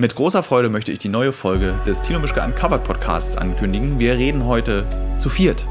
Mit 0.00 0.14
großer 0.14 0.42
Freude 0.42 0.70
möchte 0.70 0.92
ich 0.92 0.98
die 0.98 1.10
neue 1.10 1.30
Folge 1.30 1.74
des 1.86 2.00
Tino 2.00 2.20
Mischke 2.20 2.40
Uncovered 2.40 2.84
Podcasts 2.84 3.36
ankündigen. 3.36 3.98
Wir 3.98 4.14
reden 4.14 4.46
heute 4.46 4.86
zu 5.18 5.28
viert. 5.28 5.66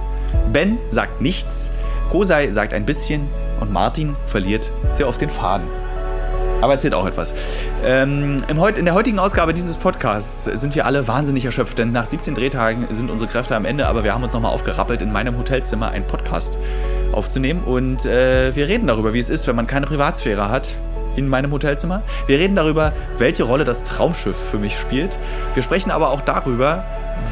Ben 0.54 0.78
sagt 0.92 1.20
nichts, 1.20 1.72
Kosei 2.12 2.52
sagt 2.52 2.76
ein 2.76 2.86
bisschen 2.86 3.28
und 3.60 3.74
Martin 3.74 4.16
verliert 4.28 4.72
sehr 4.94 5.08
oft 5.08 5.20
den 5.20 5.32
Faden. 5.32 5.68
Aber 6.62 6.74
erzählt 6.74 6.94
auch 6.94 7.08
etwas. 7.08 7.34
Ähm, 7.84 8.38
in 8.48 8.86
der 8.86 8.94
heutigen 8.94 9.18
Ausgabe 9.18 9.52
dieses 9.56 9.78
Podcasts 9.78 10.44
sind 10.44 10.76
wir 10.76 10.86
alle 10.86 11.08
wahnsinnig 11.08 11.46
erschöpft, 11.46 11.80
denn 11.80 11.92
nach 11.92 12.06
17 12.06 12.36
Drehtagen 12.36 12.86
sind 12.92 13.10
unsere 13.10 13.32
Kräfte 13.32 13.56
am 13.56 13.66
Ende, 13.66 13.88
aber 13.88 14.04
wir 14.04 14.14
haben 14.14 14.22
uns 14.22 14.34
nochmal 14.34 14.54
aufgerappelt, 14.54 15.02
in 15.02 15.12
meinem 15.12 15.40
Hotelzimmer 15.40 15.90
einen 15.90 16.06
Podcast 16.06 16.60
aufzunehmen 17.14 17.64
und 17.64 18.06
äh, 18.06 18.56
wir 18.56 18.68
reden 18.68 18.86
darüber, 18.86 19.16
wie 19.16 19.20
es 19.20 19.30
ist, 19.30 19.48
wenn 19.48 19.56
man 19.56 19.66
keine 19.66 19.88
Privatsphäre 19.88 20.52
hat 20.52 20.76
in 21.16 21.28
meinem 21.28 21.52
Hotelzimmer. 21.52 22.02
Wir 22.28 22.40
reden 22.40 22.56
darüber, 22.56 22.92
welche 23.18 23.44
Rolle 23.44 23.66
das 23.66 23.84
Traumschiff 23.84 24.38
für 24.38 24.58
mich 24.58 24.78
spielt. 24.78 25.18
Wir 25.54 25.64
sprechen 25.64 25.92
aber 25.92 26.10
auch 26.10 26.22
darüber, 26.22 26.84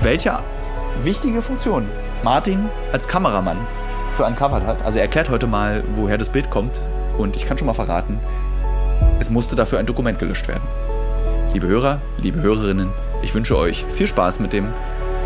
welche 0.02 0.40
wichtige 1.02 1.42
Funktion 1.42 1.88
Martin 2.24 2.70
als 2.92 3.08
Kameramann 3.08 3.60
für 4.12 4.26
Uncovered 4.26 4.66
hat. 4.66 4.84
Also 4.84 5.00
er 5.00 5.04
erklärt 5.04 5.30
heute 5.30 5.48
mal, 5.48 5.84
woher 5.96 6.18
das 6.18 6.30
Bild 6.30 6.50
kommt 6.50 6.82
und 7.18 7.36
ich 7.36 7.46
kann 7.46 7.58
schon 7.58 7.68
mal 7.68 7.74
verraten, 7.74 8.20
es 9.20 9.30
musste 9.30 9.56
dafür 9.56 9.80
ein 9.80 9.86
Dokument 9.86 10.20
gelöscht 10.20 10.48
werden. 10.48 10.64
Liebe 11.54 11.68
Hörer, 11.68 12.02
liebe 12.18 12.42
Hörerinnen, 12.42 12.90
ich 13.22 13.34
wünsche 13.34 13.58
euch 13.58 13.86
viel 13.90 14.08
Spaß 14.08 14.40
mit 14.40 14.54
dem 14.54 14.68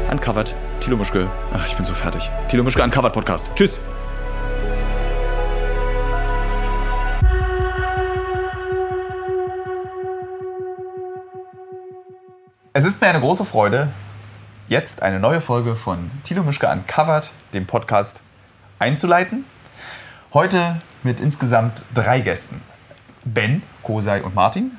Uncovered 0.09 0.55
Tilo 0.79 0.97
Mischke. 0.97 1.27
Ach, 1.53 1.65
ich 1.67 1.75
bin 1.75 1.85
so 1.85 1.93
fertig. 1.93 2.29
Tilo 2.49 2.63
Mischke 2.63 2.83
Uncovered 2.83 3.13
Podcast. 3.13 3.51
Tschüss. 3.55 3.81
Es 12.73 12.85
ist 12.85 13.01
mir 13.01 13.09
eine 13.09 13.19
große 13.19 13.43
Freude, 13.43 13.89
jetzt 14.69 15.01
eine 15.03 15.19
neue 15.19 15.41
Folge 15.41 15.75
von 15.75 16.09
Tilo 16.23 16.41
Mischke 16.41 16.69
Uncovered, 16.69 17.29
dem 17.53 17.67
Podcast, 17.67 18.21
einzuleiten. 18.79 19.43
Heute 20.33 20.77
mit 21.03 21.19
insgesamt 21.19 21.83
drei 21.93 22.21
Gästen. 22.21 22.61
Ben, 23.25 23.61
Kosei 23.83 24.23
und 24.23 24.35
Martin. 24.35 24.77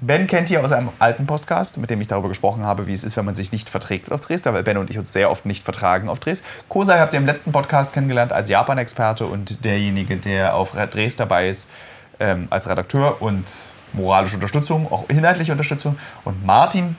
Ben 0.00 0.26
kennt 0.26 0.50
ihr 0.50 0.64
aus 0.64 0.72
einem 0.72 0.88
alten 0.98 1.28
Podcast, 1.28 1.78
mit 1.78 1.90
dem 1.90 2.00
ich 2.00 2.08
darüber 2.08 2.26
gesprochen 2.26 2.64
habe, 2.64 2.88
wie 2.88 2.92
es 2.92 3.04
ist, 3.04 3.16
wenn 3.16 3.26
man 3.26 3.36
sich 3.36 3.52
nicht 3.52 3.70
verträgt 3.70 4.10
auf 4.10 4.22
Drehs, 4.22 4.44
weil 4.44 4.64
Ben 4.64 4.76
und 4.76 4.90
ich 4.90 4.98
uns 4.98 5.12
sehr 5.12 5.30
oft 5.30 5.46
nicht 5.46 5.62
vertragen 5.62 6.08
auf 6.08 6.18
Drehs. 6.18 6.42
Kosei 6.68 6.98
habt 6.98 7.12
ihr 7.12 7.20
im 7.20 7.26
letzten 7.26 7.52
Podcast 7.52 7.92
kennengelernt 7.92 8.32
als 8.32 8.48
Japan-Experte 8.48 9.26
und 9.26 9.64
derjenige, 9.64 10.16
der 10.16 10.56
auf 10.56 10.72
Drehs 10.72 11.14
dabei 11.14 11.48
ist, 11.48 11.70
ähm, 12.18 12.48
als 12.50 12.68
Redakteur 12.68 13.22
und 13.22 13.44
moralische 13.92 14.34
Unterstützung, 14.34 14.90
auch 14.90 15.08
inhaltliche 15.08 15.52
Unterstützung. 15.52 15.96
Und 16.24 16.44
Martin 16.44 16.96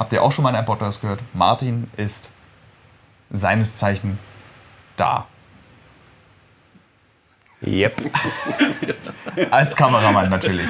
habt 0.00 0.12
ihr 0.14 0.22
auch 0.22 0.32
schon 0.32 0.42
mal 0.42 0.50
in 0.50 0.56
einem 0.56 0.64
Podcast 0.64 1.02
gehört. 1.02 1.20
Martin 1.34 1.88
ist 1.96 2.30
seines 3.30 3.76
Zeichen 3.76 4.18
da. 4.96 5.26
Yep. 7.62 8.10
Als 9.50 9.76
Kameramann 9.76 10.30
natürlich. 10.30 10.66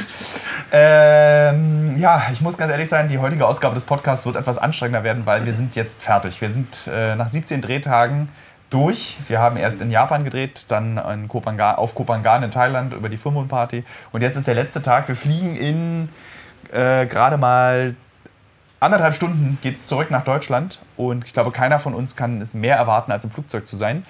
Ähm, 0.72 1.96
ja, 1.98 2.26
ich 2.32 2.40
muss 2.40 2.58
ganz 2.58 2.72
ehrlich 2.72 2.88
sein, 2.88 3.08
die 3.08 3.18
heutige 3.18 3.46
Ausgabe 3.46 3.74
des 3.76 3.84
Podcasts 3.84 4.26
wird 4.26 4.34
etwas 4.34 4.58
anstrengender 4.58 5.04
werden, 5.04 5.24
weil 5.24 5.46
wir 5.46 5.52
sind 5.52 5.76
jetzt 5.76 6.02
fertig. 6.02 6.40
Wir 6.40 6.50
sind 6.50 6.88
äh, 6.92 7.14
nach 7.14 7.28
17 7.28 7.62
Drehtagen 7.62 8.28
durch. 8.70 9.18
Wir 9.28 9.38
haben 9.38 9.56
erst 9.56 9.80
in 9.80 9.92
Japan 9.92 10.24
gedreht, 10.24 10.64
dann 10.66 10.98
in 10.98 11.28
Kopangan, 11.28 11.76
auf 11.76 11.94
Kopangan 11.94 12.42
in 12.42 12.50
Thailand 12.50 12.92
über 12.92 13.08
die 13.08 13.16
Full 13.16 13.46
Party. 13.46 13.84
Und 14.10 14.22
jetzt 14.22 14.36
ist 14.36 14.48
der 14.48 14.54
letzte 14.54 14.82
Tag. 14.82 15.06
Wir 15.06 15.16
fliegen 15.16 15.54
in 15.54 16.08
äh, 16.72 17.06
gerade 17.06 17.36
mal 17.36 17.94
anderthalb 18.80 19.14
Stunden 19.14 19.58
geht 19.62 19.76
es 19.76 19.86
zurück 19.86 20.10
nach 20.10 20.24
Deutschland. 20.24 20.80
Und 20.96 21.24
ich 21.24 21.32
glaube, 21.32 21.52
keiner 21.52 21.78
von 21.78 21.94
uns 21.94 22.16
kann 22.16 22.40
es 22.40 22.54
mehr 22.54 22.76
erwarten, 22.76 23.12
als 23.12 23.24
im 23.24 23.30
Flugzeug 23.30 23.68
zu 23.68 23.76
sein. 23.76 24.04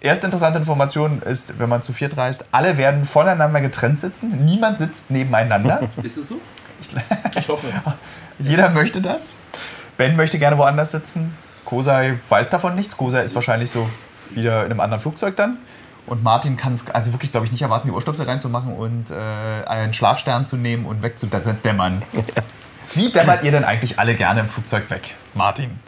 Erste 0.00 0.26
interessante 0.26 0.58
Information 0.58 1.22
ist, 1.22 1.58
wenn 1.58 1.68
man 1.68 1.82
zu 1.82 1.92
viert 1.92 2.16
reist, 2.16 2.44
alle 2.52 2.76
werden 2.76 3.06
voneinander 3.06 3.60
getrennt 3.60 4.00
sitzen. 4.00 4.44
Niemand 4.44 4.78
sitzt 4.78 5.10
nebeneinander. 5.10 5.80
Ist 6.02 6.18
es 6.18 6.28
so? 6.28 6.40
Ich, 6.80 6.90
ich 7.38 7.48
hoffe. 7.48 7.66
Jeder 8.38 8.70
möchte 8.70 9.00
das. 9.00 9.36
Ben 9.96 10.16
möchte 10.16 10.38
gerne 10.38 10.58
woanders 10.58 10.90
sitzen. 10.90 11.34
Kosei 11.64 12.18
weiß 12.28 12.50
davon 12.50 12.74
nichts. 12.74 12.96
Kosei 12.96 13.22
ist 13.22 13.34
wahrscheinlich 13.34 13.70
so 13.70 13.88
wieder 14.34 14.64
in 14.64 14.72
einem 14.72 14.80
anderen 14.80 15.00
Flugzeug 15.00 15.36
dann. 15.36 15.58
Und 16.06 16.22
Martin 16.22 16.56
kann 16.56 16.74
es 16.74 16.86
also 16.90 17.12
wirklich, 17.14 17.30
glaube 17.30 17.46
ich, 17.46 17.52
nicht 17.52 17.62
erwarten, 17.62 17.88
die 17.88 17.94
Ohrstöpsel 17.94 18.26
reinzumachen 18.26 18.74
und 18.74 19.10
äh, 19.10 19.66
einen 19.66 19.94
Schlafstern 19.94 20.44
zu 20.44 20.56
nehmen 20.56 20.84
und 20.84 21.02
wegzudämmern. 21.02 22.02
Wie 22.92 23.10
dämmert 23.10 23.44
ihr 23.44 23.52
denn 23.52 23.64
eigentlich 23.64 23.98
alle 23.98 24.14
gerne 24.14 24.40
im 24.40 24.48
Flugzeug 24.48 24.90
weg, 24.90 25.14
Martin? 25.34 25.78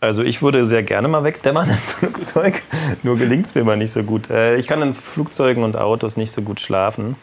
Also 0.00 0.22
ich 0.22 0.42
würde 0.42 0.66
sehr 0.66 0.82
gerne 0.82 1.08
mal 1.08 1.24
wegdämmern 1.24 1.68
im 1.70 1.76
Flugzeug, 1.76 2.62
nur 3.02 3.16
gelingt 3.16 3.46
es 3.46 3.54
mir 3.54 3.64
mal 3.64 3.76
nicht 3.76 3.92
so 3.92 4.02
gut. 4.02 4.30
Äh, 4.30 4.56
ich 4.56 4.66
kann 4.66 4.82
in 4.82 4.94
Flugzeugen 4.94 5.64
und 5.64 5.76
Autos 5.76 6.16
nicht 6.16 6.32
so 6.32 6.42
gut 6.42 6.60
schlafen. 6.60 7.16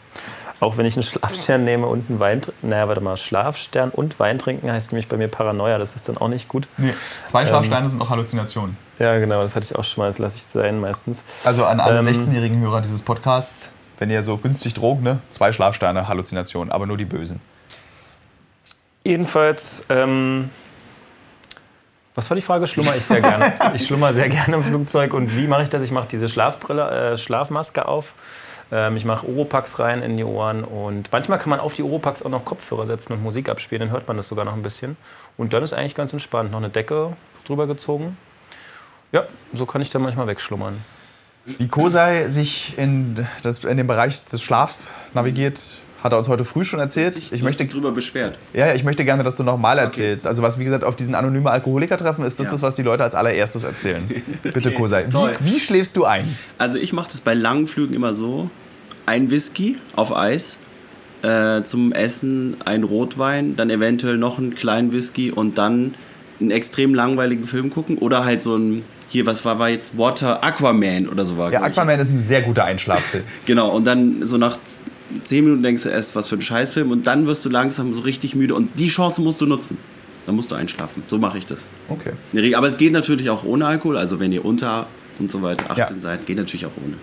Auch 0.60 0.76
wenn 0.76 0.86
ich 0.86 0.94
einen 0.96 1.02
Schlafstern 1.02 1.64
nehme 1.64 1.86
und 1.86 2.08
einen 2.08 2.20
Wein 2.20 2.40
trinke. 2.40 2.66
Naja, 2.66 2.88
warte 2.88 3.00
mal, 3.00 3.16
Schlafstern 3.16 3.90
und 3.90 4.18
Wein 4.18 4.38
trinken 4.38 4.70
heißt 4.70 4.92
nämlich 4.92 5.08
bei 5.08 5.16
mir 5.16 5.28
Paranoia. 5.28 5.78
Das 5.78 5.94
ist 5.94 6.08
dann 6.08 6.16
auch 6.16 6.28
nicht 6.28 6.48
gut. 6.48 6.68
Nee, 6.76 6.94
zwei 7.26 7.44
Schlafsteine 7.44 7.84
ähm, 7.84 7.90
sind 7.90 8.00
auch 8.00 8.10
Halluzinationen. 8.10 8.76
Ja, 8.98 9.18
genau, 9.18 9.42
das 9.42 9.56
hatte 9.56 9.66
ich 9.66 9.76
auch 9.76 9.84
schon 9.84 10.02
mal. 10.02 10.06
Das 10.06 10.18
lasse 10.18 10.36
ich 10.36 10.44
sein 10.44 10.80
meistens. 10.80 11.24
Also 11.44 11.64
an 11.66 11.80
alle 11.80 11.98
ähm, 12.00 12.06
16-jährigen 12.06 12.60
Hörer 12.60 12.80
dieses 12.80 13.02
Podcasts, 13.02 13.72
wenn 13.98 14.10
ihr 14.10 14.22
so 14.22 14.36
günstig 14.36 14.74
drogt, 14.74 15.02
ne? 15.02 15.18
zwei 15.30 15.52
Schlafsteine, 15.52 16.08
Halluzinationen, 16.08 16.72
aber 16.72 16.86
nur 16.86 16.96
die 16.96 17.04
bösen. 17.04 17.40
Jedenfalls, 19.04 19.84
ähm, 19.90 20.50
was 22.14 22.30
war 22.30 22.34
die 22.34 22.42
Frage? 22.42 22.66
Schlummer 22.66 22.96
ich 22.96 23.02
sehr 23.02 23.20
gerne. 23.20 23.52
Ich 23.74 23.86
schlummer 23.86 24.14
sehr 24.14 24.30
gerne 24.30 24.56
im 24.56 24.64
Flugzeug. 24.64 25.12
Und 25.12 25.36
wie 25.36 25.46
mache 25.46 25.62
ich 25.62 25.68
das? 25.68 25.82
Ich 25.82 25.92
mache 25.92 26.08
diese 26.10 26.28
Schlafbrille, 26.28 27.12
äh, 27.12 27.16
Schlafmaske 27.18 27.86
auf. 27.86 28.14
Ähm, 28.72 28.96
ich 28.96 29.04
mache 29.04 29.28
Oropax 29.28 29.78
rein 29.78 30.02
in 30.02 30.16
die 30.16 30.24
Ohren. 30.24 30.64
Und 30.64 31.12
manchmal 31.12 31.38
kann 31.38 31.50
man 31.50 31.60
auf 31.60 31.74
die 31.74 31.82
Oropax 31.82 32.22
auch 32.22 32.30
noch 32.30 32.46
Kopfhörer 32.46 32.86
setzen 32.86 33.12
und 33.12 33.22
Musik 33.22 33.50
abspielen. 33.50 33.80
Dann 33.80 33.90
hört 33.90 34.08
man 34.08 34.16
das 34.16 34.28
sogar 34.28 34.46
noch 34.46 34.54
ein 34.54 34.62
bisschen. 34.62 34.96
Und 35.36 35.52
dann 35.52 35.62
ist 35.62 35.74
eigentlich 35.74 35.94
ganz 35.94 36.12
entspannt. 36.12 36.50
Noch 36.50 36.58
eine 36.58 36.70
Decke 36.70 37.14
drüber 37.46 37.66
gezogen. 37.66 38.16
Ja, 39.12 39.26
so 39.52 39.66
kann 39.66 39.82
ich 39.82 39.90
dann 39.90 40.00
manchmal 40.00 40.26
wegschlummern. 40.26 40.82
Wie 41.44 41.68
Kosei 41.68 42.28
sich 42.28 42.78
in, 42.78 43.26
das, 43.42 43.64
in 43.64 43.76
den 43.76 43.86
Bereich 43.86 44.24
des 44.24 44.40
Schlafs 44.40 44.94
navigiert, 45.12 45.60
hat 46.04 46.12
er 46.12 46.18
uns 46.18 46.28
heute 46.28 46.44
früh 46.44 46.64
schon 46.64 46.80
erzählt. 46.80 47.16
Ich, 47.16 47.32
ich 47.32 47.42
möchte 47.42 47.64
drüber 47.64 47.90
beschwert. 47.90 48.36
Ja, 48.52 48.74
ich 48.74 48.84
möchte 48.84 49.06
gerne, 49.06 49.24
dass 49.24 49.36
du 49.36 49.42
nochmal 49.42 49.78
erzählst. 49.78 50.26
Okay. 50.26 50.28
Also 50.28 50.42
was, 50.42 50.58
wie 50.58 50.64
gesagt, 50.64 50.84
auf 50.84 50.96
diesen 50.96 51.14
anonymen 51.14 51.46
Alkoholiker-Treffen 51.46 52.26
ist 52.26 52.38
das 52.38 52.46
ja. 52.46 52.52
das, 52.52 52.60
was 52.60 52.74
die 52.74 52.82
Leute 52.82 53.02
als 53.02 53.14
allererstes 53.14 53.64
erzählen. 53.64 54.06
Bitte, 54.42 54.68
okay. 54.68 54.72
Kosei. 54.72 55.06
Wie, 55.08 55.54
wie, 55.54 55.58
schläfst 55.58 55.96
du 55.96 56.04
ein? 56.04 56.28
Also 56.58 56.76
ich 56.76 56.92
mache 56.92 57.08
das 57.10 57.22
bei 57.22 57.32
langen 57.32 57.66
Flügen 57.66 57.94
immer 57.94 58.12
so. 58.12 58.50
Ein 59.06 59.30
Whisky 59.30 59.78
auf 59.96 60.14
Eis, 60.14 60.58
äh, 61.22 61.62
zum 61.62 61.92
Essen 61.92 62.58
ein 62.66 62.82
Rotwein, 62.82 63.56
dann 63.56 63.70
eventuell 63.70 64.18
noch 64.18 64.36
einen 64.36 64.54
kleinen 64.54 64.92
Whisky 64.92 65.30
und 65.30 65.56
dann 65.56 65.94
einen 66.38 66.50
extrem 66.50 66.94
langweiligen 66.94 67.46
Film 67.46 67.70
gucken 67.70 67.96
oder 67.96 68.26
halt 68.26 68.42
so 68.42 68.56
ein 68.56 68.82
hier, 69.08 69.26
was 69.26 69.44
war, 69.44 69.60
war 69.60 69.68
jetzt 69.68 69.96
Water 69.96 70.42
Aquaman 70.42 71.08
oder 71.08 71.24
so 71.24 71.38
war. 71.38 71.52
Ja, 71.52 71.62
Aquaman 71.62 72.00
ist 72.00 72.10
ein 72.10 72.22
sehr 72.22 72.42
guter 72.42 72.64
Einschlaffilm. 72.64 73.22
genau, 73.46 73.70
und 73.70 73.86
dann 73.86 74.26
so 74.26 74.38
nach 74.38 74.58
zehn 75.22 75.44
Minuten 75.44 75.62
denkst 75.62 75.82
du 75.84 75.88
erst, 75.88 76.16
was 76.16 76.28
für 76.28 76.36
ein 76.36 76.42
Scheißfilm 76.42 76.90
und 76.90 77.06
dann 77.06 77.26
wirst 77.26 77.44
du 77.44 77.48
langsam 77.48 77.94
so 77.94 78.00
richtig 78.00 78.34
müde 78.34 78.54
und 78.54 78.78
die 78.78 78.88
Chance 78.88 79.20
musst 79.20 79.40
du 79.40 79.46
nutzen. 79.46 79.78
Dann 80.26 80.36
musst 80.36 80.50
du 80.50 80.54
einschlafen. 80.54 81.02
So 81.06 81.18
mache 81.18 81.38
ich 81.38 81.46
das. 81.46 81.66
Okay. 81.88 82.54
Aber 82.54 82.66
es 82.66 82.78
geht 82.78 82.92
natürlich 82.92 83.28
auch 83.28 83.44
ohne 83.44 83.66
Alkohol. 83.66 83.98
Also 83.98 84.20
wenn 84.20 84.32
ihr 84.32 84.44
unter 84.44 84.86
und 85.18 85.30
so 85.30 85.42
weiter 85.42 85.70
18 85.70 85.96
ja. 85.96 86.00
seid, 86.00 86.26
geht 86.26 86.38
natürlich 86.38 86.64
auch 86.64 86.72
ohne. 86.82 86.94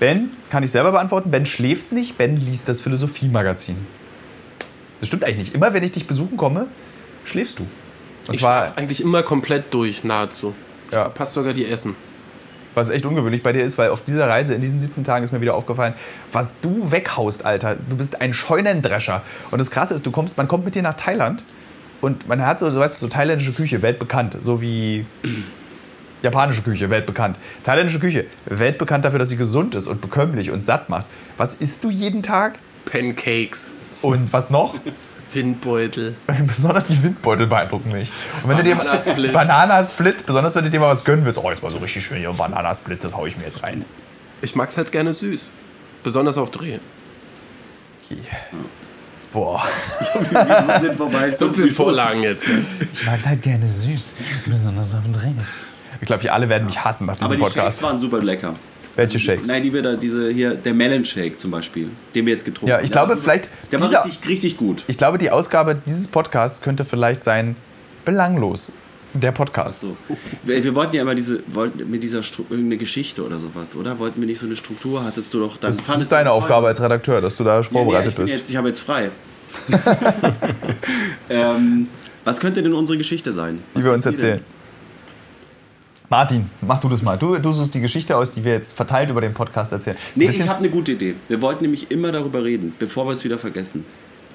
Ben 0.00 0.30
kann 0.50 0.62
ich 0.62 0.72
selber 0.72 0.92
beantworten. 0.92 1.30
Ben 1.30 1.46
schläft 1.46 1.92
nicht. 1.92 2.18
Ben 2.18 2.36
liest 2.36 2.68
das 2.68 2.80
Philosophie-Magazin. 2.80 3.76
Das 4.98 5.08
stimmt 5.08 5.24
eigentlich 5.24 5.38
nicht. 5.38 5.54
Immer 5.54 5.72
wenn 5.74 5.84
ich 5.84 5.92
dich 5.92 6.06
besuchen 6.06 6.36
komme, 6.36 6.66
schläfst 7.24 7.60
du. 7.60 7.66
Und 8.26 8.34
ich 8.34 8.40
schlafe 8.40 8.76
eigentlich 8.76 9.00
immer 9.00 9.22
komplett 9.22 9.72
durch, 9.72 10.02
nahezu. 10.02 10.52
Ja. 10.90 11.08
Passt 11.08 11.34
sogar 11.34 11.52
die 11.52 11.66
Essen 11.66 11.94
was 12.76 12.90
echt 12.90 13.06
ungewöhnlich 13.06 13.42
bei 13.42 13.52
dir 13.52 13.64
ist, 13.64 13.78
weil 13.78 13.88
auf 13.88 14.04
dieser 14.04 14.28
Reise 14.28 14.54
in 14.54 14.60
diesen 14.60 14.80
17 14.80 15.02
Tagen 15.02 15.24
ist 15.24 15.32
mir 15.32 15.40
wieder 15.40 15.54
aufgefallen, 15.54 15.94
was 16.32 16.60
du 16.60 16.90
weghaust, 16.90 17.44
Alter. 17.44 17.76
Du 17.88 17.96
bist 17.96 18.20
ein 18.20 18.34
Scheunendrescher. 18.34 19.22
Und 19.50 19.58
das 19.58 19.70
Krasse 19.70 19.94
ist, 19.94 20.04
du 20.04 20.10
kommst, 20.10 20.36
man 20.36 20.46
kommt 20.46 20.66
mit 20.66 20.74
dir 20.74 20.82
nach 20.82 20.96
Thailand 20.96 21.42
und 22.02 22.28
man 22.28 22.44
hat 22.44 22.58
so, 22.58 22.68
so, 22.70 22.78
weißt 22.78 23.00
du, 23.00 23.06
so 23.06 23.08
thailändische 23.08 23.54
Küche, 23.54 23.80
weltbekannt, 23.80 24.36
so 24.42 24.60
wie 24.60 25.06
japanische 26.22 26.60
Küche, 26.60 26.90
weltbekannt. 26.90 27.38
Thailändische 27.64 27.98
Küche, 27.98 28.26
weltbekannt 28.44 29.06
dafür, 29.06 29.18
dass 29.18 29.30
sie 29.30 29.38
gesund 29.38 29.74
ist 29.74 29.86
und 29.86 30.02
bekömmlich 30.02 30.50
und 30.50 30.66
satt 30.66 30.90
macht. 30.90 31.06
Was 31.38 31.54
isst 31.54 31.82
du 31.82 31.90
jeden 31.90 32.22
Tag? 32.22 32.58
Pancakes. 32.84 33.72
Und 34.02 34.32
was 34.34 34.50
noch? 34.50 34.74
Windbeutel. 35.32 36.14
Besonders 36.46 36.86
die 36.86 37.02
Windbeutel 37.02 37.46
beeindrucken 37.46 37.92
mich. 37.92 38.10
Und 38.42 38.50
wenn 38.50 38.56
Bananasplit. 38.56 39.16
du 39.18 39.22
dir 39.22 39.32
Bananasplit, 39.32 40.26
besonders 40.26 40.54
wenn 40.54 40.64
du 40.64 40.70
dir 40.70 40.80
mal 40.80 40.88
was 40.88 41.04
gönnen 41.04 41.24
willst, 41.24 41.38
oh, 41.38 41.50
jetzt 41.50 41.62
mal 41.62 41.70
so 41.70 41.78
richtig 41.78 42.04
schön 42.04 42.18
hier 42.18 42.32
Bananasplit, 42.32 43.02
das 43.02 43.14
haue 43.14 43.28
ich 43.28 43.36
mir 43.36 43.44
jetzt 43.44 43.62
rein. 43.62 43.84
Ich 44.42 44.54
mag 44.54 44.68
es 44.68 44.76
halt 44.76 44.92
gerne 44.92 45.12
süß. 45.12 45.50
Besonders 46.02 46.38
auf 46.38 46.50
Dreh. 46.50 46.78
Yeah. 48.10 48.20
Boah. 49.32 49.62
Wir 50.30 50.80
sind 50.80 50.94
vorbei. 50.94 51.30
So 51.32 51.52
viele 51.52 51.70
Vorlagen 51.70 52.22
jetzt. 52.22 52.48
Ich 52.92 53.04
mag 53.04 53.18
es 53.18 53.26
halt 53.26 53.42
gerne 53.42 53.68
süß, 53.68 54.14
besonders 54.46 54.94
auf 54.94 55.02
dem 55.02 55.12
Drinks. 55.12 55.54
Ich 56.00 56.06
glaube, 56.06 56.22
wir 56.22 56.32
alle 56.32 56.48
werden 56.48 56.66
mich 56.66 56.82
hassen 56.82 57.06
nach 57.06 57.14
diesem 57.14 57.26
Aber 57.26 57.36
die 57.36 57.42
Podcast. 57.42 57.78
Shakes 57.78 57.82
waren 57.82 57.98
super 57.98 58.20
lecker. 58.20 58.54
Welche 58.96 59.18
Shakes? 59.18 59.46
Nein, 59.46 59.62
die 59.62 59.72
wir 59.72 59.82
da, 59.82 59.94
diese 59.94 60.30
hier, 60.30 60.54
der 60.54 60.72
Melon 60.74 61.04
Shake 61.04 61.38
zum 61.38 61.50
Beispiel, 61.50 61.90
den 62.14 62.26
wir 62.26 62.32
jetzt 62.32 62.44
getrunken 62.44 62.68
Ja, 62.68 62.76
haben. 62.76 62.84
ich 62.84 62.90
Der 62.90 62.94
glaube, 63.02 63.08
war 63.10 63.16
super- 63.16 63.24
vielleicht 63.32 63.50
Der 63.72 63.80
war 63.80 63.88
dieser- 63.88 64.04
richtig, 64.06 64.28
richtig 64.28 64.56
gut. 64.56 64.82
Ich 64.88 64.96
glaube, 64.98 65.18
die 65.18 65.30
Ausgabe 65.30 65.76
dieses 65.86 66.08
Podcasts 66.08 66.62
könnte 66.62 66.84
vielleicht 66.84 67.22
sein 67.24 67.56
belanglos. 68.04 68.72
Der 69.14 69.32
Podcast. 69.32 69.80
So. 69.80 69.96
Wir, 70.42 70.62
wir 70.62 70.74
wollten 70.74 70.94
ja 70.94 71.00
immer 71.02 71.14
diese, 71.14 71.40
wollten 71.46 71.90
mit 71.90 72.02
dieser 72.02 72.22
Stru 72.22 72.42
irgendeine 72.50 72.76
Geschichte 72.76 73.24
oder 73.24 73.38
sowas, 73.38 73.74
oder? 73.74 73.98
Wollten 73.98 74.20
wir 74.20 74.26
nicht 74.26 74.38
so 74.38 74.44
eine 74.46 74.56
Struktur? 74.56 75.04
Hattest 75.04 75.32
du 75.32 75.40
doch 75.40 75.56
dann. 75.56 75.74
Das 75.74 76.00
ist 76.02 76.12
deine. 76.12 76.32
Aufgabe 76.32 76.66
als 76.66 76.82
Redakteur, 76.82 77.22
dass 77.22 77.34
du 77.36 77.44
da 77.44 77.54
Ja, 77.54 77.60
nee, 77.60 77.66
vorbereitet 77.66 78.12
ich 78.12 78.16
bist. 78.18 78.34
Jetzt, 78.34 78.50
ich 78.50 78.56
habe 78.56 78.68
jetzt 78.68 78.80
frei. 78.80 79.10
ähm, 81.30 81.88
was 82.24 82.40
könnte 82.40 82.62
denn 82.62 82.72
unsere 82.74 82.98
Geschichte 82.98 83.32
sein? 83.32 83.60
die 83.74 83.78
Was 83.78 83.84
wir 83.84 83.92
uns 83.92 84.04
ihr 84.06 84.12
denn? 84.12 84.40
Martin, 86.08 86.48
mach 86.60 86.78
du 86.78 86.88
das 86.88 87.02
mal. 87.02 87.18
Du, 87.18 87.36
du 87.38 87.52
suchst 87.52 87.74
die 87.74 87.80
Geschichte 87.80 88.16
aus, 88.16 88.32
die 88.32 88.44
wir 88.44 88.52
jetzt 88.52 88.76
verteilt 88.76 89.10
über 89.10 89.20
den 89.20 89.34
Podcast 89.34 89.72
erzählen. 89.72 89.96
Ein 89.96 90.20
Nee, 90.20 90.28
ich 90.28 90.48
habe 90.48 90.60
eine 90.60 90.70
gute 90.70 90.92
Idee. 90.92 91.16
Wir 91.28 91.40
wollten 91.40 91.62
nämlich 91.62 91.90
immer 91.90 92.12
darüber 92.12 92.44
reden, 92.44 92.72
bevor 92.78 93.06
wir 93.06 93.12
es 93.12 93.24
wieder 93.24 93.38
vergessen. 93.38 93.84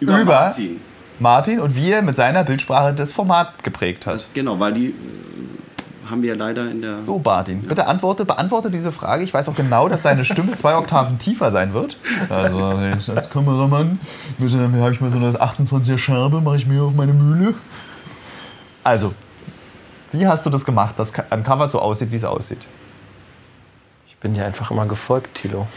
Über, 0.02 0.20
Über? 0.20 0.34
Martin. 0.34 0.82
Martin 1.20 1.60
und 1.60 1.76
wie 1.76 1.92
er 1.92 2.02
mit 2.02 2.16
seiner 2.16 2.44
Bildsprache 2.44 2.94
das 2.94 3.12
Format 3.12 3.64
geprägt 3.64 4.06
hat. 4.06 4.16
Das, 4.16 4.34
genau, 4.34 4.60
weil 4.60 4.74
die 4.74 4.88
äh, 4.88 4.94
haben 6.10 6.24
wir 6.24 6.30
ja 6.30 6.36
leider 6.36 6.70
in 6.70 6.82
der. 6.82 7.02
So, 7.04 7.22
Martin, 7.24 7.62
bitte 7.62 7.86
antworte, 7.86 8.26
beantworte 8.26 8.70
diese 8.70 8.92
Frage. 8.92 9.24
Ich 9.24 9.34
weiß 9.34 9.48
auch 9.48 9.56
genau, 9.56 9.88
dass 9.88 10.02
deine 10.02 10.26
Stimme 10.26 10.58
zwei 10.58 10.76
Oktaven 10.76 11.20
tiefer 11.20 11.52
sein 11.52 11.74
wird. 11.74 11.96
Also, 12.30 12.66
als 13.16 13.30
Kameramann 13.30 14.00
habe 14.40 14.92
ich 14.92 15.00
mal 15.00 15.10
so 15.10 15.18
eine 15.18 15.42
28er 15.42 15.98
Scherbe, 15.98 16.42
mache 16.42 16.58
ich 16.58 16.68
mir 16.68 16.84
auf 16.84 16.96
meine 16.96 17.14
Mühle. 17.14 17.54
Also, 18.84 19.14
wie 20.12 20.28
hast 20.28 20.46
du 20.46 20.50
das 20.50 20.66
gemacht, 20.66 20.98
dass 20.98 21.14
ein 21.30 21.44
Cover 21.44 21.70
so 21.70 21.80
aussieht, 21.80 22.12
wie 22.12 22.18
es 22.18 22.24
aussieht? 22.26 22.68
Ich 24.08 24.18
bin 24.18 24.34
dir 24.34 24.46
einfach 24.46 24.70
immer 24.72 24.86
gefolgt, 24.86 25.36
Tilo. 25.36 25.68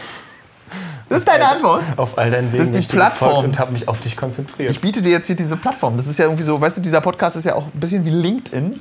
Das 1.08 1.18
ist 1.20 1.28
deine 1.28 1.48
Antwort. 1.48 1.82
Auf 1.96 2.18
all 2.18 2.30
deinen 2.30 2.52
Wegen 2.52 2.64
Das 2.72 2.76
ist 2.76 2.90
die 2.90 2.96
Plattform. 2.96 3.44
und 3.44 3.58
habe 3.58 3.72
mich 3.72 3.88
auf 3.88 4.00
dich 4.00 4.16
konzentriert. 4.16 4.70
Ich 4.70 4.80
biete 4.80 5.02
dir 5.02 5.10
jetzt 5.10 5.26
hier 5.26 5.36
diese 5.36 5.56
Plattform. 5.56 5.96
Das 5.96 6.06
ist 6.06 6.18
ja 6.18 6.24
irgendwie 6.24 6.42
so, 6.42 6.60
weißt 6.60 6.78
du, 6.78 6.80
dieser 6.80 7.00
Podcast 7.00 7.36
ist 7.36 7.44
ja 7.44 7.54
auch 7.54 7.66
ein 7.66 7.80
bisschen 7.80 8.04
wie 8.04 8.10
LinkedIn. 8.10 8.80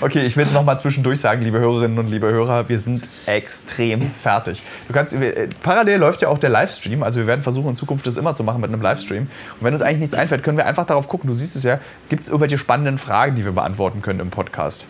Okay, 0.00 0.24
ich 0.26 0.36
will 0.36 0.46
es 0.46 0.52
nochmal 0.52 0.78
zwischendurch 0.78 1.20
sagen, 1.20 1.42
liebe 1.42 1.58
Hörerinnen 1.58 1.98
und 1.98 2.08
liebe 2.08 2.26
Hörer, 2.30 2.68
wir 2.68 2.78
sind 2.78 3.06
extrem 3.26 4.10
fertig. 4.10 4.62
Du 4.88 4.94
kannst, 4.94 5.18
wir, 5.18 5.36
äh, 5.36 5.48
parallel 5.62 5.98
läuft 5.98 6.22
ja 6.22 6.28
auch 6.28 6.38
der 6.38 6.50
Livestream, 6.50 7.02
also 7.02 7.20
wir 7.20 7.26
werden 7.26 7.42
versuchen 7.42 7.68
in 7.70 7.76
Zukunft 7.76 8.06
das 8.06 8.16
immer 8.16 8.34
zu 8.34 8.44
machen 8.44 8.60
mit 8.60 8.70
einem 8.70 8.82
Livestream. 8.82 9.22
Und 9.24 9.60
wenn 9.60 9.72
uns 9.72 9.82
eigentlich 9.82 10.00
nichts 10.00 10.14
einfällt, 10.14 10.42
können 10.42 10.56
wir 10.56 10.66
einfach 10.66 10.86
darauf 10.86 11.08
gucken, 11.08 11.28
du 11.28 11.34
siehst 11.34 11.56
es 11.56 11.62
ja, 11.62 11.80
gibt 12.08 12.22
es 12.22 12.28
irgendwelche 12.28 12.58
spannenden 12.58 12.98
Fragen, 12.98 13.36
die 13.36 13.44
wir 13.44 13.52
beantworten 13.52 14.02
können 14.02 14.20
im 14.20 14.30
Podcast? 14.30 14.86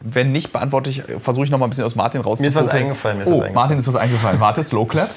Wenn 0.00 0.32
nicht, 0.32 0.52
beantworte 0.52 0.90
ich, 0.90 1.02
versuche 1.20 1.44
ich 1.44 1.50
noch 1.50 1.58
mal 1.58 1.66
ein 1.66 1.70
bisschen 1.70 1.84
aus 1.84 1.94
Martin 1.94 2.20
rauszuholen. 2.20 2.52
Mir 2.52 2.60
ist 2.60 2.66
was 2.66 2.68
eingefallen, 2.68 3.18
mir 3.18 3.24
ist 3.24 3.28
oh, 3.28 3.32
was 3.32 3.40
eingefallen. 3.40 3.54
Martin 3.54 3.78
ist 3.78 3.86
was 3.86 3.96
eingefallen. 3.96 4.40
Warte, 4.40 4.64
Slow 4.64 4.86
Clap. 4.86 5.10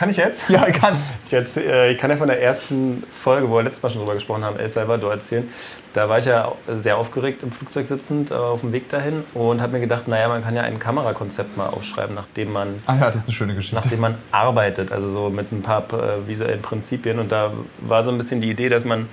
Kann 0.00 0.08
ich 0.08 0.16
jetzt? 0.16 0.48
Ja, 0.48 0.66
ich 0.66 0.72
kann's. 0.72 1.00
Ich, 1.26 1.32
erzähl, 1.34 1.70
äh, 1.70 1.92
ich 1.92 1.98
kann 1.98 2.10
ja 2.10 2.16
von 2.16 2.26
der 2.26 2.40
ersten 2.40 3.02
Folge, 3.10 3.50
wo 3.50 3.56
wir 3.56 3.64
letztes 3.64 3.82
Mal 3.82 3.90
schon 3.90 4.00
drüber 4.00 4.14
gesprochen 4.14 4.42
haben, 4.42 4.58
El 4.58 4.66
Salvador 4.66 5.12
erzählen. 5.12 5.46
Da 5.92 6.08
war 6.08 6.16
ich 6.16 6.24
ja 6.24 6.52
sehr 6.74 6.96
aufgeregt 6.96 7.42
im 7.42 7.52
Flugzeug 7.52 7.84
sitzend 7.84 8.30
äh, 8.30 8.34
auf 8.34 8.62
dem 8.62 8.72
Weg 8.72 8.88
dahin 8.88 9.24
und 9.34 9.60
habe 9.60 9.72
mir 9.74 9.80
gedacht, 9.80 10.08
naja, 10.08 10.28
man 10.28 10.42
kann 10.42 10.56
ja 10.56 10.62
ein 10.62 10.78
Kamerakonzept 10.78 11.54
mal 11.58 11.66
aufschreiben, 11.66 12.14
nachdem 12.14 12.50
man, 12.50 12.82
Ah 12.86 12.96
ja, 12.96 13.06
das 13.08 13.16
ist 13.16 13.24
eine 13.28 13.34
schöne 13.34 13.54
Geschichte. 13.54 13.76
nachdem 13.76 14.00
man 14.00 14.14
arbeitet, 14.30 14.90
also 14.90 15.10
so 15.10 15.28
mit 15.28 15.52
ein 15.52 15.60
paar 15.60 15.82
äh, 15.92 16.26
visuellen 16.26 16.62
Prinzipien. 16.62 17.18
Und 17.18 17.30
da 17.30 17.52
war 17.80 18.02
so 18.02 18.10
ein 18.10 18.16
bisschen 18.16 18.40
die 18.40 18.48
Idee, 18.48 18.70
dass 18.70 18.86
man 18.86 19.06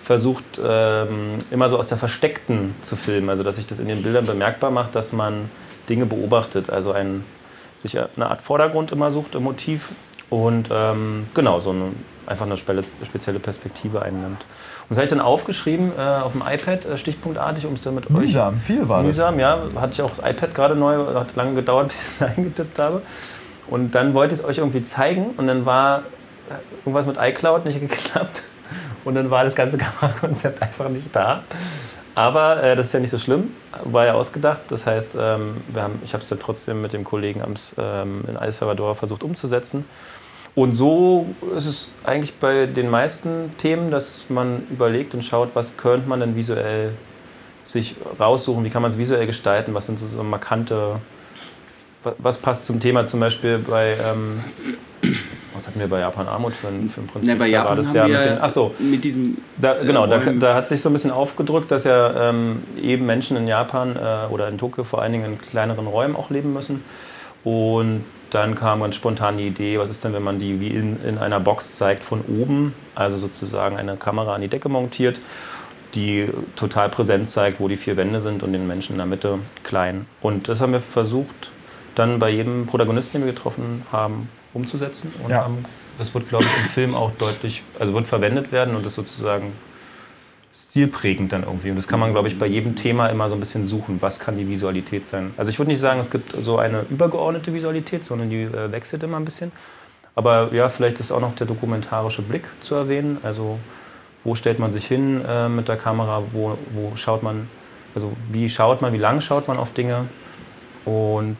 versucht, 0.00 0.44
ähm, 0.64 1.38
immer 1.50 1.68
so 1.68 1.80
aus 1.80 1.88
der 1.88 1.98
Versteckten 1.98 2.76
zu 2.82 2.94
filmen. 2.94 3.28
Also 3.28 3.42
dass 3.42 3.56
sich 3.56 3.66
das 3.66 3.80
in 3.80 3.88
den 3.88 4.04
Bildern 4.04 4.26
bemerkbar 4.26 4.70
macht, 4.70 4.94
dass 4.94 5.12
man 5.12 5.50
Dinge 5.88 6.06
beobachtet. 6.06 6.70
Also 6.70 6.92
ein, 6.92 7.24
sich 7.76 7.98
eine 7.98 8.30
Art 8.30 8.40
Vordergrund 8.40 8.92
immer 8.92 9.10
sucht 9.10 9.34
im 9.34 9.42
Motiv 9.42 9.88
und 10.32 10.70
ähm, 10.72 11.26
genau, 11.34 11.60
so 11.60 11.70
eine, 11.70 11.92
einfach 12.24 12.46
eine 12.46 12.56
spezielle 12.56 13.38
Perspektive 13.38 14.00
einnimmt. 14.00 14.40
Und 14.40 14.88
das 14.88 14.96
habe 14.96 15.04
ich 15.04 15.10
dann 15.10 15.20
aufgeschrieben 15.20 15.92
äh, 15.94 16.00
auf 16.00 16.32
dem 16.32 16.40
iPad, 16.40 16.86
äh, 16.86 16.96
stichpunktartig, 16.96 17.66
um 17.66 17.74
es 17.74 17.82
dann 17.82 17.94
mit 17.94 18.06
euch... 18.06 18.12
Mühsam, 18.12 18.58
viel 18.60 18.88
war 18.88 19.02
das. 19.02 19.08
Mühsam, 19.08 19.38
ja. 19.38 19.58
Hatte 19.78 19.92
ich 19.92 20.00
auch 20.00 20.08
das 20.08 20.20
iPad 20.20 20.54
gerade 20.54 20.74
neu, 20.74 21.04
hat 21.16 21.36
lange 21.36 21.54
gedauert, 21.54 21.88
bis 21.88 22.00
ich 22.00 22.08
es 22.08 22.22
eingetippt 22.22 22.78
habe. 22.78 23.02
Und 23.68 23.94
dann 23.94 24.14
wollte 24.14 24.32
ich 24.32 24.40
es 24.40 24.46
euch 24.46 24.56
irgendwie 24.56 24.82
zeigen 24.82 25.34
und 25.36 25.48
dann 25.48 25.66
war 25.66 25.98
äh, 26.48 26.54
irgendwas 26.78 27.04
mit 27.04 27.18
iCloud 27.20 27.66
nicht 27.66 27.78
geklappt. 27.86 28.42
Und 29.04 29.14
dann 29.14 29.30
war 29.30 29.44
das 29.44 29.54
ganze 29.54 29.76
Kamerakonzept 30.00 30.62
einfach 30.62 30.88
nicht 30.88 31.14
da. 31.14 31.42
Aber 32.14 32.62
äh, 32.62 32.74
das 32.74 32.86
ist 32.86 32.94
ja 32.94 33.00
nicht 33.00 33.10
so 33.10 33.18
schlimm, 33.18 33.50
war 33.84 34.06
ja 34.06 34.14
ausgedacht. 34.14 34.62
Das 34.68 34.86
heißt, 34.86 35.14
ähm, 35.18 35.58
wir 35.68 35.82
haben, 35.82 36.00
ich 36.04 36.14
habe 36.14 36.22
es 36.22 36.28
dann 36.30 36.38
trotzdem 36.38 36.80
mit 36.80 36.94
dem 36.94 37.04
Kollegen 37.04 37.42
ams, 37.42 37.74
ähm, 37.76 38.24
in 38.28 38.36
El 38.36 38.50
Salvador 38.52 38.94
versucht 38.94 39.22
umzusetzen. 39.22 39.84
Und 40.54 40.74
so 40.74 41.26
ist 41.56 41.66
es 41.66 41.88
eigentlich 42.04 42.34
bei 42.34 42.66
den 42.66 42.90
meisten 42.90 43.52
Themen, 43.56 43.90
dass 43.90 44.26
man 44.28 44.62
überlegt 44.70 45.14
und 45.14 45.22
schaut, 45.24 45.50
was 45.54 45.76
könnte 45.78 46.08
man 46.08 46.20
denn 46.20 46.36
visuell 46.36 46.90
sich 47.64 47.94
raussuchen, 48.20 48.64
wie 48.64 48.70
kann 48.70 48.82
man 48.82 48.90
es 48.90 48.98
visuell 48.98 49.26
gestalten, 49.26 49.72
was 49.72 49.86
sind 49.86 49.98
so, 49.98 50.06
so 50.06 50.22
markante, 50.22 50.96
wa- 52.02 52.14
was 52.18 52.36
passt 52.36 52.66
zum 52.66 52.80
Thema 52.80 53.06
zum 53.06 53.20
Beispiel 53.20 53.58
bei, 53.58 53.94
ähm, 54.04 54.40
was 55.54 55.68
hatten 55.68 55.78
wir 55.80 55.86
bei 55.86 56.00
Japan 56.00 56.26
Armut 56.28 56.54
für 56.54 56.68
ein, 56.68 56.88
für 56.90 57.00
ein 57.00 57.06
Prinzip? 57.06 57.32
Ne, 57.32 57.36
bei 57.38 57.46
Da 57.46 57.52
Japan 57.58 57.68
war 57.70 57.76
das 57.76 57.92
ja 57.94 58.06
mit 58.08 58.24
den, 58.24 58.38
ach 58.40 58.50
so, 58.50 58.74
mit 58.78 59.04
diesem 59.04 59.38
da, 59.58 59.82
genau, 59.82 60.06
da, 60.06 60.18
da 60.18 60.54
hat 60.54 60.68
sich 60.68 60.82
so 60.82 60.90
ein 60.90 60.92
bisschen 60.92 61.12
aufgedrückt, 61.12 61.70
dass 61.70 61.84
ja 61.84 62.28
ähm, 62.30 62.62
eben 62.82 63.06
Menschen 63.06 63.36
in 63.38 63.46
Japan 63.48 63.96
äh, 63.96 64.30
oder 64.32 64.48
in 64.48 64.58
Tokio 64.58 64.84
vor 64.84 65.00
allen 65.00 65.12
Dingen 65.12 65.24
in 65.24 65.40
kleineren 65.40 65.86
Räumen 65.86 66.14
auch 66.16 66.28
leben 66.30 66.52
müssen. 66.52 66.82
Und 67.44 68.04
dann 68.32 68.54
kam 68.54 68.80
ganz 68.80 68.94
spontan 68.94 69.36
die 69.36 69.46
Idee, 69.46 69.78
was 69.78 69.90
ist 69.90 70.04
denn, 70.04 70.14
wenn 70.14 70.22
man 70.22 70.38
die 70.40 70.58
wie 70.58 70.68
in, 70.68 71.02
in 71.04 71.18
einer 71.18 71.38
Box 71.38 71.76
zeigt 71.76 72.02
von 72.02 72.22
oben, 72.22 72.74
also 72.94 73.18
sozusagen 73.18 73.76
eine 73.76 73.96
Kamera 73.96 74.34
an 74.34 74.40
die 74.40 74.48
Decke 74.48 74.70
montiert, 74.70 75.20
die 75.94 76.28
total 76.56 76.88
präsent 76.88 77.28
zeigt, 77.28 77.60
wo 77.60 77.68
die 77.68 77.76
vier 77.76 77.98
Wände 77.98 78.22
sind 78.22 78.42
und 78.42 78.54
den 78.54 78.66
Menschen 78.66 78.92
in 78.92 78.98
der 78.98 79.06
Mitte 79.06 79.38
klein. 79.64 80.06
Und 80.22 80.48
das 80.48 80.62
haben 80.62 80.72
wir 80.72 80.80
versucht, 80.80 81.50
dann 81.94 82.18
bei 82.18 82.30
jedem 82.30 82.64
Protagonisten, 82.64 83.18
den 83.18 83.26
wir 83.26 83.34
getroffen 83.34 83.82
haben, 83.92 84.30
umzusetzen. 84.54 85.12
Und 85.22 85.30
Ja. 85.30 85.44
haben, 85.44 85.66
das 85.98 86.14
wird, 86.14 86.30
glaube 86.30 86.44
ich, 86.44 86.56
im 86.64 86.70
Film 86.70 86.94
auch 86.94 87.10
deutlich, 87.18 87.62
also 87.78 87.92
wird 87.92 88.06
verwendet 88.06 88.50
werden 88.50 88.74
und 88.74 88.86
ist 88.86 88.94
sozusagen 88.94 89.52
stilprägend 90.54 91.32
dann 91.32 91.42
irgendwie. 91.42 91.70
Und 91.70 91.76
das 91.76 91.88
kann 91.88 92.00
man, 92.00 92.12
glaube 92.12 92.28
ich, 92.28 92.38
bei 92.38 92.46
jedem 92.46 92.76
Thema 92.76 93.08
immer 93.08 93.28
so 93.28 93.34
ein 93.34 93.40
bisschen 93.40 93.66
suchen. 93.66 94.00
Was 94.00 94.18
kann 94.18 94.36
die 94.36 94.48
Visualität 94.48 95.06
sein? 95.06 95.32
Also 95.36 95.50
ich 95.50 95.58
würde 95.58 95.70
nicht 95.70 95.80
sagen, 95.80 96.00
es 96.00 96.10
gibt 96.10 96.32
so 96.32 96.58
eine 96.58 96.84
übergeordnete 96.90 97.52
Visualität, 97.54 98.04
sondern 98.04 98.30
die 98.30 98.42
äh, 98.42 98.70
wechselt 98.72 99.02
immer 99.02 99.18
ein 99.18 99.24
bisschen. 99.24 99.52
Aber 100.14 100.50
ja, 100.52 100.68
vielleicht 100.68 101.00
ist 101.00 101.10
auch 101.10 101.20
noch 101.20 101.34
der 101.34 101.46
dokumentarische 101.46 102.22
Blick 102.22 102.44
zu 102.60 102.74
erwähnen. 102.74 103.18
Also 103.22 103.58
wo 104.24 104.34
stellt 104.34 104.58
man 104.58 104.72
sich 104.72 104.86
hin 104.86 105.22
äh, 105.26 105.48
mit 105.48 105.68
der 105.68 105.76
Kamera? 105.76 106.22
Wo, 106.32 106.58
wo 106.72 106.96
schaut 106.96 107.22
man, 107.22 107.48
also 107.94 108.12
wie 108.30 108.48
schaut 108.50 108.82
man, 108.82 108.92
wie 108.92 108.98
lang 108.98 109.20
schaut 109.20 109.48
man 109.48 109.56
auf 109.56 109.72
Dinge? 109.72 110.06
Und 110.84 111.36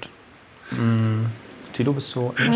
mh, 0.70 1.26
Tilo, 1.72 1.92
bist 1.92 2.14
du 2.14 2.32
Ich 2.38 2.50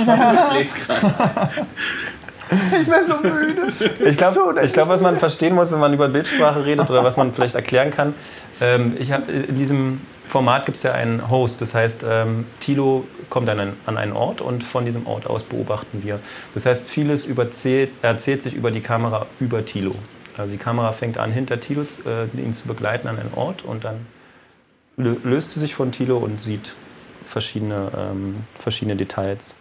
bin 2.51 3.07
so 3.07 3.17
müde. 3.23 3.73
Ich 4.05 4.17
glaube, 4.17 4.57
ich 4.65 4.73
glaub, 4.73 4.89
was 4.89 5.01
man 5.01 5.17
verstehen 5.17 5.55
muss, 5.55 5.73
wenn 5.73 5.81
man 5.81 5.93
über 5.93 6.09
Bildsprache 6.09 6.65
redet 6.65 6.89
oder 6.91 7.03
was 7.03 7.17
man 7.17 7.33
vielleicht 7.33 7.55
erklären 7.55 7.91
kann, 7.91 8.15
ähm, 8.61 8.97
ich 8.99 9.13
hab, 9.13 9.29
in 9.29 9.57
diesem 9.57 10.01
Format 10.29 10.67
gibt 10.67 10.77
es 10.77 10.83
ja 10.83 10.93
einen 10.93 11.29
Host. 11.31 11.61
Das 11.61 11.75
heißt, 11.75 12.05
ähm, 12.09 12.47
Tilo 12.61 13.07
kommt 13.31 13.49
an 13.49 13.61
einen, 13.61 13.73
an 13.87 13.97
einen 13.97 14.13
Ort 14.13 14.41
und 14.41 14.65
von 14.65 14.85
diesem 14.85 15.07
Ort 15.07 15.27
aus 15.27 15.43
beobachten 15.45 16.03
wir. 16.03 16.21
Das 16.55 16.67
heißt, 16.67 16.89
vieles 16.89 17.25
überzählt, 17.25 17.91
erzählt 18.03 18.43
sich 18.43 18.55
über 18.55 18.71
die 18.71 18.81
Kamera 18.81 19.27
über 19.41 19.65
Tilo. 19.65 19.95
Also 20.37 20.53
die 20.53 20.59
Kamera 20.59 20.93
fängt 20.93 21.19
an, 21.19 21.33
hinter 21.33 21.61
Tilo 21.61 21.83
äh, 22.05 22.39
ihn 22.41 22.55
zu 22.55 22.67
begleiten 22.67 23.09
an 23.09 23.19
einen 23.19 23.33
Ort 23.35 23.65
und 23.65 23.85
dann 23.85 24.07
lö- 24.99 25.17
löst 25.25 25.53
sie 25.53 25.61
sich 25.61 25.75
von 25.75 25.93
Tilo 25.93 26.19
und 26.19 26.43
sieht 26.43 26.75
verschiedene, 27.25 27.91
ähm, 27.97 28.37
verschiedene 28.59 28.97
Details. 28.97 29.55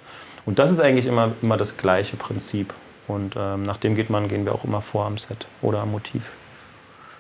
Und 0.46 0.60
das 0.60 0.72
ist 0.72 0.80
eigentlich 0.80 1.08
immer, 1.08 1.32
immer 1.42 1.58
das 1.58 1.78
gleiche 1.78 2.18
Prinzip. 2.18 2.74
Und 3.08 3.36
ähm, 3.38 3.64
nach 3.64 3.78
dem 3.78 3.96
geht 3.96 4.10
man, 4.10 4.28
gehen 4.28 4.46
wir 4.46 4.54
auch 4.54 4.64
immer 4.64 4.82
vor 4.82 5.06
am 5.06 5.18
Set 5.18 5.48
oder 5.62 5.80
am 5.80 5.92
Motiv. 5.92 6.30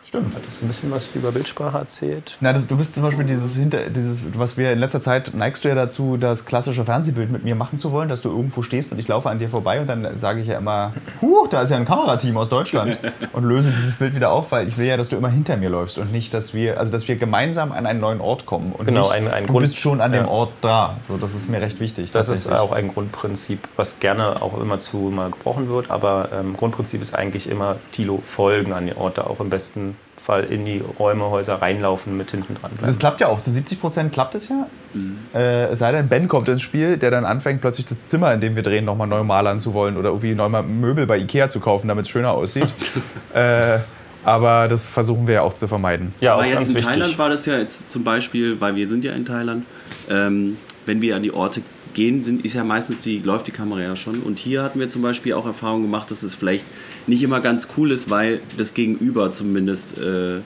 Stimmt. 0.07 0.35
Hattest 0.35 0.61
du 0.61 0.65
ein 0.65 0.67
bisschen 0.67 0.91
was 0.91 1.09
über 1.15 1.31
Bildsprache 1.31 1.79
erzählt? 1.79 2.37
Na, 2.39 2.53
das, 2.53 2.67
du 2.67 2.77
bist 2.77 2.93
zum 2.93 3.01
Beispiel 3.01 3.25
dieses, 3.25 3.55
hinter, 3.55 3.89
dieses, 3.89 4.37
was 4.37 4.55
wir 4.55 4.71
in 4.71 4.77
letzter 4.77 5.01
Zeit 5.01 5.33
neigst 5.33 5.65
du 5.65 5.69
ja 5.69 5.73
dazu, 5.73 6.17
das 6.17 6.45
klassische 6.45 6.85
Fernsehbild 6.85 7.31
mit 7.31 7.43
mir 7.43 7.55
machen 7.55 7.79
zu 7.79 7.91
wollen, 7.91 8.07
dass 8.07 8.21
du 8.21 8.29
irgendwo 8.29 8.61
stehst 8.61 8.91
und 8.91 8.99
ich 8.99 9.07
laufe 9.07 9.31
an 9.31 9.39
dir 9.39 9.49
vorbei 9.49 9.81
und 9.81 9.87
dann 9.87 10.19
sage 10.19 10.41
ich 10.41 10.47
ja 10.47 10.59
immer, 10.59 10.93
huh, 11.21 11.47
da 11.49 11.63
ist 11.63 11.71
ja 11.71 11.77
ein 11.77 11.85
Kamerateam 11.85 12.37
aus 12.37 12.49
Deutschland 12.49 12.99
und 13.33 13.45
löse 13.45 13.71
dieses 13.71 13.95
Bild 13.95 14.15
wieder 14.15 14.29
auf, 14.29 14.51
weil 14.51 14.67
ich 14.67 14.77
will 14.77 14.85
ja, 14.85 14.95
dass 14.95 15.09
du 15.09 15.15
immer 15.15 15.29
hinter 15.29 15.57
mir 15.57 15.69
läufst 15.69 15.97
und 15.97 16.11
nicht, 16.11 16.35
dass 16.35 16.53
wir, 16.53 16.79
also 16.79 16.91
dass 16.91 17.07
wir 17.07 17.15
gemeinsam 17.15 17.71
an 17.71 17.87
einen 17.87 17.99
neuen 17.99 18.21
Ort 18.21 18.45
kommen 18.45 18.73
und 18.73 18.85
genau, 18.85 19.05
nicht, 19.05 19.13
ein, 19.13 19.27
ein 19.27 19.47
du 19.47 19.53
Grund, 19.53 19.63
bist 19.63 19.79
schon 19.79 20.01
an 20.01 20.11
dem 20.11 20.25
ja. 20.25 20.29
Ort 20.29 20.51
da. 20.61 20.97
So, 21.01 21.17
das 21.17 21.33
ist 21.33 21.49
mir 21.49 21.61
recht 21.61 21.79
wichtig. 21.79 22.11
Das 22.11 22.29
ist 22.29 22.51
auch 22.51 22.73
ein 22.73 22.89
Grundprinzip, 22.89 23.59
was 23.75 23.99
gerne 23.99 24.43
auch 24.43 24.61
immer 24.61 24.77
zu 24.77 24.97
mal 24.97 25.31
gebrochen 25.31 25.67
wird, 25.67 25.89
aber 25.89 26.29
ähm, 26.31 26.55
Grundprinzip 26.55 27.01
ist 27.01 27.15
eigentlich 27.15 27.49
immer 27.49 27.77
Tilo 27.91 28.19
folgen 28.21 28.71
an 28.71 28.85
die 28.85 28.95
Orte, 28.95 29.27
auch 29.27 29.39
im 29.39 29.49
besten 29.49 29.94
Fall 30.17 30.45
in 30.45 30.65
die 30.65 30.81
Räume, 30.97 31.29
Häuser 31.29 31.55
reinlaufen, 31.55 32.17
mit 32.17 32.31
hinten 32.31 32.55
dran 32.55 32.71
bleiben. 32.71 32.87
Das 32.87 32.99
klappt 32.99 33.21
ja 33.21 33.27
auch. 33.27 33.41
Zu 33.41 33.51
70 33.51 33.79
Prozent 33.79 34.13
klappt 34.13 34.35
es 34.35 34.49
ja. 34.49 34.67
Äh, 35.33 35.65
es 35.65 35.79
sei 35.79 35.91
denn, 35.91 36.07
Ben 36.07 36.27
kommt 36.27 36.47
ins 36.47 36.61
Spiel, 36.61 36.97
der 36.97 37.11
dann 37.11 37.25
anfängt, 37.25 37.61
plötzlich 37.61 37.85
das 37.85 38.07
Zimmer, 38.07 38.33
in 38.33 38.41
dem 38.41 38.55
wir 38.55 38.63
drehen, 38.63 38.85
nochmal 38.85 39.07
neu 39.07 39.23
malern 39.23 39.59
zu 39.59 39.73
wollen 39.73 39.97
oder 39.97 40.09
irgendwie 40.09 40.33
neu 40.33 40.49
mal 40.49 40.63
Möbel 40.63 41.05
bei 41.05 41.17
Ikea 41.19 41.49
zu 41.49 41.59
kaufen, 41.59 41.87
damit 41.87 42.05
es 42.05 42.11
schöner 42.11 42.31
aussieht. 42.31 42.67
äh, 43.33 43.79
aber 44.23 44.67
das 44.67 44.87
versuchen 44.87 45.27
wir 45.27 45.35
ja 45.35 45.41
auch 45.43 45.53
zu 45.53 45.67
vermeiden. 45.67 46.13
ja, 46.19 46.33
auch 46.33 46.39
Aber 46.39 46.47
jetzt 46.47 46.55
ganz 46.55 46.69
in 46.69 46.75
wichtig. 46.75 46.89
Thailand 46.89 47.19
war 47.19 47.29
das 47.29 47.45
ja 47.45 47.57
jetzt 47.57 47.91
zum 47.91 48.03
Beispiel, 48.03 48.59
weil 48.59 48.75
wir 48.75 48.87
sind 48.87 49.05
ja 49.05 49.13
in 49.13 49.25
Thailand, 49.25 49.65
ähm, 50.09 50.57
wenn 50.87 51.01
wir 51.01 51.15
an 51.15 51.21
die 51.21 51.31
Orte 51.31 51.61
gehen, 51.95 52.23
sind, 52.23 52.45
ist 52.45 52.53
ja 52.53 52.63
meistens 52.63 53.01
die, 53.01 53.19
läuft 53.19 53.47
die 53.47 53.51
Kamera 53.51 53.81
ja 53.81 53.95
schon. 53.95 54.19
Und 54.21 54.37
hier 54.37 54.61
hatten 54.61 54.79
wir 54.79 54.89
zum 54.89 55.01
Beispiel 55.01 55.33
auch 55.33 55.47
Erfahrung 55.47 55.81
gemacht, 55.81 56.11
dass 56.11 56.21
es 56.21 56.35
vielleicht 56.35 56.65
nicht 57.07 57.23
immer 57.23 57.41
ganz 57.41 57.69
cool 57.75 57.89
ist, 57.89 58.11
weil 58.11 58.41
das 58.57 58.75
Gegenüber 58.75 59.31
zumindest 59.31 59.97
äh, 59.97 60.41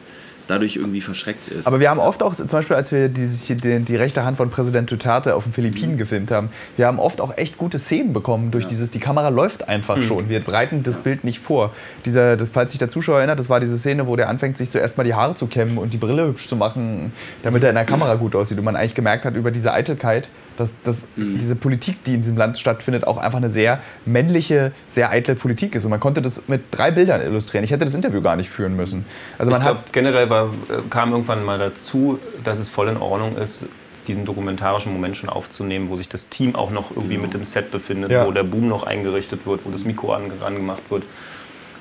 dadurch 0.50 0.77
irgendwie 0.77 1.01
verschreckt 1.01 1.48
ist. 1.50 1.68
Aber 1.68 1.79
wir 1.79 1.89
haben 1.89 2.00
oft 2.00 2.24
auch, 2.24 2.34
zum 2.34 2.48
Beispiel, 2.48 2.75
als 2.75 2.91
wir 2.91 3.08
die, 3.10 3.27
die, 3.27 3.79
die 3.79 3.96
rechte 3.96 4.24
Hand 4.24 4.38
von 4.38 4.50
Präsident 4.50 4.89
Duterte 4.89 5.36
auf 5.36 5.44
den 5.44 5.53
Philippinen 5.53 5.98
gefilmt 5.98 6.32
haben, 6.32 6.50
wir 6.75 6.88
haben 6.88 7.00
oft 7.00 7.22
auch 7.22 7.38
echt 7.38 7.58
gute 7.58 7.79
Szenen 7.79 8.13
bekommen 8.13 8.51
durch 8.51 8.65
dieses, 8.65 8.91
die 8.91 9.00
Kamera 9.00 9.29
läuft 9.29 9.70
einfach 9.70 10.01
schon. 10.01 10.29
Wir 10.29 10.39
bereiten 10.39 10.84
das 10.84 10.98
Bild 10.98 11.24
nicht 11.24 11.39
vor. 11.39 11.72
Dieser, 12.06 12.38
falls 12.48 12.72
sich 12.72 12.79
der 12.79 12.89
Zuschauer 12.89 13.20
erinnert, 13.20 13.39
das 13.39 13.50
war 13.50 13.60
diese 13.60 13.77
Szene, 13.77 14.08
wo 14.08 14.15
der 14.15 14.29
anfängt, 14.29 14.58
sich 14.58 14.72
zuerst 14.72 14.98
mal 14.98 15.03
die 15.03 15.13
Haare 15.13 15.36
zu 15.36 15.48
kämmen 15.48 15.77
und 15.77 15.94
die 15.94 15.98
Brille 15.98 16.27
hübsch 16.27 16.48
zu 16.48 16.56
machen, 16.56 17.13
damit 17.44 17.63
er 17.63 17.70
in 17.70 17.75
der 17.75 17.86
Kamera 17.86 18.15
gut 18.15 18.36
aussieht. 18.36 18.58
Und 18.58 18.65
man 18.65 18.75
eigentlich 18.75 18.96
gemerkt 18.96 19.25
hat 19.25 19.36
über 19.36 19.51
diese 19.51 19.72
Eitelkeit, 19.74 20.29
dass, 20.60 20.74
dass 20.84 21.04
diese 21.16 21.56
Politik, 21.56 22.04
die 22.04 22.16
in 22.16 22.22
diesem 22.22 22.38
Land 22.38 22.58
stattfindet, 22.58 23.06
auch 23.08 23.18
einfach 23.18 23.38
eine 23.38 23.50
sehr 23.50 23.80
männliche, 24.06 24.72
sehr 24.92 25.10
eitle 25.10 25.36
Politik 25.36 25.75
ist. 25.75 25.86
Und 25.86 25.92
man 25.92 26.00
konnte 26.00 26.22
das 26.22 26.48
mit 26.48 26.63
drei 26.72 26.92
Bildern 26.92 27.22
illustrieren. 27.22 27.63
Ich 27.63 27.72
hätte 27.72 27.86
das 27.86 27.94
Interview 27.94 28.22
gar 28.22 28.36
nicht 28.36 28.50
führen 28.50 28.75
müssen. 28.75 29.06
Also 29.38 29.51
man 29.51 29.62
ich 29.62 29.66
glaube, 29.66 29.84
generell 29.92 30.30
war, 30.30 30.46
äh, 30.46 30.82
kam 30.89 31.12
irgendwann 31.12 31.44
mal 31.46 31.58
dazu, 31.58 32.20
dass 32.44 32.60
es 32.60 32.70
voll 32.70 32.89
in 32.89 32.98
Ordnung 32.98 33.38
ist, 33.38 33.68
diesen 34.08 34.25
dokumentarischen 34.25 34.92
Moment 34.92 35.18
schon 35.18 35.30
aufzunehmen, 35.30 35.89
wo 35.89 35.96
sich 35.96 36.10
das 36.10 36.30
Team 36.30 36.56
auch 36.56 36.72
noch 36.72 36.92
irgendwie 36.92 37.18
mit 37.18 37.34
im 37.36 37.44
Set 37.44 37.72
befindet, 37.72 38.12
Ja. 38.12 38.25
wo 38.25 38.32
der 38.32 38.44
Boom 38.44 38.68
noch 38.68 38.84
eingerichtet 38.84 39.46
wird, 39.46 39.66
wo 39.66 39.70
das 39.70 39.86
Mikro 39.86 40.13
an, 40.13 40.24
angemacht 40.46 40.82
wird. 40.89 41.04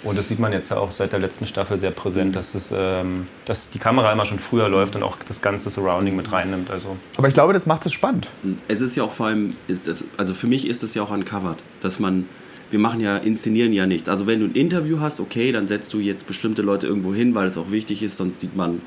Und 0.02 0.16
das 0.16 0.28
sieht 0.28 0.38
man 0.38 0.52
jetzt 0.52 0.70
ja 0.70 0.78
auch 0.78 0.90
seit 0.90 1.12
der 1.12 1.18
letzten 1.18 1.46
Staffel 1.46 1.78
sehr 1.78 1.90
präsent, 1.90 2.36
dass, 2.36 2.54
es, 2.54 2.72
ähm, 2.74 3.26
dass 3.44 3.68
die 3.70 3.78
Kamera 3.78 4.12
immer 4.12 4.24
schon 4.24 4.38
früher 4.38 4.68
läuft 4.68 4.94
und 4.96 5.02
auch 5.02 5.16
das 5.26 5.42
ganze 5.42 5.70
Surrounding 5.70 6.14
mit 6.14 6.30
reinnimmt. 6.30 6.70
Also 6.70 6.96
aber 7.16 7.28
ich 7.28 7.34
glaube, 7.34 7.52
das 7.52 7.66
macht 7.66 7.84
es 7.86 7.92
spannend. 7.92 8.28
Es 8.68 8.80
ist 8.80 8.94
ja 8.94 9.02
auch 9.02 9.12
vor 9.12 9.26
allem, 9.26 9.56
ist 9.66 9.88
das, 9.88 10.04
also 10.16 10.34
für 10.34 10.46
mich 10.46 10.68
ist 10.68 10.82
es 10.82 10.94
ja 10.94 11.02
auch 11.02 11.10
uncovered, 11.10 11.58
dass 11.80 11.98
man, 11.98 12.26
wir 12.70 12.78
machen 12.78 13.00
ja, 13.00 13.16
inszenieren 13.16 13.72
ja 13.72 13.86
nichts. 13.86 14.08
Also 14.08 14.26
wenn 14.26 14.40
du 14.40 14.46
ein 14.46 14.54
Interview 14.54 15.00
hast, 15.00 15.18
okay, 15.18 15.50
dann 15.50 15.66
setzt 15.66 15.92
du 15.92 15.98
jetzt 15.98 16.26
bestimmte 16.26 16.62
Leute 16.62 16.86
irgendwo 16.86 17.12
hin, 17.12 17.34
weil 17.34 17.48
es 17.48 17.56
auch 17.58 17.70
wichtig 17.70 18.02
ist, 18.02 18.16
sonst 18.16 18.40
sieht 18.40 18.56
man 18.56 18.80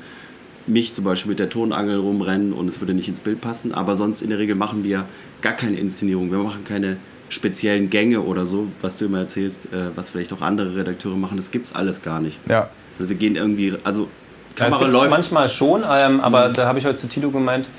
mich 0.66 0.94
zum 0.94 1.04
Beispiel 1.04 1.30
mit 1.30 1.40
der 1.40 1.50
Tonangel 1.50 1.98
rumrennen 1.98 2.52
und 2.52 2.68
es 2.68 2.80
würde 2.80 2.94
nicht 2.94 3.08
ins 3.08 3.20
Bild 3.20 3.40
passen. 3.40 3.74
Aber 3.74 3.96
sonst 3.96 4.22
in 4.22 4.30
der 4.30 4.38
Regel 4.38 4.54
machen 4.54 4.84
wir 4.84 5.04
gar 5.40 5.54
keine 5.54 5.76
Inszenierung. 5.76 6.30
Wir 6.30 6.38
machen 6.38 6.64
keine 6.64 6.96
speziellen 7.32 7.88
Gänge 7.88 8.20
oder 8.20 8.44
so, 8.44 8.66
was 8.82 8.98
du 8.98 9.06
immer 9.06 9.20
erzählst, 9.20 9.72
äh, 9.72 9.96
was 9.96 10.10
vielleicht 10.10 10.32
auch 10.34 10.42
andere 10.42 10.76
Redakteure 10.76 11.16
machen. 11.16 11.38
Das 11.38 11.50
gibt's 11.50 11.74
alles 11.74 12.02
gar 12.02 12.20
nicht. 12.20 12.38
Ja. 12.46 12.68
Also 12.98 13.08
wir 13.08 13.16
gehen 13.16 13.36
irgendwie, 13.36 13.74
also 13.84 14.08
es 14.50 14.56
Kamera 14.56 14.80
gibt 14.80 14.92
läuft. 14.92 15.10
manchmal 15.10 15.48
schon, 15.48 15.82
ähm, 15.90 16.20
aber 16.20 16.50
da 16.50 16.66
habe 16.66 16.78
ich 16.78 16.84
heute 16.84 16.96
zu 16.96 17.06
Tilo 17.06 17.30
gemeint, 17.30 17.70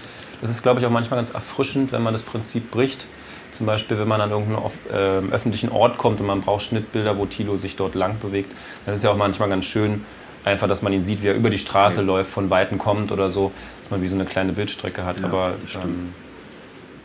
das 0.42 0.50
ist, 0.50 0.64
glaube 0.64 0.80
ich, 0.80 0.86
auch 0.88 0.90
manchmal 0.90 1.20
ganz 1.20 1.30
erfrischend, 1.30 1.92
wenn 1.92 2.02
man 2.02 2.14
das 2.14 2.24
Prinzip 2.24 2.72
bricht. 2.72 3.06
Zum 3.52 3.68
Beispiel, 3.68 4.00
wenn 4.00 4.08
man 4.08 4.20
an 4.20 4.32
irgendeinen 4.32 4.72
ähm, 4.92 5.32
öffentlichen 5.32 5.70
Ort 5.70 6.00
kommt 6.00 6.20
und 6.20 6.26
man 6.26 6.42
braucht 6.42 6.64
Schnittbilder, 6.64 7.20
wo 7.20 7.28
Tilo 7.28 7.56
sich 7.56 7.76
dort 7.76 7.94
lang 7.94 8.18
bewegt. 8.20 8.52
Das 8.88 8.96
ist 8.96 9.04
ja 9.04 9.12
auch 9.12 9.18
manchmal 9.18 9.50
ganz 9.50 9.66
schön, 9.66 10.04
einfach, 10.44 10.68
dass 10.68 10.82
man 10.82 10.92
ihn 10.92 11.04
sieht, 11.04 11.22
wie 11.22 11.28
er 11.28 11.36
über 11.36 11.52
die 11.52 11.60
Straße 11.60 12.02
läuft, 12.02 12.32
von 12.32 12.50
Weitem 12.50 12.80
kommt 12.80 13.12
oder 13.12 13.30
so, 13.30 13.52
dass 13.84 13.92
man 13.92 14.02
wie 14.02 14.08
so 14.08 14.16
eine 14.16 14.26
kleine 14.26 14.54
Bildstrecke 14.54 15.06
hat. 15.06 15.20
Ja, 15.20 15.28
aber 15.28 15.54
ähm, 15.76 16.14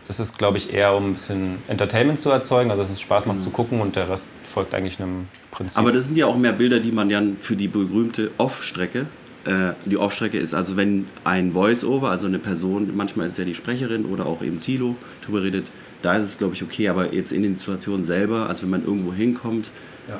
das 0.08 0.18
ist, 0.18 0.38
glaube 0.38 0.56
ich, 0.56 0.72
eher 0.72 0.94
um 0.94 1.10
ein 1.10 1.12
bisschen 1.12 1.56
Entertainment 1.68 2.18
zu 2.18 2.30
erzeugen, 2.30 2.70
also 2.70 2.82
dass 2.82 2.90
es 2.90 3.00
Spaß 3.00 3.26
macht 3.26 3.42
zu 3.42 3.50
gucken 3.50 3.80
und 3.80 3.94
der 3.94 4.08
Rest 4.08 4.28
folgt 4.42 4.74
eigentlich 4.74 4.98
einem 5.00 5.28
Prinzip. 5.50 5.78
Aber 5.78 5.92
das 5.92 6.06
sind 6.06 6.16
ja 6.16 6.26
auch 6.26 6.36
mehr 6.36 6.52
Bilder, 6.52 6.80
die 6.80 6.92
man 6.92 7.10
dann 7.10 7.36
für 7.38 7.56
die 7.56 7.68
berühmte 7.68 8.30
Off-Strecke. 8.38 9.04
Äh, 9.44 9.72
die 9.84 9.98
Off-Strecke 9.98 10.38
ist 10.38 10.54
also, 10.54 10.76
wenn 10.78 11.06
ein 11.24 11.52
Voice-Over, 11.52 12.08
also 12.10 12.26
eine 12.26 12.38
Person, 12.38 12.96
manchmal 12.96 13.26
ist 13.26 13.32
es 13.32 13.38
ja 13.38 13.44
die 13.44 13.54
Sprecherin 13.54 14.06
oder 14.06 14.24
auch 14.24 14.40
eben 14.42 14.60
Tilo 14.60 14.96
drüber 15.26 15.42
redet, 15.42 15.66
da 16.00 16.16
ist 16.16 16.24
es, 16.24 16.38
glaube 16.38 16.54
ich, 16.54 16.62
okay. 16.62 16.88
Aber 16.88 17.12
jetzt 17.12 17.30
in 17.30 17.42
den 17.42 17.58
Situationen 17.58 18.02
selber, 18.02 18.48
also 18.48 18.62
wenn 18.62 18.70
man 18.70 18.84
irgendwo 18.84 19.12
hinkommt, 19.12 19.70
Ja. 20.08 20.18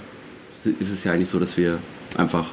ist 0.79 0.91
es 0.93 1.03
ja 1.05 1.13
eigentlich 1.13 1.31
so, 1.31 1.39
dass 1.41 1.57
wir 1.57 1.79
einfach. 2.17 2.47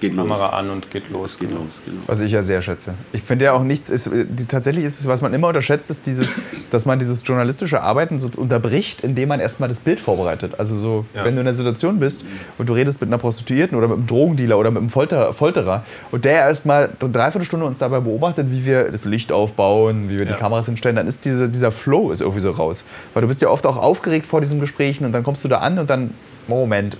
Geht 0.00 0.14
los. 0.14 0.26
Kamera 0.28 0.48
an 0.58 0.70
und 0.70 0.90
geht 0.90 1.10
los. 1.10 1.38
Geht 1.38 1.50
genau. 1.50 1.62
los, 1.62 1.82
genau. 1.84 2.00
Was 2.06 2.20
ich 2.20 2.32
ja 2.32 2.42
sehr 2.42 2.62
schätze. 2.62 2.94
Ich 3.12 3.22
finde 3.22 3.44
ja 3.46 3.52
auch 3.52 3.62
nichts, 3.62 3.90
ist, 3.90 4.10
die, 4.12 4.46
tatsächlich 4.46 4.84
ist 4.84 5.00
es, 5.00 5.08
was 5.08 5.20
man 5.20 5.34
immer 5.34 5.48
unterschätzt, 5.48 5.90
ist 5.90 6.06
dieses, 6.06 6.28
dass 6.70 6.86
man 6.86 6.98
dieses 6.98 7.26
journalistische 7.26 7.82
Arbeiten 7.82 8.18
so 8.18 8.30
unterbricht, 8.36 9.02
indem 9.04 9.28
man 9.28 9.40
erstmal 9.40 9.68
das 9.68 9.80
Bild 9.80 10.00
vorbereitet. 10.00 10.54
Also 10.58 10.76
so, 10.76 11.04
Ja. 11.14 11.24
wenn 11.24 11.34
du 11.34 11.42
in 11.42 11.46
einer 11.46 11.56
Situation 11.56 11.98
bist 12.00 12.24
und 12.58 12.68
du 12.68 12.72
redest 12.72 13.00
mit 13.00 13.08
einer 13.08 13.18
Prostituierten 13.18 13.76
oder 13.76 13.88
mit 13.88 13.98
einem 13.98 14.06
Drogendealer 14.06 14.58
oder 14.58 14.70
mit 14.70 14.80
einem 14.80 14.90
Folter, 14.90 15.32
Folterer 15.34 15.84
und 16.10 16.24
der 16.24 16.38
erstmal 16.38 16.90
eine 17.00 17.10
Dreiviertelstunde 17.10 17.66
uns 17.66 17.78
dabei 17.78 18.00
beobachtet, 18.00 18.50
wie 18.50 18.64
wir 18.64 18.90
das 18.90 19.04
Licht 19.04 19.32
aufbauen, 19.32 20.08
wie 20.08 20.18
wir 20.18 20.24
die 20.26 20.32
Ja. 20.32 20.38
Kameras 20.38 20.66
hinstellen, 20.66 20.96
dann 20.96 21.06
ist 21.06 21.24
diese, 21.24 21.48
dieser 21.48 21.70
Flow 21.72 22.10
ist 22.10 22.20
irgendwie 22.20 22.40
so 22.40 22.52
raus. 22.52 22.84
Weil 23.12 23.20
du 23.22 23.28
bist 23.28 23.42
ja 23.42 23.48
oft 23.48 23.66
auch 23.66 23.76
aufgeregt 23.76 24.26
vor 24.26 24.40
diesen 24.40 24.60
Gesprächen 24.60 25.04
und 25.04 25.12
dann 25.12 25.22
kommst 25.24 25.44
du 25.44 25.48
da 25.48 25.58
an 25.58 25.78
und 25.78 25.90
dann, 25.90 26.14
Moment, 26.48 26.96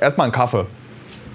erstmal 0.00 0.24
einen 0.26 0.32
Kaffee. 0.32 0.66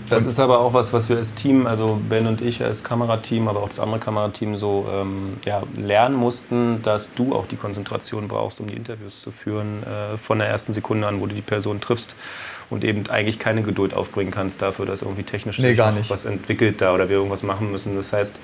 Das 0.10 0.26
ist 0.26 0.40
aber 0.40 0.60
auch 0.60 0.74
was, 0.74 0.92
was 0.92 1.08
wir 1.10 1.18
als 1.18 1.36
Team, 1.36 1.68
also 1.68 2.00
Ben 2.10 2.26
und 2.28 2.42
ich 2.42 2.64
als 2.64 2.84
Kamerateam, 2.84 3.48
aber 3.48 3.62
auch 3.62 3.70
das 3.70 3.80
andere 3.80 4.00
Kamerateam 4.00 4.58
so 4.58 4.88
ähm, 4.92 5.38
ja, 5.46 5.62
lernen 5.78 6.16
mussten, 6.16 6.82
dass 6.82 7.14
du 7.14 7.34
auch 7.36 7.48
die 7.48 7.56
Konzentration 7.56 8.28
brauchst, 8.28 8.60
um 8.60 8.68
die 8.68 8.76
Interviews 8.76 9.22
zu 9.22 9.32
führen, 9.32 9.84
äh, 9.84 10.18
von 10.18 10.40
der 10.40 10.48
ersten 10.48 10.74
Sekunde 10.74 11.08
an, 11.08 11.22
wo 11.22 11.28
du 11.28 11.36
die 11.36 11.42
Person 11.42 11.80
triffst 11.80 12.16
und 12.70 12.84
eben 12.84 13.08
eigentlich 13.10 13.40
keine 13.40 13.62
Geduld 13.62 13.94
aufbringen 13.94 14.32
kannst 14.32 14.62
dafür, 14.62 14.86
dass 14.86 15.02
irgendwie 15.02 15.24
technisch 15.24 15.60
Nee, 15.60 15.76
gar 15.76 15.92
nicht. 15.92 16.10
was 16.10 16.26
entwickelt 16.26 16.82
da 16.82 16.94
oder 16.94 17.10
wir 17.10 17.18
irgendwas 17.18 17.44
machen 17.44 17.72
müssen. 17.72 17.96
Das 17.96 18.14
heißt, 18.14 18.40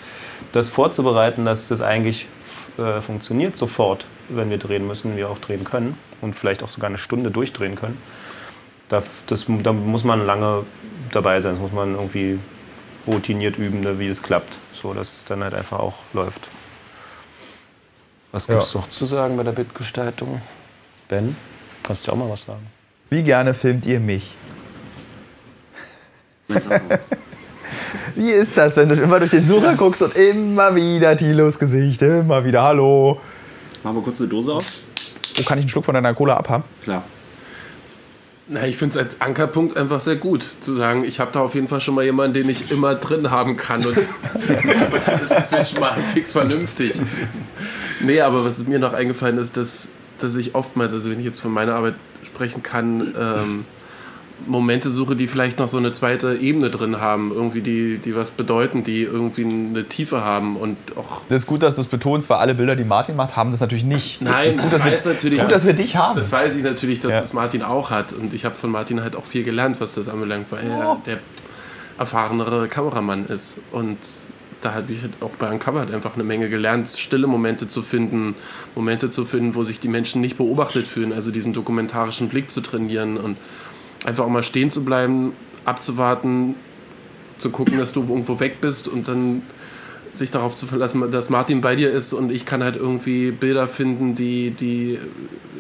das 0.51 0.69
vorzubereiten, 0.69 1.45
dass 1.45 1.67
das 1.67 1.81
eigentlich 1.81 2.27
äh, 2.77 3.01
funktioniert 3.01 3.55
sofort, 3.55 4.05
wenn 4.29 4.49
wir 4.49 4.57
drehen 4.57 4.85
müssen, 4.87 5.15
wir 5.17 5.29
auch 5.29 5.39
drehen 5.39 5.63
können 5.63 5.97
und 6.21 6.35
vielleicht 6.35 6.63
auch 6.63 6.69
sogar 6.69 6.89
eine 6.89 6.97
Stunde 6.97 7.31
durchdrehen 7.31 7.75
können. 7.75 7.97
Da, 8.89 9.01
das, 9.27 9.45
da 9.63 9.73
muss 9.73 10.03
man 10.03 10.25
lange 10.25 10.63
dabei 11.11 11.39
sein. 11.39 11.53
Das 11.53 11.61
muss 11.61 11.71
man 11.71 11.93
irgendwie 11.95 12.39
routiniert 13.07 13.57
üben, 13.57 13.81
ne, 13.81 13.99
wie 13.99 14.07
es 14.07 14.21
klappt. 14.23 14.57
So, 14.73 14.93
dass 14.93 15.13
es 15.17 15.25
dann 15.25 15.43
halt 15.43 15.53
einfach 15.53 15.79
auch 15.79 15.95
läuft. 16.13 16.47
Was 18.31 18.47
gibt 18.47 18.61
es 18.63 18.73
Ja. 18.73 18.79
noch 18.81 18.89
zu 18.89 19.05
sagen 19.05 19.37
bei 19.37 19.43
der 19.43 19.51
Bildgestaltung? 19.53 20.41
Ben, 21.07 21.35
kannst 21.83 22.07
du 22.07 22.11
auch 22.11 22.15
mal 22.17 22.29
was 22.29 22.43
sagen? 22.43 22.65
Wie 23.09 23.23
gerne 23.23 23.53
filmt 23.53 23.85
ihr 23.85 23.99
mich? 23.99 24.33
Wie 28.15 28.29
ist 28.31 28.55
das, 28.57 28.75
wenn 28.77 28.89
du 28.89 28.95
immer 28.95 29.19
durch 29.19 29.31
den 29.31 29.45
Sucher 29.45 29.75
guckst 29.75 30.01
und 30.01 30.15
immer 30.15 30.75
wieder 30.75 31.15
Tilos 31.17 31.59
Gesicht, 31.59 32.01
immer 32.01 32.43
wieder 32.45 32.63
Hallo? 32.63 33.19
Machen 33.83 33.97
wir 33.97 34.03
kurz 34.03 34.19
eine 34.21 34.29
Dose 34.29 34.53
auf? 34.53 34.65
Wo 35.35 35.43
kann 35.43 35.57
ich 35.57 35.63
einen 35.63 35.69
Schluck 35.69 35.85
von 35.85 35.93
deiner 35.95 36.13
Cola 36.13 36.37
abhaben? 36.37 36.63
Klar. 36.83 37.03
Na, 38.47 38.67
ich 38.67 38.77
finde 38.77 38.99
es 38.99 39.03
als 39.03 39.21
Ankerpunkt 39.21 39.75
einfach 39.75 39.99
sehr 40.01 40.17
gut, 40.17 40.45
zu 40.59 40.75
sagen, 40.75 41.03
ich 41.03 41.19
habe 41.19 41.31
da 41.31 41.39
auf 41.39 41.55
jeden 41.55 41.67
Fall 41.67 41.81
schon 41.81 41.95
mal 41.95 42.03
jemanden, 42.03 42.35
den 42.35 42.49
ich 42.49 42.69
immer 42.69 42.93
drin 42.93 43.31
haben 43.31 43.57
kann. 43.57 43.83
Und, 43.83 43.97
und 43.97 44.07
dann 45.07 45.19
ist 45.21 45.31
das 45.31 45.49
Bild 45.49 45.67
schon 45.67 45.79
mal 45.79 45.97
fix 46.13 46.31
vernünftig. 46.31 47.01
Nee, 48.01 48.21
aber 48.21 48.45
was 48.45 48.67
mir 48.67 48.77
noch 48.77 48.93
eingefallen 48.93 49.39
ist, 49.39 49.57
dass, 49.57 49.89
dass 50.19 50.35
ich 50.35 50.53
oftmals, 50.53 50.93
also 50.93 51.09
wenn 51.09 51.17
ich 51.17 51.25
jetzt 51.25 51.39
von 51.39 51.51
meiner 51.51 51.73
Arbeit 51.73 51.95
sprechen 52.23 52.61
kann, 52.61 53.15
ähm, 53.19 53.65
Momente 54.47 54.91
suche, 54.91 55.15
die 55.15 55.27
vielleicht 55.27 55.59
noch 55.59 55.67
so 55.69 55.77
eine 55.77 55.91
zweite 55.91 56.35
Ebene 56.35 56.69
drin 56.69 56.99
haben, 56.99 57.31
irgendwie 57.33 57.61
die, 57.61 57.97
die 57.97 58.15
was 58.15 58.31
bedeuten, 58.31 58.83
die 58.83 59.01
irgendwie 59.03 59.45
eine 59.45 59.85
Tiefe 59.85 60.23
haben 60.23 60.57
und 60.57 60.77
auch 60.97 61.21
Das 61.29 61.41
ist 61.41 61.47
gut, 61.47 61.63
dass 61.63 61.75
du 61.75 61.81
es 61.81 61.87
betonst, 61.87 62.29
weil 62.29 62.37
alle 62.37 62.53
Bilder, 62.53 62.75
die 62.75 62.83
Martin 62.83 63.15
macht, 63.15 63.35
haben 63.35 63.51
das 63.51 63.61
natürlich 63.61 63.85
nicht. 63.85 64.21
Nein, 64.21 64.47
das 64.47 64.55
ist 64.57 64.61
gut, 64.61 64.73
dass 64.73 64.79
ich 64.79 64.85
wir, 64.85 64.91
weiß 64.93 65.05
natürlich, 65.05 65.39
gut, 65.39 65.51
dass 65.51 65.65
wir 65.65 65.73
dich 65.73 65.95
haben. 65.95 66.15
Das 66.17 66.31
weiß 66.31 66.55
ich 66.57 66.63
natürlich, 66.63 66.99
dass 66.99 67.11
Ja. 67.11 67.21
das 67.21 67.33
Martin 67.33 67.63
auch 67.63 67.91
hat. 67.91 68.13
Und 68.13 68.33
ich 68.33 68.45
habe 68.45 68.55
von 68.55 68.69
Martin 68.71 69.01
halt 69.01 69.15
auch 69.15 69.25
viel 69.25 69.43
gelernt, 69.43 69.79
was 69.79 69.95
das 69.95 70.09
anbelangt, 70.09 70.47
weil 70.51 70.67
er, 70.67 71.01
der 71.05 71.19
erfahrenere 71.97 72.67
Kameramann 72.67 73.25
ist. 73.27 73.59
Und 73.71 73.97
da 74.61 74.73
habe 74.73 74.91
ich 74.91 75.01
halt 75.01 75.13
auch 75.21 75.31
bei 75.31 75.49
Uncovered 75.51 75.93
einfach 75.93 76.15
eine 76.15 76.23
Menge 76.23 76.49
gelernt, 76.49 76.87
stille 76.89 77.27
Momente 77.27 77.67
zu 77.67 77.81
finden, 77.81 78.35
Momente 78.75 79.09
zu 79.09 79.25
finden, 79.25 79.55
wo 79.55 79.63
sich 79.63 79.79
die 79.79 79.87
Menschen 79.87 80.21
nicht 80.21 80.37
beobachtet 80.37 80.87
fühlen, 80.87 81.13
also 81.13 81.31
diesen 81.31 81.53
dokumentarischen 81.53 82.29
Blick 82.29 82.49
zu 82.49 82.61
trainieren 82.61 83.17
und 83.17 83.37
einfach 84.05 84.25
auch 84.25 84.29
mal 84.29 84.43
stehen 84.43 84.69
zu 84.69 84.85
bleiben, 84.85 85.33
abzuwarten, 85.65 86.55
zu 87.37 87.49
gucken, 87.49 87.77
dass 87.77 87.91
du 87.91 88.01
irgendwo 88.01 88.39
weg 88.39 88.61
bist 88.61 88.87
und 88.87 89.07
dann 89.07 89.41
sich 90.13 90.31
darauf 90.31 90.55
zu 90.55 90.65
verlassen, 90.65 91.11
dass 91.11 91.29
Martin 91.29 91.59
bei 91.61 91.75
dir 91.75 91.91
ist 91.91 92.13
und 92.13 92.31
ich 92.31 92.45
kann 92.45 92.63
halt 92.63 92.77
irgendwie 92.77 93.31
Bilder 93.31 93.67
finden, 93.67 94.15
die, 94.15 94.51
die 94.51 94.97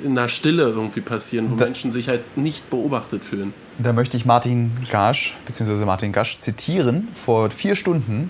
in 0.03 0.15
der 0.15 0.29
Stille 0.29 0.63
irgendwie 0.63 1.01
passieren, 1.01 1.51
wo 1.51 1.55
da, 1.55 1.65
Menschen 1.65 1.91
sich 1.91 2.07
halt 2.07 2.37
nicht 2.37 2.69
beobachtet 2.69 3.23
fühlen. 3.23 3.53
Da 3.79 3.91
möchte 3.91 4.15
ich 4.15 4.25
Martin 4.25 4.71
Gasch, 4.89 5.35
beziehungsweise 5.45 5.85
Martin 5.85 6.13
Gasch 6.13 6.37
zitieren. 6.37 7.09
Vor 7.15 7.49
vier 7.49 7.75
Stunden 7.75 8.29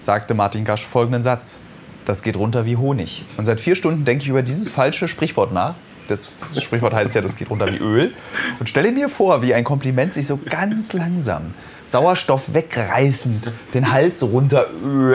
sagte 0.00 0.32
Martin 0.32 0.64
Gasch 0.64 0.86
folgenden 0.86 1.22
Satz. 1.22 1.60
Das 2.06 2.22
geht 2.22 2.36
runter 2.36 2.64
wie 2.64 2.76
Honig. 2.76 3.24
Und 3.36 3.44
seit 3.44 3.60
vier 3.60 3.76
Stunden 3.76 4.06
denke 4.06 4.22
ich 4.22 4.30
über 4.30 4.42
dieses 4.42 4.70
falsche 4.70 5.06
Sprichwort 5.06 5.52
nach. 5.52 5.74
Das 6.10 6.48
Sprichwort 6.60 6.92
heißt 6.92 7.14
ja, 7.14 7.20
das 7.20 7.36
geht 7.36 7.50
runter 7.50 7.72
wie 7.72 7.78
Öl. 7.78 8.12
Und 8.58 8.68
stelle 8.68 8.90
mir 8.92 9.08
vor, 9.08 9.42
wie 9.42 9.54
ein 9.54 9.64
Kompliment 9.64 10.14
sich 10.14 10.26
so 10.26 10.36
ganz 10.38 10.92
langsam 10.92 11.54
Sauerstoff 11.88 12.52
wegreißend, 12.52 13.50
den 13.74 13.92
Hals 13.92 14.22
runter, 14.22 14.66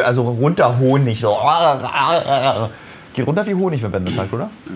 also 0.03 0.23
runter 0.23 0.79
Honig. 0.79 1.19
So. 1.21 1.37
Geht 3.13 3.27
runter 3.27 3.45
wie 3.47 3.55
Honig, 3.55 3.83
wenn 3.83 3.91
Ben 3.91 4.05
das 4.05 4.15
sagt, 4.15 4.33
oder? 4.33 4.49
Ja. 4.65 4.71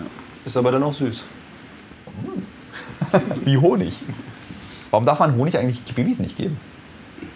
Ist 0.46 0.56
aber 0.56 0.72
dann 0.72 0.84
auch 0.84 0.94
süß. 0.94 1.26
wie 3.44 3.58
Honig. 3.58 3.94
Warum 4.92 5.06
darf 5.06 5.20
man 5.20 5.36
Honig 5.36 5.58
eigentlich 5.58 5.82
Babys 5.94 6.20
nicht 6.20 6.38
geben? 6.38 6.58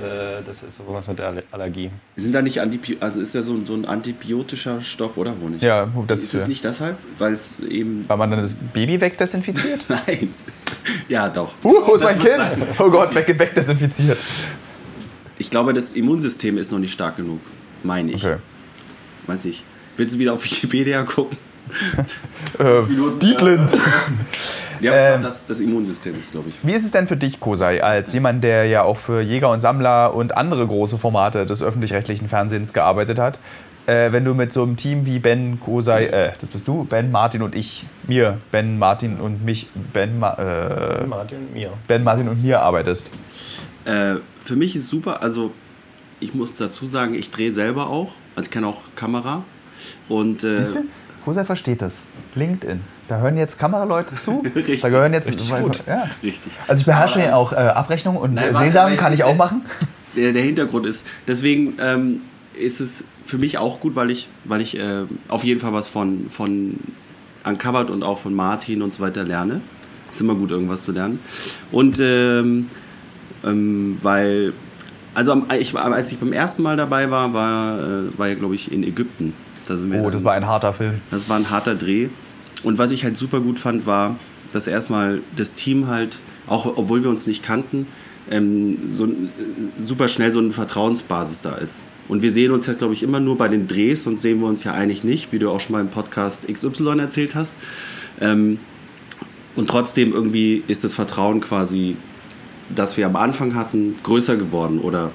Äh, 0.01 0.41
das 0.45 0.63
ist 0.63 0.79
irgendwas 0.79 1.07
mit 1.07 1.19
der 1.19 1.43
Allergie. 1.51 1.91
Sind 2.15 2.33
da 2.33 2.41
nicht 2.41 2.61
Antibi 2.61 2.97
also 2.99 3.21
ist 3.21 3.35
ja 3.35 3.41
so 3.41 3.53
ein, 3.53 3.65
so 3.65 3.73
ein 3.73 3.85
antibiotischer 3.85 4.81
Stoff 4.81 5.17
oder 5.17 5.33
Honig? 5.41 5.61
Ja, 5.61 5.89
das 6.07 6.23
ist 6.23 6.33
es 6.33 6.47
nicht 6.47 6.63
deshalb, 6.63 6.97
weil 7.19 7.33
es 7.33 7.59
eben. 7.59 8.07
Weil 8.07 8.17
man 8.17 8.31
dann 8.31 8.41
das 8.41 8.55
Baby 8.55 8.99
wegdesinfiziert? 8.99 9.85
Nein. 9.87 10.33
Ja, 11.07 11.29
doch. 11.29 11.53
Uh, 11.63 11.81
wo 11.85 11.95
ist 11.95 12.03
mein 12.03 12.19
Kind? 12.19 12.43
Oh 12.79 12.89
Gott, 12.89 13.13
weg, 13.15 13.27
wegdesinfiziert. 13.37 14.17
Ich 15.37 15.49
glaube, 15.49 15.73
das 15.73 15.93
Immunsystem 15.93 16.57
ist 16.57 16.71
noch 16.71 16.79
nicht 16.79 16.93
stark 16.93 17.17
genug, 17.17 17.39
meine 17.83 18.11
ich. 18.11 18.23
Okay. 18.25 18.37
Weiß 19.27 19.45
ich. 19.45 19.63
Willst 19.97 20.15
du 20.15 20.19
wieder 20.19 20.33
auf 20.33 20.43
Wikipedia 20.43 21.03
gucken? 21.03 21.37
äh, 22.59 22.81
Dietlind. 23.21 23.71
Ja, 24.83 25.15
ähm, 25.15 25.21
das, 25.21 25.45
das 25.45 25.59
Immunsystem 25.59 26.19
ist, 26.19 26.31
glaube 26.31 26.49
ich. 26.49 26.55
Wie 26.63 26.73
ist 26.73 26.83
es 26.83 26.91
denn 26.91 27.07
für 27.07 27.17
dich, 27.17 27.39
Kosei, 27.39 27.83
als 27.83 28.13
jemand, 28.13 28.43
der 28.43 28.65
ja 28.65 28.83
auch 28.83 28.97
für 28.97 29.21
Jäger 29.21 29.49
und 29.49 29.59
Sammler 29.59 30.13
und 30.13 30.37
andere 30.37 30.67
große 30.67 30.97
Formate 30.97 31.45
des 31.45 31.63
öffentlich-rechtlichen 31.63 32.27
Fernsehens 32.27 32.73
gearbeitet 32.73 33.19
hat, 33.19 33.39
äh, 33.85 34.11
wenn 34.11 34.23
du 34.23 34.33
mit 34.33 34.53
so 34.53 34.63
einem 34.63 34.75
Team 34.77 35.05
wie 35.05 35.19
Ben, 35.19 35.59
Kosei, 35.59 36.05
äh, 36.05 36.31
das 36.39 36.49
bist 36.49 36.67
du, 36.67 36.85
Ben, 36.85 37.11
Martin 37.11 37.41
und 37.41 37.55
ich, 37.55 37.85
mir, 38.07 38.39
Ben, 38.51 38.77
Martin 38.77 39.17
und 39.17 39.43
mich, 39.43 39.67
Ben, 39.93 40.19
Ma 40.19 40.33
äh, 40.33 41.05
Martin 41.05 41.39
und 41.39 41.53
mir. 41.53 41.71
Ben, 41.87 42.03
Martin 42.03 42.29
und 42.29 42.41
mir 42.41 42.61
arbeitest? 42.61 43.11
Äh, 43.85 44.15
für 44.43 44.55
mich 44.55 44.75
ist 44.75 44.87
super, 44.87 45.21
also 45.21 45.51
ich 46.19 46.33
muss 46.33 46.53
dazu 46.53 46.85
sagen, 46.85 47.13
ich 47.13 47.31
drehe 47.31 47.53
selber 47.53 47.87
auch, 47.89 48.13
also 48.35 48.47
ich 48.47 48.51
kann 48.51 48.63
auch 48.63 48.81
Kamera. 48.95 49.43
Und, 50.07 50.43
äh, 50.43 50.59
Siehst 50.63 50.75
du? 50.75 50.85
Kosei 51.25 51.43
versteht 51.45 51.81
das. 51.81 52.03
LinkedIn. 52.35 52.81
Da 53.07 53.19
hören 53.19 53.37
jetzt 53.37 53.59
Kameraleute 53.59 54.15
zu. 54.15 54.43
richtig. 54.55 54.81
Da 54.81 54.89
gehören 54.89 55.13
jetzt 55.13 55.27
richtig 55.27 55.49
gut. 55.55 55.81
Ja. 55.87 56.09
Richtig. 56.21 56.53
Also 56.67 56.81
ich 56.81 56.85
beherrsche 56.85 57.19
ja 57.19 57.35
auch 57.35 57.51
äh, 57.51 57.55
Abrechnung 57.55 58.17
und 58.17 58.35
Nein, 58.35 58.53
Sesam 58.53 58.95
kann 58.95 59.13
ich 59.13 59.23
auch 59.23 59.35
machen. 59.35 59.63
Der, 60.15 60.31
der 60.31 60.43
Hintergrund 60.43 60.85
ist, 60.85 61.07
deswegen 61.27 61.73
ähm, 61.81 62.21
ist 62.53 62.79
es 62.79 63.03
für 63.25 63.39
mich 63.39 63.57
auch 63.57 63.79
gut, 63.79 63.95
weil 63.95 64.11
ich, 64.11 64.27
weil 64.43 64.61
ich 64.61 64.77
äh, 64.77 65.05
auf 65.27 65.43
jeden 65.43 65.59
Fall 65.59 65.73
was 65.73 65.87
von, 65.87 66.29
von 66.29 66.75
Uncovered 67.43 67.89
und 67.89 68.03
auch 68.03 68.19
von 68.19 68.35
Martin 68.35 68.83
und 68.83 68.93
so 68.93 69.01
weiter 69.01 69.23
lerne. 69.23 69.61
Ist 70.11 70.21
immer 70.21 70.35
gut, 70.35 70.51
irgendwas 70.51 70.83
zu 70.83 70.91
lernen. 70.91 71.19
Und 71.71 71.99
ähm, 71.99 72.69
ähm, 73.43 73.97
weil, 74.03 74.53
also 75.15 75.43
ich, 75.59 75.75
als 75.75 76.11
ich 76.11 76.19
beim 76.19 76.31
ersten 76.31 76.61
Mal 76.61 76.77
dabei 76.77 77.09
war, 77.09 77.33
war, 77.33 77.79
äh, 77.79 78.17
war 78.17 78.27
ja, 78.27 78.35
glaube 78.35 78.53
ich, 78.53 78.71
in 78.71 78.83
Ägypten. 78.83 79.33
Da 79.67 79.75
oh, 79.75 80.09
das 80.09 80.23
war 80.23 80.33
ein 80.33 80.45
harter 80.45 80.73
Film. 80.73 81.01
Das 81.09 81.29
war 81.29 81.37
ein 81.37 81.49
harter 81.49 81.75
Dreh. 81.75 82.09
Und 82.63 82.77
was 82.77 82.91
ich 82.91 83.03
halt 83.03 83.17
super 83.17 83.39
gut 83.39 83.59
fand, 83.59 83.85
war, 83.85 84.17
dass 84.51 84.67
erstmal 84.67 85.21
das 85.35 85.53
Team 85.53 85.87
halt, 85.87 86.17
auch 86.47 86.65
obwohl 86.65 87.03
wir 87.03 87.09
uns 87.09 87.27
nicht 87.27 87.43
kannten, 87.43 87.87
ähm, 88.31 88.77
so 88.87 89.07
super 89.77 90.07
schnell 90.07 90.31
so 90.31 90.39
eine 90.39 90.51
Vertrauensbasis 90.51 91.41
da 91.41 91.55
ist. 91.55 91.83
Und 92.07 92.21
wir 92.21 92.31
sehen 92.31 92.51
uns 92.51 92.67
ja, 92.67 92.73
glaube 92.73 92.93
ich, 92.93 93.03
immer 93.03 93.19
nur 93.19 93.37
bei 93.37 93.47
den 93.47 93.67
Drehs, 93.67 94.03
sonst 94.03 94.21
sehen 94.21 94.39
wir 94.39 94.47
uns 94.47 94.63
ja 94.63 94.73
eigentlich 94.73 95.03
nicht, 95.03 95.31
wie 95.31 95.39
du 95.39 95.49
auch 95.49 95.59
schon 95.59 95.73
mal 95.73 95.81
im 95.81 95.89
Podcast 95.89 96.47
XY 96.51 96.99
erzählt 96.99 97.35
hast. 97.35 97.55
Ähm, 98.19 98.59
und 99.55 99.69
trotzdem 99.69 100.13
irgendwie 100.13 100.63
ist 100.67 100.83
das 100.83 100.93
Vertrauen 100.93 101.41
quasi, 101.41 101.95
das 102.73 102.97
wir 102.97 103.05
am 103.05 103.15
Anfang 103.15 103.55
hatten, 103.55 103.95
größer 104.03 104.35
geworden 104.35 104.79
oder 104.79 105.11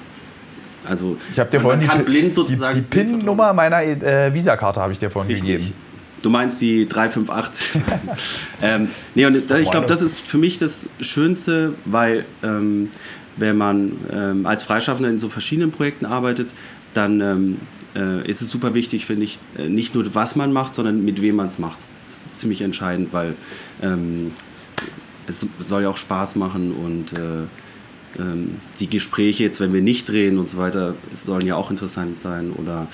also 0.87 1.17
ich 1.31 1.39
habe 1.39 1.49
dir 1.49 1.59
vorhin 1.59 1.81
die, 1.81 2.03
blind 2.03 2.33
sozusagen 2.33 2.75
die, 2.75 2.81
die 2.81 2.87
PIN-Nummer 2.87 3.53
meiner 3.53 3.83
äh, 3.83 4.33
Visakarte 4.33 4.79
habe 4.79 4.93
ich 4.93 4.99
dir 4.99 5.09
vorhin 5.09 5.31
Richtig. 5.31 5.57
gegeben. 5.57 5.73
Du 6.21 6.29
meinst 6.29 6.61
die 6.61 6.87
358. 6.87 7.81
ähm, 8.61 8.89
nee, 9.15 9.25
und 9.25 9.35
ich 9.35 9.71
glaube, 9.71 9.87
das 9.87 10.01
ist 10.01 10.19
für 10.19 10.37
mich 10.37 10.57
das 10.57 10.89
Schönste, 11.01 11.73
weil 11.85 12.25
ähm, 12.43 12.89
wenn 13.37 13.57
man 13.57 13.93
ähm, 14.11 14.45
als 14.45 14.63
Freischaffender 14.63 15.09
in 15.09 15.19
so 15.19 15.29
verschiedenen 15.29 15.71
Projekten 15.71 16.05
arbeitet, 16.05 16.49
dann 16.93 17.21
ähm, 17.21 17.57
äh, 17.95 18.27
ist 18.27 18.41
es 18.41 18.49
super 18.49 18.73
wichtig, 18.73 19.05
finde 19.05 19.23
ich, 19.23 19.39
äh, 19.57 19.69
nicht 19.69 19.95
nur 19.95 20.13
was 20.15 20.35
man 20.35 20.51
macht, 20.51 20.75
sondern 20.75 21.03
mit 21.05 21.21
wem 21.21 21.37
man 21.37 21.47
es 21.47 21.59
macht. 21.59 21.77
Das 22.05 22.25
ist 22.25 22.37
ziemlich 22.37 22.61
entscheidend, 22.61 23.13
weil 23.13 23.35
ähm, 23.81 24.31
es 25.27 25.45
soll 25.59 25.83
ja 25.83 25.89
auch 25.89 25.97
Spaß 25.97 26.35
machen 26.35 26.71
und 26.71 27.13
äh, 27.13 27.45
ähm, 28.17 28.55
die 28.79 28.89
Gespräche 28.89 29.43
jetzt, 29.43 29.59
wenn 29.59 29.73
wir 29.73 29.81
nicht 29.81 30.09
drehen 30.09 30.37
und 30.37 30.49
so 30.49 30.57
weiter, 30.57 30.95
sollen 31.13 31.45
ja 31.45 31.55
auch 31.55 31.69
interessant 31.69 32.21
sein 32.21 32.51
oder 32.51 32.87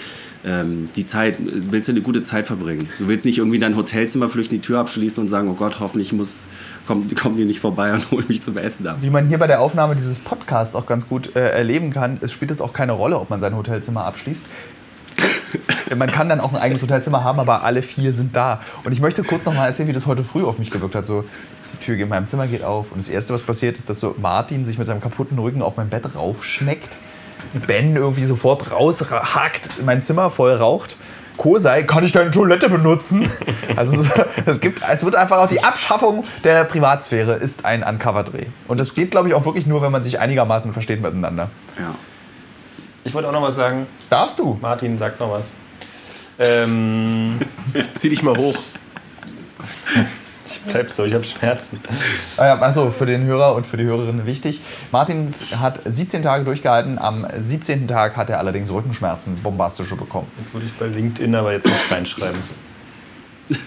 ähm, 0.45 0.89
die 0.95 1.05
Zeit, 1.05 1.37
willst 1.39 1.87
du 1.87 1.93
eine 1.93 2.01
gute 2.01 2.21
Zeit 2.21 2.47
verbringen. 2.47 2.87
Du 2.99 3.07
willst 3.07 3.25
nicht 3.25 3.39
irgendwie 3.39 3.55
in 3.55 3.61
dein 3.61 3.75
Hotelzimmer 3.75 4.29
flüchten, 4.29 4.55
die 4.55 4.61
Tür 4.61 4.79
abschließen 4.79 5.21
und 5.21 5.29
sagen, 5.29 5.49
oh 5.49 5.55
Gott, 5.55 5.79
hoffentlich 5.79 6.13
muss, 6.13 6.45
kommt, 6.85 7.15
kommt 7.19 7.39
ihr 7.39 7.45
nicht 7.45 7.59
vorbei 7.59 7.93
und 7.93 8.11
hol 8.11 8.23
mich 8.27 8.41
zum 8.41 8.57
Essen 8.57 8.85
ab. 8.87 8.97
Wie 9.01 9.09
man 9.09 9.27
hier 9.27 9.39
bei 9.39 9.47
der 9.47 9.61
Aufnahme 9.61 9.95
dieses 9.95 10.19
Podcasts 10.19 10.75
auch 10.75 10.85
ganz 10.85 11.07
gut 11.07 11.35
äh, 11.35 11.49
erleben 11.49 11.91
kann, 11.91 12.17
es 12.21 12.31
spielt 12.31 12.51
es 12.51 12.61
auch 12.61 12.73
keine 12.73 12.91
Rolle, 12.91 13.19
ob 13.19 13.29
man 13.29 13.41
sein 13.41 13.55
Hotelzimmer 13.55 14.05
abschließt. 14.05 14.47
man 15.95 16.11
kann 16.11 16.29
dann 16.29 16.39
auch 16.39 16.53
ein 16.53 16.59
eigenes 16.59 16.81
Hotelzimmer 16.83 17.23
haben, 17.23 17.39
aber 17.39 17.63
alle 17.63 17.81
vier 17.81 18.13
sind 18.13 18.35
da. 18.35 18.61
Und 18.83 18.91
ich 18.91 18.99
möchte 18.99 19.23
kurz 19.23 19.45
noch 19.45 19.53
mal 19.53 19.65
erzählen, 19.65 19.87
wie 19.87 19.93
das 19.93 20.05
heute 20.05 20.23
früh 20.23 20.43
auf 20.43 20.59
mich 20.59 20.69
gewirkt 20.69 20.95
hat. 20.95 21.05
So, 21.05 21.25
Tür 21.85 21.97
in 21.97 22.09
meinem 22.09 22.27
Zimmer 22.27 22.47
geht 22.47 22.63
auf 22.63 22.91
und 22.91 22.97
das 22.97 23.09
Erste, 23.09 23.33
was 23.33 23.43
passiert, 23.43 23.77
ist, 23.77 23.89
dass 23.89 23.99
so 23.99 24.15
Martin 24.17 24.65
sich 24.65 24.77
mit 24.77 24.87
seinem 24.87 25.01
kaputten 25.01 25.37
Rücken 25.37 25.61
auf 25.61 25.77
mein 25.77 25.89
Bett 25.89 26.03
raufschneckt. 26.15 26.89
Ben 27.67 27.95
irgendwie 27.95 28.25
sofort 28.25 28.71
raushackt, 28.71 29.83
mein 29.85 30.01
Zimmer 30.01 30.29
voll 30.29 30.53
raucht. 30.53 30.97
Kosei, 31.37 31.83
kann 31.83 32.03
ich 32.03 32.11
deine 32.11 32.31
Toilette 32.31 32.69
benutzen? 32.69 33.29
Also 33.75 33.99
es, 33.99 34.07
es, 34.45 34.61
gibt, 34.61 34.81
es 34.89 35.03
wird 35.03 35.15
einfach 35.15 35.37
auch 35.37 35.47
die 35.49 35.61
Abschaffung 35.61 36.23
der 36.45 36.63
Privatsphäre 36.63 37.33
ist 37.33 37.65
ein 37.65 37.83
Uncover-Dreh. 37.83 38.45
Und 38.69 38.79
das 38.79 38.93
geht, 38.93 39.11
glaube 39.11 39.27
ich, 39.27 39.33
auch 39.33 39.43
wirklich 39.43 39.67
nur, 39.67 39.81
wenn 39.81 39.91
man 39.91 40.01
sich 40.01 40.17
einigermaßen 40.17 40.71
versteht 40.71 41.01
miteinander. 41.01 41.49
Ja. 41.77 41.93
Ich 43.03 43.13
wollte 43.13 43.27
auch 43.27 43.33
noch 43.33 43.41
was 43.41 43.55
sagen. 43.55 43.85
Darfst 44.09 44.39
du? 44.39 44.57
Martin 44.61 44.97
sagt 44.97 45.19
noch 45.19 45.29
was. 45.29 45.53
Ähm, 46.39 47.37
Zieh 47.95 48.07
dich 48.07 48.23
mal 48.23 48.37
hoch. 48.37 48.55
Ich 50.45 50.61
bleib 50.61 50.89
so, 50.89 51.05
ich 51.05 51.13
habe 51.13 51.23
Schmerzen. 51.23 51.81
Also 52.37 52.91
für 52.91 53.05
den 53.05 53.23
Hörer 53.23 53.55
und 53.55 53.65
für 53.65 53.77
die 53.77 53.85
Hörerin 53.85 54.25
wichtig. 54.25 54.61
Martin 54.91 55.33
hat 55.59 55.79
17 55.83 56.21
Tage 56.21 56.43
durchgehalten. 56.43 56.99
Am 56.99 57.25
17. 57.37 57.87
Tag 57.87 58.15
hat 58.15 58.29
er 58.29 58.39
allerdings 58.39 58.71
Rückenschmerzen, 58.71 59.37
bombastische 59.37 59.95
bekommen. 59.95 60.27
Das 60.37 60.53
würde 60.53 60.67
ich 60.67 60.73
bei 60.73 60.85
LinkedIn 60.85 61.33
aber 61.33 61.53
jetzt 61.53 61.65
nicht 61.65 61.91
reinschreiben. 61.91 62.39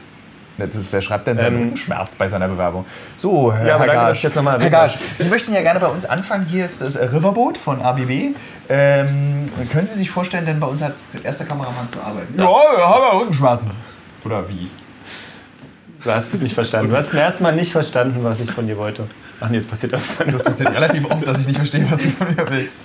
Ist, 0.59 0.93
wer 0.93 1.03
schreibt 1.03 1.29
denn 1.29 1.39
seinen 1.39 1.69
ähm, 1.69 1.77
Schmerz 1.77 2.17
bei 2.17 2.29
seiner 2.29 2.49
Bewerbung? 2.49 2.85
So, 3.17 3.53
Herr, 3.53 3.65
ja, 3.65 3.75
aber 3.77 3.85
Herr 3.85 3.95
danke, 3.95 4.11
Gasch, 4.11 4.25
jetzt 4.25 4.35
nochmal 4.35 4.61
Herr 4.61 4.71
Gasch, 4.71 4.99
Sie 5.17 5.29
möchten 5.29 5.53
ja 5.53 5.63
gerne 5.63 5.79
bei 5.79 5.87
uns 5.87 6.05
anfangen. 6.05 6.47
Hier 6.47 6.65
ist 6.65 6.83
das 6.83 6.99
Riverboot 7.01 7.57
von 7.57 7.81
ABW. 7.81 8.31
Ähm, 8.69 9.47
können 9.71 9.87
Sie 9.87 9.97
sich 9.97 10.11
vorstellen, 10.11 10.47
denn 10.47 10.59
bei 10.59 10.67
uns 10.67 10.83
als 10.83 11.15
erster 11.23 11.45
Kameramann 11.45 11.89
zu 11.89 12.01
arbeiten? 12.03 12.35
Ja, 12.37 12.45
ja 12.45 12.89
haben 12.89 13.03
wir 13.03 13.21
Rückenschmerzen. 13.21 13.71
Oder 14.25 14.49
wie? 14.49 14.69
Du 16.05 16.11
hast 16.11 16.33
es 16.35 16.41
nicht 16.41 16.55
verstanden. 16.55 16.91
Du 16.91 16.97
hast 16.97 17.11
zum 17.11 17.19
ersten 17.19 17.43
Mal 17.43 17.55
nicht 17.55 17.73
verstanden, 17.73 18.23
was 18.23 18.41
ich 18.41 18.51
von 18.51 18.67
dir 18.67 18.77
wollte. 18.77 19.07
Ach 19.41 19.49
nee, 19.49 19.57
es 19.57 19.67
passiert 19.67 19.95
öfter. 19.95 20.25
Das 20.25 20.43
passiert 20.43 20.73
relativ 20.73 21.11
oft, 21.11 21.27
dass 21.27 21.41
ich 21.41 21.47
nicht 21.47 21.57
verstehe, 21.57 21.91
was 21.91 22.01
du 22.01 22.11
von 22.11 22.35
mir 22.35 22.49
willst. 22.51 22.81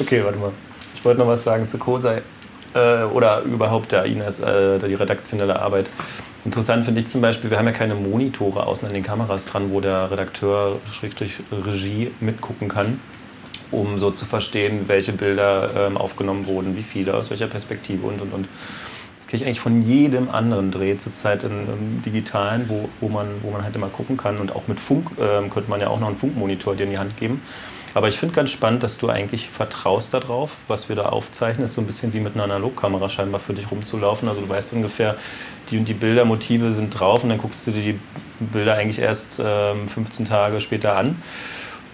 Okay, 0.00 0.22
warte 0.24 0.38
mal. 0.38 0.52
Ich 0.94 1.04
wollte 1.04 1.20
noch 1.20 1.28
was 1.28 1.42
sagen 1.44 1.66
zu 1.66 1.78
Kosei. 1.78 2.22
Äh, 2.74 3.04
oder 3.04 3.40
überhaupt 3.42 3.92
der 3.92 4.04
Ines, 4.04 4.40
äh, 4.40 4.78
die 4.78 4.94
redaktionelle 4.94 5.60
Arbeit. 5.60 5.90
Interessant 6.44 6.84
finde 6.84 7.00
ich 7.00 7.08
zum 7.08 7.20
Beispiel, 7.20 7.50
wir 7.50 7.58
haben 7.58 7.66
ja 7.66 7.72
keine 7.72 7.94
Monitore 7.94 8.66
außen 8.66 8.88
an 8.88 8.94
den 8.94 9.02
Kameras 9.02 9.44
dran, 9.44 9.70
wo 9.70 9.80
der 9.80 10.10
Redakteur, 10.10 10.80
Schrägstrich 10.90 11.40
Regie 11.52 12.10
mitgucken 12.20 12.68
kann. 12.68 13.00
um 13.70 13.98
so 13.98 14.10
zu 14.10 14.26
verstehen, 14.26 14.84
welche 14.86 15.12
Bilder 15.12 15.70
ähm, 15.86 15.96
aufgenommen 15.96 16.46
wurden, 16.46 16.76
wie 16.76 16.82
viele, 16.82 17.14
aus 17.14 17.30
welcher 17.30 17.46
Perspektive 17.46 18.06
und 18.06 18.20
und 18.20 18.32
und. 18.32 18.48
Kriege 19.32 19.44
ich 19.44 19.48
eigentlich 19.48 19.60
von 19.60 19.80
jedem 19.80 20.28
anderen 20.28 20.70
Dreh 20.70 20.98
zurzeit 20.98 21.42
in, 21.42 21.50
im 21.50 22.02
Digitalen, 22.02 22.68
wo, 22.68 22.90
wo, 23.00 23.08
man, 23.08 23.28
wo 23.40 23.50
man 23.50 23.64
halt 23.64 23.74
immer 23.74 23.88
gucken 23.88 24.18
kann. 24.18 24.36
Und 24.36 24.54
auch 24.54 24.68
mit 24.68 24.78
Funk 24.78 25.08
ähm, 25.18 25.48
könnte 25.48 25.70
man 25.70 25.80
ja 25.80 25.88
auch 25.88 26.00
noch 26.00 26.08
einen 26.08 26.18
Funkmonitor 26.18 26.74
dir 26.74 26.82
in 26.82 26.90
die 26.90 26.98
Hand 26.98 27.16
geben. 27.16 27.40
Aber 27.94 28.08
ich 28.08 28.18
finde 28.18 28.34
ganz 28.34 28.50
spannend, 28.50 28.82
dass 28.82 28.98
du 28.98 29.08
eigentlich 29.08 29.48
vertraust 29.48 30.12
darauf, 30.12 30.56
was 30.68 30.90
wir 30.90 30.96
da 30.96 31.06
aufzeichnen. 31.06 31.64
Ist 31.64 31.72
so 31.72 31.80
ein 31.80 31.86
bisschen 31.86 32.12
wie 32.12 32.20
mit 32.20 32.34
einer 32.34 32.44
Analogkamera 32.44 33.08
scheinbar 33.08 33.40
für 33.40 33.54
dich 33.54 33.70
rumzulaufen. 33.70 34.28
Also 34.28 34.42
du 34.42 34.50
weißt 34.50 34.74
ungefähr, 34.74 35.16
die 35.70 35.78
und 35.78 35.88
die 35.88 35.94
Bildermotive 35.94 36.74
sind 36.74 36.90
drauf 36.90 37.22
und 37.22 37.30
dann 37.30 37.38
guckst 37.38 37.66
du 37.66 37.70
dir 37.70 37.94
die 37.94 37.98
Bilder 38.38 38.74
eigentlich 38.74 38.98
erst 38.98 39.40
ähm, 39.42 39.88
15 39.88 40.26
Tage 40.26 40.60
später 40.60 40.94
an 40.94 41.16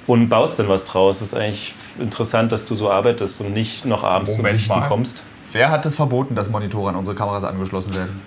und 0.09 0.29
baust 0.29 0.59
dann 0.59 0.66
was 0.66 0.87
draus. 0.87 1.20
Das 1.20 1.29
ist 1.29 1.35
eigentlich 1.35 1.72
interessant, 2.01 2.51
dass 2.51 2.66
du 2.66 2.74
so 2.74 2.90
arbeitest 2.90 3.40
und 3.40 3.53
nicht 3.53 3.85
noch 3.85 4.03
abends 4.03 4.33
Moment 4.33 4.48
zum 4.48 4.59
Sichten 4.59 4.81
mal. 4.81 4.88
kommst. 4.88 5.22
Wer 5.52 5.70
hat 5.70 5.87
es 5.87 5.94
verboten, 5.94 6.34
dass 6.34 6.50
Monitore 6.50 6.90
an 6.90 6.96
unsere 6.96 7.16
Kameras 7.16 7.44
angeschlossen 7.44 7.94
werden? 7.94 8.20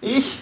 Ich. 0.00 0.38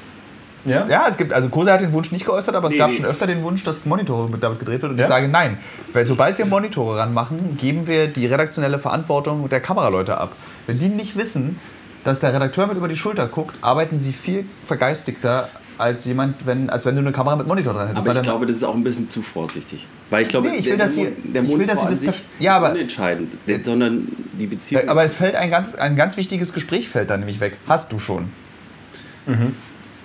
Ja? 0.65 0.87
Ja, 0.87 1.07
es 1.09 1.17
gibt, 1.17 1.33
also 1.33 1.49
Kosa 1.49 1.73
hat 1.73 1.81
den 1.81 1.93
Wunsch 1.93 2.13
nicht 2.13 2.25
geäußert, 2.25 2.55
aber 2.55 2.69
es 2.69 2.75
Nee, 2.75 2.79
gab 2.79 2.91
nee. 2.91 2.97
schon 2.97 3.05
öfter 3.07 3.27
den 3.27 3.43
Wunsch, 3.43 3.65
dass 3.65 3.85
Monitore 3.85 4.31
mit 4.31 4.43
damit 4.43 4.61
gedreht 4.61 4.83
wird. 4.83 4.93
Und 4.93 4.99
Ja? 4.99 5.05
ich 5.05 5.09
sage 5.09 5.27
nein. 5.29 5.59
Weil 5.93 6.07
sobald 6.07 6.39
wir 6.39 6.47
Monitore 6.47 6.99
ranmachen, 6.99 7.57
geben 7.57 7.87
wir 7.89 8.07
die 8.09 8.27
redaktionelle 8.27 8.79
Verantwortung 8.79 9.49
der 9.49 9.61
Kameraleute 9.61 10.19
ab. 10.19 10.33
Wenn 10.67 10.79
die 10.79 10.89
nicht 10.89 11.17
wissen, 11.17 11.59
dass 12.05 12.21
der 12.21 12.33
Redakteur 12.33 12.67
mit 12.69 12.77
über 12.77 12.89
die 12.89 12.97
Schulter 12.97 13.27
guckt, 13.27 13.57
arbeiten 13.61 13.99
sie 13.99 14.13
viel 14.13 14.45
vergeistigter 14.67 15.49
als 15.79 16.05
jemand, 16.05 16.47
wenn, 16.47 16.71
als 16.71 16.85
wenn 16.87 16.95
du 16.95 17.01
eine 17.01 17.13
Kamera 17.13 17.37
mit 17.37 17.47
Monitor 17.47 17.73
dran 17.75 17.89
hättest. 17.89 18.07
Aber 18.09 18.17
ich 18.17 18.23
glaube, 18.23 18.47
das 18.47 18.57
ist 18.59 18.65
auch 18.65 18.75
ein 18.75 18.85
bisschen 18.85 19.09
zu 19.09 19.23
vorsichtig. 19.23 19.87
Weil 20.11 20.23
ich 20.23 20.29
glaube, 20.29 20.49
Nee, 20.49 20.57
ich 20.57 20.67
will, 20.67 20.77
dass 20.77 20.95
der, 20.95 21.07
sie- 21.07 21.13
der 21.33 21.43
ich 21.43 21.49
will, 21.59 21.67
dass 21.67 21.77
Monitor 21.77 21.97
sie 21.97 22.07
an 22.09 22.09
das 22.09 22.17
sich 22.19 22.25
Ja, 22.39 22.53
ist 22.53 22.57
aber- 22.59 22.71
unentscheidend, 22.73 23.33
der- 23.49 23.65
sondern 23.65 24.09
die 24.39 24.47
Beziehung. 24.47 24.89
aber 24.89 25.05
es 25.05 25.15
fällt 25.15 25.35
ein 25.35 25.51
ganz, 25.51 25.75
ein 25.75 25.97
ganz 25.97 26.17
wichtiges 26.17 26.53
Gespräch 26.53 26.89
fällt 26.89 27.11
dann 27.11 27.21
nämlich 27.21 27.41
weg. 27.41 27.57
Hast 27.69 27.93
du 27.93 27.99
schon. 27.99 28.29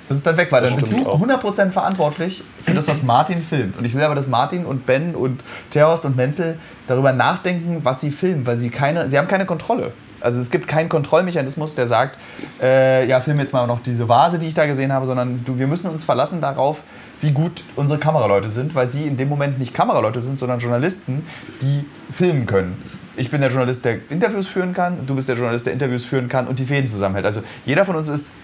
Das 0.08 0.16
ist 0.18 0.26
dann 0.26 0.38
weg, 0.38 0.52
weil 0.52 0.62
dann 0.64 0.76
bist 0.76 0.88
du 0.88 0.92
stimmt 0.92 1.08
auch. 1.08 1.20
100% 1.20 1.72
verantwortlich 1.72 2.44
für 2.62 2.74
das, 2.74 2.88
was 2.88 3.04
Martin 3.04 3.42
filmt. 3.42 3.78
Und 3.78 3.84
ich 3.84 3.94
will 3.94 4.02
aber, 4.04 4.16
dass 4.16 4.28
Martin 4.30 4.66
und 4.66 4.86
Ben 4.86 5.16
und 5.16 5.44
Terhorst 5.70 6.06
und 6.06 6.16
Menzel 6.16 6.58
darüber 6.88 7.12
nachdenken, 7.12 7.80
was 7.84 8.00
sie 8.02 8.12
filmen, 8.12 8.46
weil 8.46 8.58
sie 8.58 8.70
keine, 8.70 9.10
sie 9.10 9.18
haben 9.18 9.28
keine 9.28 9.46
Kontrolle. 9.46 9.92
Also 10.22 10.42
es 10.42 10.50
gibt 10.50 10.68
keinen 10.68 10.90
Kontrollmechanismus, 10.90 11.76
der 11.76 11.88
sagt, 11.88 12.18
äh, 12.62 13.08
ja, 13.08 13.22
film 13.22 13.40
jetzt 13.40 13.54
mal 13.54 13.68
noch 13.68 13.80
diese 13.80 14.10
Vase, 14.10 14.40
die 14.40 14.48
ich 14.48 14.54
da 14.54 14.66
gesehen 14.66 14.92
habe, 14.92 15.06
sondern 15.06 15.44
du, 15.46 15.60
wir 15.60 15.68
müssen 15.68 15.90
uns 15.90 16.04
verlassen 16.06 16.42
darauf, 16.42 16.82
wie 17.22 17.32
gut 17.32 17.64
unsere 17.76 18.00
Kameraleute 18.00 18.50
sind, 18.50 18.76
weil 18.76 18.90
sie 18.90 19.06
in 19.06 19.18
dem 19.18 19.30
Moment 19.30 19.58
nicht 19.60 19.74
Kameraleute 19.74 20.22
sind, 20.22 20.38
sondern 20.40 20.60
Journalisten, 20.60 21.26
die 21.62 21.86
filmen 22.12 22.46
können. 22.46 22.82
Ich 23.16 23.32
bin 23.32 23.42
der 23.42 23.50
Journalist, 23.50 23.86
der 23.86 23.98
Interviews 24.10 24.48
führen 24.48 24.74
kann, 24.74 25.06
du 25.08 25.16
bist 25.16 25.28
der 25.28 25.36
Journalist, 25.36 25.66
der 25.66 25.74
Interviews 25.74 26.06
führen 26.06 26.30
kann 26.30 26.48
und 26.48 26.60
die 26.60 26.66
Fäden 26.66 26.90
zusammenhält. 26.90 27.26
Also 27.26 27.42
jeder 27.66 27.86
von 27.86 27.96
uns 27.96 28.08
ist 28.08 28.38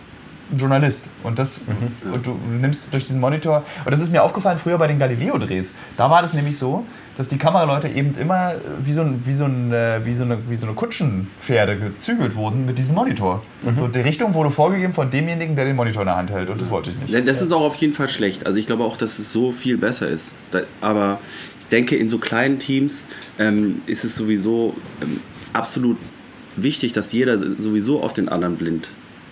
Journalist 0.58 1.10
und 1.24 1.40
das 1.40 1.62
und 2.14 2.26
du, 2.26 2.32
du 2.32 2.54
nimmst 2.60 2.94
durch 2.94 3.06
diesen 3.06 3.22
Monitor 3.22 3.64
und 3.86 3.92
das 3.92 4.00
ist 4.02 4.12
mir 4.12 4.24
aufgefallen 4.24 4.60
früher 4.60 4.78
bei 4.78 4.88
den 4.88 5.00
Galileo 5.00 5.38
Drehs 5.38 5.76
da 5.98 6.10
war 6.10 6.22
das 6.22 6.34
nämlich 6.34 6.58
so 6.58 6.86
dass 7.18 7.30
die 7.30 7.38
Kameraleute 7.38 7.88
eben 7.88 8.16
immer 8.16 8.54
äh, 8.54 8.58
wie 8.84 8.94
so 8.94 9.02
ein 9.02 9.22
wie 9.26 9.34
so 9.34 9.46
ein 9.46 9.72
äh, 9.72 10.02
wie 10.04 10.14
so 10.14 10.24
eine 10.24 10.38
wie 10.50 10.56
so 10.56 10.66
eine 10.66 10.76
Kutschenpferde 10.76 11.78
gezügelt 11.78 12.36
wurden 12.36 12.66
mit 12.66 12.80
diesem 12.80 12.96
Monitor 12.96 13.44
so 13.74 13.88
die 13.88 14.00
Richtung 14.00 14.34
wurde 14.34 14.52
vorgegeben 14.52 14.94
von 14.94 15.10
demjenigen 15.12 15.56
der 15.56 15.66
den 15.66 15.76
Monitor 15.76 16.02
in 16.02 16.08
der 16.08 16.16
Hand 16.16 16.32
hält 16.32 16.50
und 16.50 16.60
das 16.60 16.70
wollte 16.70 16.92
ich 16.92 17.14
nicht 17.14 17.28
Das 17.28 17.42
ist 17.42 17.52
auch 17.52 17.62
auf 17.62 17.76
jeden 17.76 17.94
Fall 17.94 18.10
schlecht. 18.10 18.46
Also 18.46 18.60
ich 18.60 18.66
glaube 18.66 18.84
auch, 18.84 18.98
dass 18.98 19.20
es 19.20 19.32
so 19.32 19.52
viel 19.52 19.78
besser 19.78 20.08
ist. 20.08 20.32
Aber 20.82 21.20
ich 21.60 21.68
denke, 21.68 21.96
in 21.96 22.10
so 22.10 22.18
kleinen 22.18 22.60
Teams 22.60 23.06
ähm, 23.40 23.82
ist 23.86 24.04
es 24.04 24.16
sowieso 24.16 24.76
ähm, 25.02 25.20
absolut 25.54 25.98
wichtig, 26.56 26.94
dass 26.94 27.12
jeder 27.12 27.38
sowieso 27.38 28.02
auf 28.02 28.14
den 28.14 28.30
anderen 28.30 28.58
blind 28.58 28.90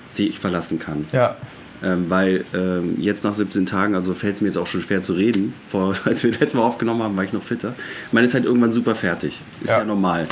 sich 0.09 0.39
verlassen 0.39 0.79
kann. 0.79 1.05
ja 1.11 1.35
Ähm, 1.83 2.05
weil 2.09 2.43
ähm, 2.53 2.95
jetzt 2.99 3.23
nach 3.23 3.33
17 3.33 3.65
Tagen, 3.65 3.95
also 3.95 4.13
fällt 4.13 4.35
es 4.35 4.41
mir 4.41 4.47
jetzt 4.49 4.57
auch 4.57 4.67
schon 4.67 4.81
schwer 4.81 5.01
zu 5.01 5.13
reden. 5.13 5.53
Vor, 5.67 5.95
als 6.05 6.23
wir 6.23 6.29
letztes 6.31 6.53
Mal 6.53 6.61
aufgenommen 6.61 7.01
haben, 7.01 7.17
war 7.17 7.23
ich 7.23 7.33
noch 7.33 7.43
fitter. 7.43 7.73
Man 8.11 8.23
ist 8.23 8.33
halt 8.35 8.45
irgendwann 8.45 8.71
super 8.71 8.93
fertig. 8.95 9.41
Ist 9.63 9.69
ja, 9.69 9.79
Ja. 9.79 9.85
normal. 9.85 10.27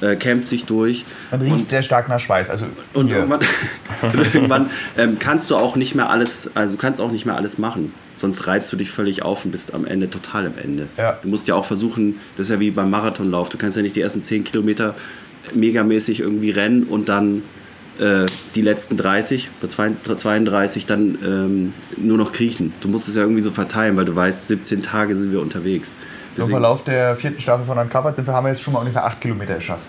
Äh, 0.00 0.16
kämpft 0.16 0.48
sich 0.48 0.64
durch. 0.64 1.04
man 1.30 1.40
riecht 1.42 1.70
sehr 1.70 1.82
stark 1.82 2.08
nach 2.08 2.18
Schweiß 2.18 2.50
also 2.50 2.66
Und 2.94 3.06
hier. 3.06 3.18
irgendwann, 3.18 3.40
und 4.02 4.14
irgendwann 4.34 4.70
ähm, 4.98 5.18
kannst 5.20 5.50
du 5.50 5.56
auch 5.56 5.76
nicht 5.76 5.94
mehr 5.94 6.10
alles, 6.10 6.50
also 6.54 6.72
du 6.72 6.78
kannst 6.80 7.00
auch 7.00 7.12
nicht 7.12 7.26
mehr 7.26 7.36
alles 7.36 7.58
machen. 7.58 7.92
Sonst 8.16 8.46
reibst 8.48 8.72
du 8.72 8.76
dich 8.76 8.90
völlig 8.90 9.22
auf 9.22 9.44
und 9.44 9.52
bist 9.52 9.72
am 9.72 9.84
Ende 9.86 10.10
total 10.10 10.46
am 10.46 10.54
Ende. 10.60 10.86
Ja. 10.96 11.18
Du 11.22 11.28
musst 11.28 11.46
ja 11.48 11.54
auch 11.54 11.64
versuchen, 11.64 12.18
das 12.36 12.46
ist 12.48 12.50
ja 12.50 12.60
wie 12.60 12.70
beim 12.72 12.90
Marathonlauf, 12.90 13.50
du 13.50 13.56
kannst 13.58 13.76
ja 13.76 13.82
nicht 13.84 13.94
die 13.94 14.00
ersten 14.00 14.22
10 14.22 14.42
Kilometer 14.44 14.94
megamäßig 15.54 16.20
irgendwie 16.20 16.50
rennen 16.50 16.82
und 16.84 17.08
dann 17.08 17.42
äh, 17.98 18.26
die 18.54 18.62
letzten 18.62 18.96
30 18.96 19.50
oder 19.62 20.16
32 20.16 20.86
dann 20.86 21.18
ähm, 21.24 21.74
nur 21.96 22.18
noch 22.18 22.32
kriechen. 22.32 22.72
Du 22.80 22.88
musst 22.88 23.08
es 23.08 23.16
ja 23.16 23.22
irgendwie 23.22 23.42
so 23.42 23.50
verteilen, 23.50 23.96
weil 23.96 24.04
du 24.04 24.14
weißt, 24.14 24.48
17 24.48 24.82
Tage 24.82 25.14
sind 25.14 25.32
wir 25.32 25.40
unterwegs. 25.40 25.94
im 26.36 26.48
Verlauf 26.48 26.84
der 26.84 27.16
vierten 27.16 27.40
Staffel 27.40 27.66
von 27.66 27.78
Uncovered 27.78 28.16
sind 28.16 28.26
wir, 28.26 28.34
haben 28.34 28.44
wir 28.44 28.50
jetzt 28.50 28.62
schon 28.62 28.72
mal 28.74 28.80
ungefähr 28.80 29.04
acht 29.04 29.20
Kilometer 29.20 29.54
geschafft 29.56 29.84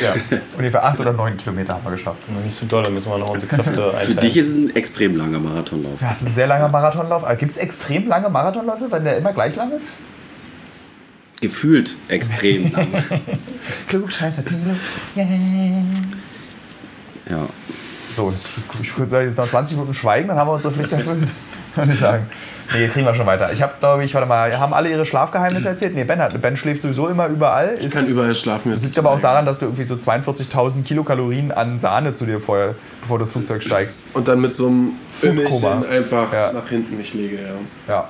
ja 0.00 0.14
ungefähr 0.56 0.84
acht 0.84 1.00
oder 1.00 1.12
neun 1.12 1.36
Kilometer 1.36 1.74
haben 1.74 1.84
wir 1.84 1.92
geschafft 1.92 2.24
Nicht 2.44 2.56
so 2.56 2.66
doll, 2.66 2.82
da 2.82 2.90
müssen 2.90 3.10
wir 3.10 3.18
noch 3.18 3.30
unsere 3.30 3.54
Kräfte 3.54 3.72
Für 3.74 3.96
einteilen. 3.96 4.20
dich 4.20 4.36
ist 4.36 4.48
es 4.48 4.54
ein 4.54 4.76
extrem 4.76 5.16
langer 5.16 5.38
Marathonlauf. 5.38 6.00
Ja, 6.00 6.08
das 6.08 6.22
ist 6.22 6.28
ein 6.28 6.34
sehr 6.34 6.46
langer 6.46 6.68
Marathonlauf. 6.68 7.24
Gibt 7.38 7.52
es 7.52 7.58
extrem 7.58 8.06
lange 8.08 8.28
Marathonläufe, 8.28 8.90
wenn 8.90 9.04
der 9.04 9.16
immer 9.16 9.32
gleich 9.32 9.56
lang 9.56 9.72
ist? 9.72 9.94
Gefühlt 11.40 11.96
extrem 12.08 12.72
lang. 12.72 12.88
Klugscheißer 13.88 14.44
Tilo. 14.44 14.76
Yeah. 15.16 15.26
Ja. 17.30 17.46
So, 18.14 18.30
jetzt- 18.30 18.48
ich 18.82 18.96
würde 18.96 19.10
sagen, 19.10 19.28
jetzt 19.28 19.36
noch 19.38 19.48
20 19.48 19.76
Minuten 19.76 19.94
schweigen, 19.94 20.28
dann 20.28 20.38
haben 20.38 20.48
wir 20.48 20.54
unsere 20.54 20.72
Pflicht 20.72 20.92
erfüllt. 20.92 21.28
Würde 21.76 21.92
ich 21.92 21.98
sagen. 22.00 22.26
Nee, 22.72 22.88
kriegen 22.88 23.04
wir 23.04 23.14
schon 23.14 23.26
weiter. 23.26 23.52
Ich 23.52 23.60
habe, 23.60 23.74
glaube 23.80 24.02
ich, 24.02 24.14
warte 24.14 24.26
mal, 24.26 24.58
haben 24.58 24.72
alle 24.72 24.88
ihre 24.88 25.04
Schlafgeheimnisse 25.04 25.68
erzählt? 25.68 25.94
Nee, 25.94 26.04
Ben, 26.04 26.18
hat, 26.20 26.40
Ben 26.40 26.56
schläft 26.56 26.80
sowieso 26.80 27.08
immer 27.08 27.26
überall. 27.26 27.74
Ich 27.78 27.84
Ist, 27.88 27.92
kann 27.92 28.06
überall 28.06 28.34
schlafen. 28.34 28.70
das 28.72 28.82
liegt 28.82 28.98
aber 28.98 29.10
auch 29.10 29.20
daran, 29.20 29.44
dass 29.44 29.58
du 29.58 29.66
irgendwie 29.66 29.84
so 29.84 29.94
42.000 29.96 30.84
Kilokalorien 30.84 31.52
an 31.52 31.78
Sahne 31.78 32.14
zu 32.14 32.24
dir 32.24 32.40
vorher, 32.40 32.74
bevor 33.02 33.18
du 33.18 33.24
das 33.24 33.32
Flugzeug 33.32 33.62
steigst. 33.62 34.04
Und 34.14 34.26
dann 34.26 34.40
mit 34.40 34.54
so 34.54 34.68
einem. 34.68 34.92
Fimmelchen 35.12 35.84
einfach 35.84 36.32
Ja. 36.32 36.52
nach 36.52 36.66
hinten 36.66 36.96
mich 36.96 37.12
lege, 37.12 37.36
ja. 37.36 37.92
Ja. 37.94 38.08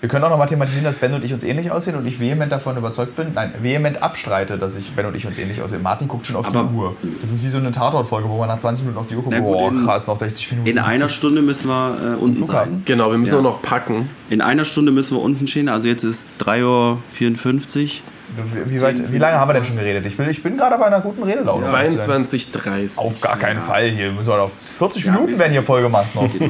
Wir 0.00 0.08
können 0.08 0.24
auch 0.24 0.30
noch 0.30 0.38
mal 0.38 0.46
thematisieren, 0.46 0.84
dass 0.84 0.96
Ben 0.96 1.12
und 1.12 1.24
ich 1.24 1.32
uns 1.32 1.42
ähnlich 1.42 1.72
aussehen 1.72 1.96
und 1.96 2.06
ich 2.06 2.20
vehement 2.20 2.52
davon 2.52 2.76
überzeugt 2.76 3.16
bin, 3.16 3.32
nein, 3.34 3.52
vehement 3.60 4.00
abstreite, 4.00 4.56
dass 4.56 4.76
ich 4.76 4.92
Ben 4.92 5.04
und 5.06 5.16
ich 5.16 5.26
uns 5.26 5.36
ähnlich 5.38 5.60
aussehen. 5.60 5.82
Martin 5.82 6.06
guckt 6.06 6.24
schon 6.24 6.36
auf 6.36 6.46
Aber- 6.46 6.62
die 6.70 6.74
Uhr. 6.76 6.94
Das 7.20 7.32
ist 7.32 7.44
wie 7.44 7.48
so 7.48 7.58
eine 7.58 7.72
Tatort-Folge, 7.72 8.28
wo 8.28 8.38
man 8.38 8.46
nach 8.46 8.58
20 8.60 8.84
Minuten 8.84 9.00
auf 9.00 9.08
die 9.08 9.16
Uhr 9.16 9.24
guckt. 9.24 9.36
Gut, 9.36 9.44
Boah, 9.44 9.70
in- 9.72 9.84
krass, 9.84 10.06
noch 10.06 10.16
60 10.16 10.52
Minuten. 10.52 10.70
In 10.70 10.78
einer 10.78 11.08
Stunde 11.08 11.42
müssen 11.42 11.66
wir 11.68 11.96
äh, 12.12 12.14
unten 12.14 12.44
Flughafen? 12.44 12.70
sein. 12.74 12.82
Genau, 12.84 13.10
wir 13.10 13.18
müssen 13.18 13.32
Ja. 13.32 13.38
auch 13.40 13.42
noch 13.42 13.62
packen. 13.62 14.08
In 14.30 14.40
einer 14.40 14.64
Stunde 14.64 14.92
müssen 14.92 15.16
wir 15.16 15.20
unten 15.22 15.48
stehen. 15.48 15.68
Also 15.68 15.88
jetzt 15.88 16.04
ist 16.04 16.30
3.54 16.38 18.02
Wie, 18.36 18.70
wie, 18.74 18.80
weit, 18.80 19.12
wie 19.12 19.18
lange 19.18 19.36
haben 19.40 19.48
wir 19.48 19.54
denn 19.54 19.64
schon 19.64 19.76
geredet? 19.78 20.06
Ich, 20.06 20.16
will, 20.16 20.28
ich 20.28 20.44
bin 20.44 20.56
gerade 20.56 20.78
bei 20.78 20.84
einer 20.86 21.00
guten 21.00 21.24
Redelaune. 21.24 21.64
22.30 21.64 22.98
Auf 22.98 23.20
gar 23.20 23.36
keinen 23.36 23.56
Ja. 23.56 23.62
Fall 23.62 23.88
hier. 23.88 24.12
Müssen 24.12 24.28
wir 24.28 24.40
auf 24.42 24.52
40 24.52 25.06
Ja, 25.06 25.12
Minuten 25.12 25.36
werden 25.38 25.50
hier 25.50 25.62
voll 25.64 25.82
gemacht 25.82 26.14
noch. 26.14 26.30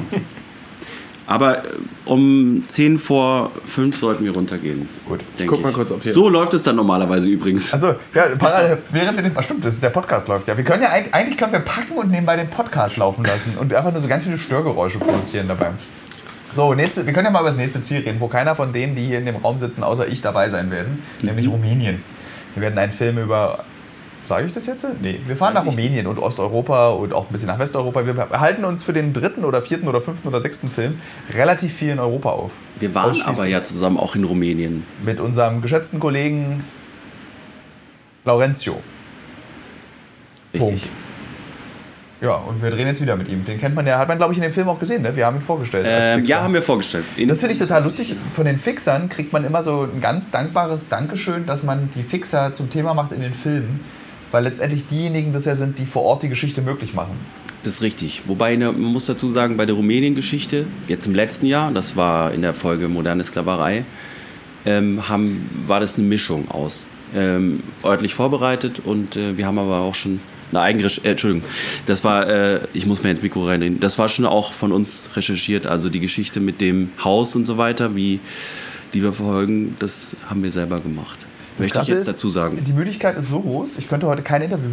Aber 1.31 1.59
äh, 1.59 1.63
um 2.07 2.65
10 2.67 2.99
vor 2.99 3.51
5 3.67 3.95
sollten 3.99 4.25
wir 4.25 4.33
runtergehen. 4.33 4.89
Gut. 5.07 5.21
denke 5.39 5.53
Guck 5.55 5.63
mal 5.63 5.69
ich. 5.69 5.75
kurz, 5.75 5.93
ob 5.93 6.03
hier- 6.03 6.11
So 6.11 6.31
läuft 6.31 6.55
es 6.55 6.63
dann 6.63 6.75
normalerweise 6.77 7.29
übrigens. 7.29 7.71
Also, 7.71 7.95
ja, 8.15 8.25
parallel, 8.39 8.79
während 8.91 9.17
wir 9.19 9.23
den, 9.25 9.33
ach 9.37 9.43
stimmt, 9.45 9.63
das 9.63 9.75
ist, 9.75 9.83
der 9.83 9.91
Podcast 9.91 10.27
läuft 10.27 10.49
ja. 10.49 10.57
Wir 10.57 10.65
können 10.65 10.83
ja 10.83 10.89
eigentlich, 10.89 11.13
eigentlich 11.13 11.37
können 11.37 11.53
wir 11.53 11.59
packen 11.61 11.93
und 11.99 12.11
nebenbei 12.11 12.37
den 12.37 12.49
Podcast 12.49 12.97
laufen 12.97 13.25
lassen 13.27 13.59
und 13.61 13.75
einfach 13.75 13.93
nur 13.93 14.01
so 14.01 14.09
ganz 14.09 14.25
viele 14.25 14.39
Störgeräusche 14.39 14.99
produzieren 14.99 15.49
dabei. 15.49 15.73
So, 16.55 16.73
nächste, 16.73 17.05
wir 17.05 17.13
können 17.13 17.27
ja 17.27 17.31
mal 17.31 17.41
über 17.41 17.51
das 17.51 17.59
nächste 17.59 17.83
Ziel 17.83 17.99
reden, 18.01 18.21
wo 18.21 18.29
keiner 18.29 18.55
von 18.55 18.73
denen, 18.73 18.97
die 18.97 19.05
hier 19.05 19.19
in 19.19 19.27
dem 19.27 19.37
Raum 19.37 19.61
sitzen, 19.61 19.83
außer 19.85 20.09
ich 20.09 20.23
dabei 20.23 20.49
sein 20.49 20.71
werden, 20.71 21.03
nämlich 21.21 21.47
Rumänien. 21.47 22.03
Wir 22.55 22.63
werden 22.63 22.79
einen 22.79 22.91
Film 22.93 23.19
über, 23.19 23.65
sage 24.29 24.47
ich 24.47 24.53
das 24.53 24.67
jetzt? 24.67 24.87
Nee, 25.01 25.19
wir 25.27 25.37
fahren 25.37 25.55
Weiß 25.55 25.65
nach 25.65 25.71
Rumänien 25.73 26.07
und 26.07 26.19
Osteuropa 26.19 26.91
und 26.91 27.13
auch 27.13 27.27
ein 27.29 27.33
bisschen 27.33 27.49
nach 27.49 27.59
Westeuropa. 27.59 28.07
Wir 28.07 28.29
halten 28.41 28.65
uns 28.65 28.85
für 28.85 28.93
den 28.93 29.13
dritten 29.13 29.45
oder 29.45 29.61
vierten 29.63 29.89
oder 29.89 30.01
fünften 30.01 30.29
oder 30.29 30.41
sechsten 30.41 30.71
Film 30.71 31.01
relativ 31.35 31.73
viel 31.75 31.91
in 31.91 31.99
Europa 31.99 32.31
auf. 32.31 32.53
Wir 32.79 32.95
waren 32.95 33.21
aber 33.23 33.47
ja 33.47 33.63
zusammen 33.65 33.97
auch 33.99 34.15
in 34.15 34.25
Rumänien. 34.25 34.85
Mit 35.05 35.19
unserem 35.21 35.63
geschätzten 35.63 35.99
Kollegen 36.01 36.65
Laurentio. 38.25 38.79
Richtig. 40.55 40.61
Punkt. 40.69 40.83
Ja, 42.21 42.35
und 42.35 42.61
wir 42.63 42.71
drehen 42.71 42.89
jetzt 42.89 43.01
wieder 43.01 43.15
mit 43.15 43.29
ihm. 43.29 43.45
Den 43.45 43.61
kennt 43.61 43.77
man 43.77 43.87
ja, 43.87 43.97
hat 43.99 44.09
man 44.09 44.19
glaube 44.19 44.33
ich 44.33 44.39
in 44.39 44.43
dem 44.43 44.53
Film 44.53 44.69
auch 44.69 44.81
gesehen, 44.81 45.03
ne? 45.03 45.15
Wir 45.15 45.25
haben 45.25 45.37
ihn 45.37 45.43
vorgestellt. 45.43 45.87
Ähm, 45.89 46.25
ja, 46.25 46.43
haben 46.43 46.53
wir 46.53 46.63
vorgestellt. 46.63 47.05
In- 47.17 47.29
Das 47.29 47.39
finde 47.39 47.53
ich 47.53 47.61
total 47.61 47.85
lustig. 47.85 48.17
Von 48.35 48.45
den 48.45 48.59
Fixern 48.59 49.09
kriegt 49.09 49.33
man 49.33 49.45
immer 49.45 49.63
so 49.63 49.85
ein 49.85 50.01
ganz 50.01 50.29
dankbares 50.31 50.89
Dankeschön, 50.89 51.47
dass 51.47 51.63
man 51.63 51.91
die 51.95 52.03
Fixer 52.03 52.53
zum 52.53 52.71
Thema 52.71 52.93
macht 52.93 53.13
in 53.13 53.21
den 53.21 53.35
Filmen. 53.35 53.81
Weil 54.31 54.45
letztendlich 54.45 54.85
diejenigen 54.91 55.33
das 55.33 55.45
ja 55.45 55.57
sind, 55.57 55.79
die 55.79 55.87
vor 55.87 56.03
Ort 56.03 56.23
die 56.23 56.29
Geschichte 56.29 56.61
möglich 56.61 56.95
machen. 56.95 57.13
Das 57.65 57.75
ist 57.75 57.83
richtig. 57.83 58.23
Wobei, 58.27 58.57
ne, 58.57 58.71
man 58.73 58.93
muss 58.93 59.07
dazu 59.07 59.29
sagen, 59.29 59.57
bei 59.57 59.67
der 59.67 59.75
Rumänien-Geschichte, 59.75 60.67
jetzt 60.87 61.07
im 61.07 61.15
letzten 61.15 61.47
Jahr, 61.47 61.73
das 61.73 61.97
war 61.97 62.33
in 62.33 62.43
der 62.43 62.55
Folge 62.55 62.89
Moderne 62.89 63.25
Sklaverei, 63.25 63.85
ähm, 64.65 65.09
haben, 65.09 65.49
war 65.67 65.81
das 65.81 65.99
eine 65.99 66.07
Mischung 66.07 66.51
aus 66.51 66.89
ähm, 67.15 67.63
örtlich 67.85 68.15
vorbereitet 68.15 68.81
und 68.85 69.17
äh, 69.17 69.37
wir 69.37 69.47
haben 69.47 69.59
aber 69.59 69.81
auch 69.81 69.95
schon 69.95 70.21
eine 70.51 70.61
eigene, 70.61 70.87
äh, 70.87 71.11
Entschuldigung, 71.11 71.49
das 71.87 72.05
war, 72.05 72.29
äh, 72.29 72.61
ich 72.75 72.87
muss 72.87 73.03
mir 73.03 73.11
ins 73.11 73.23
Mikro 73.23 73.47
reinreden, 73.47 73.81
das 73.81 73.99
war 73.99 74.09
schon 74.09 74.27
auch 74.27 74.53
von 74.53 74.73
uns 74.73 75.11
recherchiert, 75.15 75.67
also 75.67 75.89
die 75.89 76.01
Geschichte 76.01 76.41
mit 76.41 76.61
dem 76.61 76.91
Haus 77.03 77.35
und 77.37 77.45
so 77.45 77.59
weiter, 77.59 77.95
wie 77.97 78.21
die 78.95 79.03
wir 79.03 79.13
verfolgen, 79.13 79.77
das 79.79 80.17
haben 80.29 80.43
wir 80.43 80.53
selber 80.53 80.81
gemacht. 80.81 81.19
Möchte 81.59 81.81
ich 81.81 81.89
jetzt 81.89 82.01
ist, 82.01 82.09
dazu 82.09 82.31
sagen. 82.31 82.63
Die 82.65 82.73
Müdigkeit 82.73 83.17
ist 83.17 83.29
so 83.29 83.41
groß, 83.41 83.79
ich 83.79 83.89
könnte 83.89 84.07
heute 84.07 84.23
keine 84.23 84.45
Interview, 84.45 84.71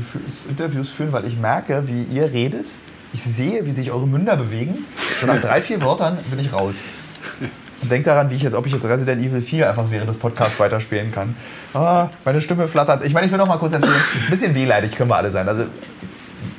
Interviews 0.50 0.90
führen, 0.90 1.12
weil 1.12 1.26
ich 1.26 1.38
merke, 1.38 1.88
wie 1.88 2.04
ihr 2.04 2.32
redet. 2.32 2.68
Ich 3.14 3.24
sehe, 3.24 3.66
wie 3.66 3.72
sich 3.72 3.92
eure 3.92 4.08
Münder 4.08 4.36
bewegen. 4.36 4.86
So 5.22 5.28
nach 5.28 5.40
drei, 5.40 5.62
vier 5.62 5.82
Wörtern 5.82 6.18
bin 6.30 6.40
ich 6.40 6.52
raus. 6.52 6.76
Und 7.82 7.92
denke 7.92 8.10
daran, 8.10 8.30
wie 8.30 8.36
ich 8.36 8.42
jetzt, 8.42 8.56
ob 8.56 8.66
ich 8.66 8.74
jetzt 8.74 8.86
Resident 8.86 9.24
Evil 9.24 9.42
4 9.42 9.70
einfach 9.70 9.86
während 9.90 10.10
des 10.10 10.18
Podcasts 10.18 10.60
weiterspielen 10.60 11.12
kann. 11.12 11.36
Ah, 11.74 12.10
meine 12.26 12.42
Stimme 12.42 12.68
flattert. 12.68 13.06
Ich 13.06 13.14
meine, 13.14 13.26
ich 13.26 13.32
will 13.32 13.38
noch 13.38 13.48
mal 13.48 13.58
kurz 13.58 13.74
erzählen, 13.74 13.94
ein 13.94 14.30
bisschen 14.30 14.56
wehleidig 14.56 14.92
können 14.96 15.10
wir 15.10 15.16
alle 15.16 15.32
sein. 15.32 15.48
Also 15.48 15.66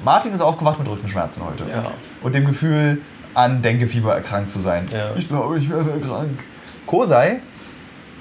Martin 0.04 0.32
ist 0.32 0.40
aufgewacht 0.40 0.78
mit 0.78 0.88
Rückenschmerzen 0.88 1.44
heute. 1.44 1.64
Ja. 1.70 1.90
Und 2.22 2.34
dem 2.34 2.46
Gefühl, 2.46 3.00
an 3.34 3.60
Denkefieber 3.60 4.14
erkrankt 4.14 4.50
zu 4.50 4.58
sein. 4.58 4.86
Ja. 4.90 5.10
Ich 5.16 5.28
glaube, 5.28 5.58
ich 5.58 5.68
werde 5.68 6.00
krank. 6.00 6.38
Kosei 6.86 7.40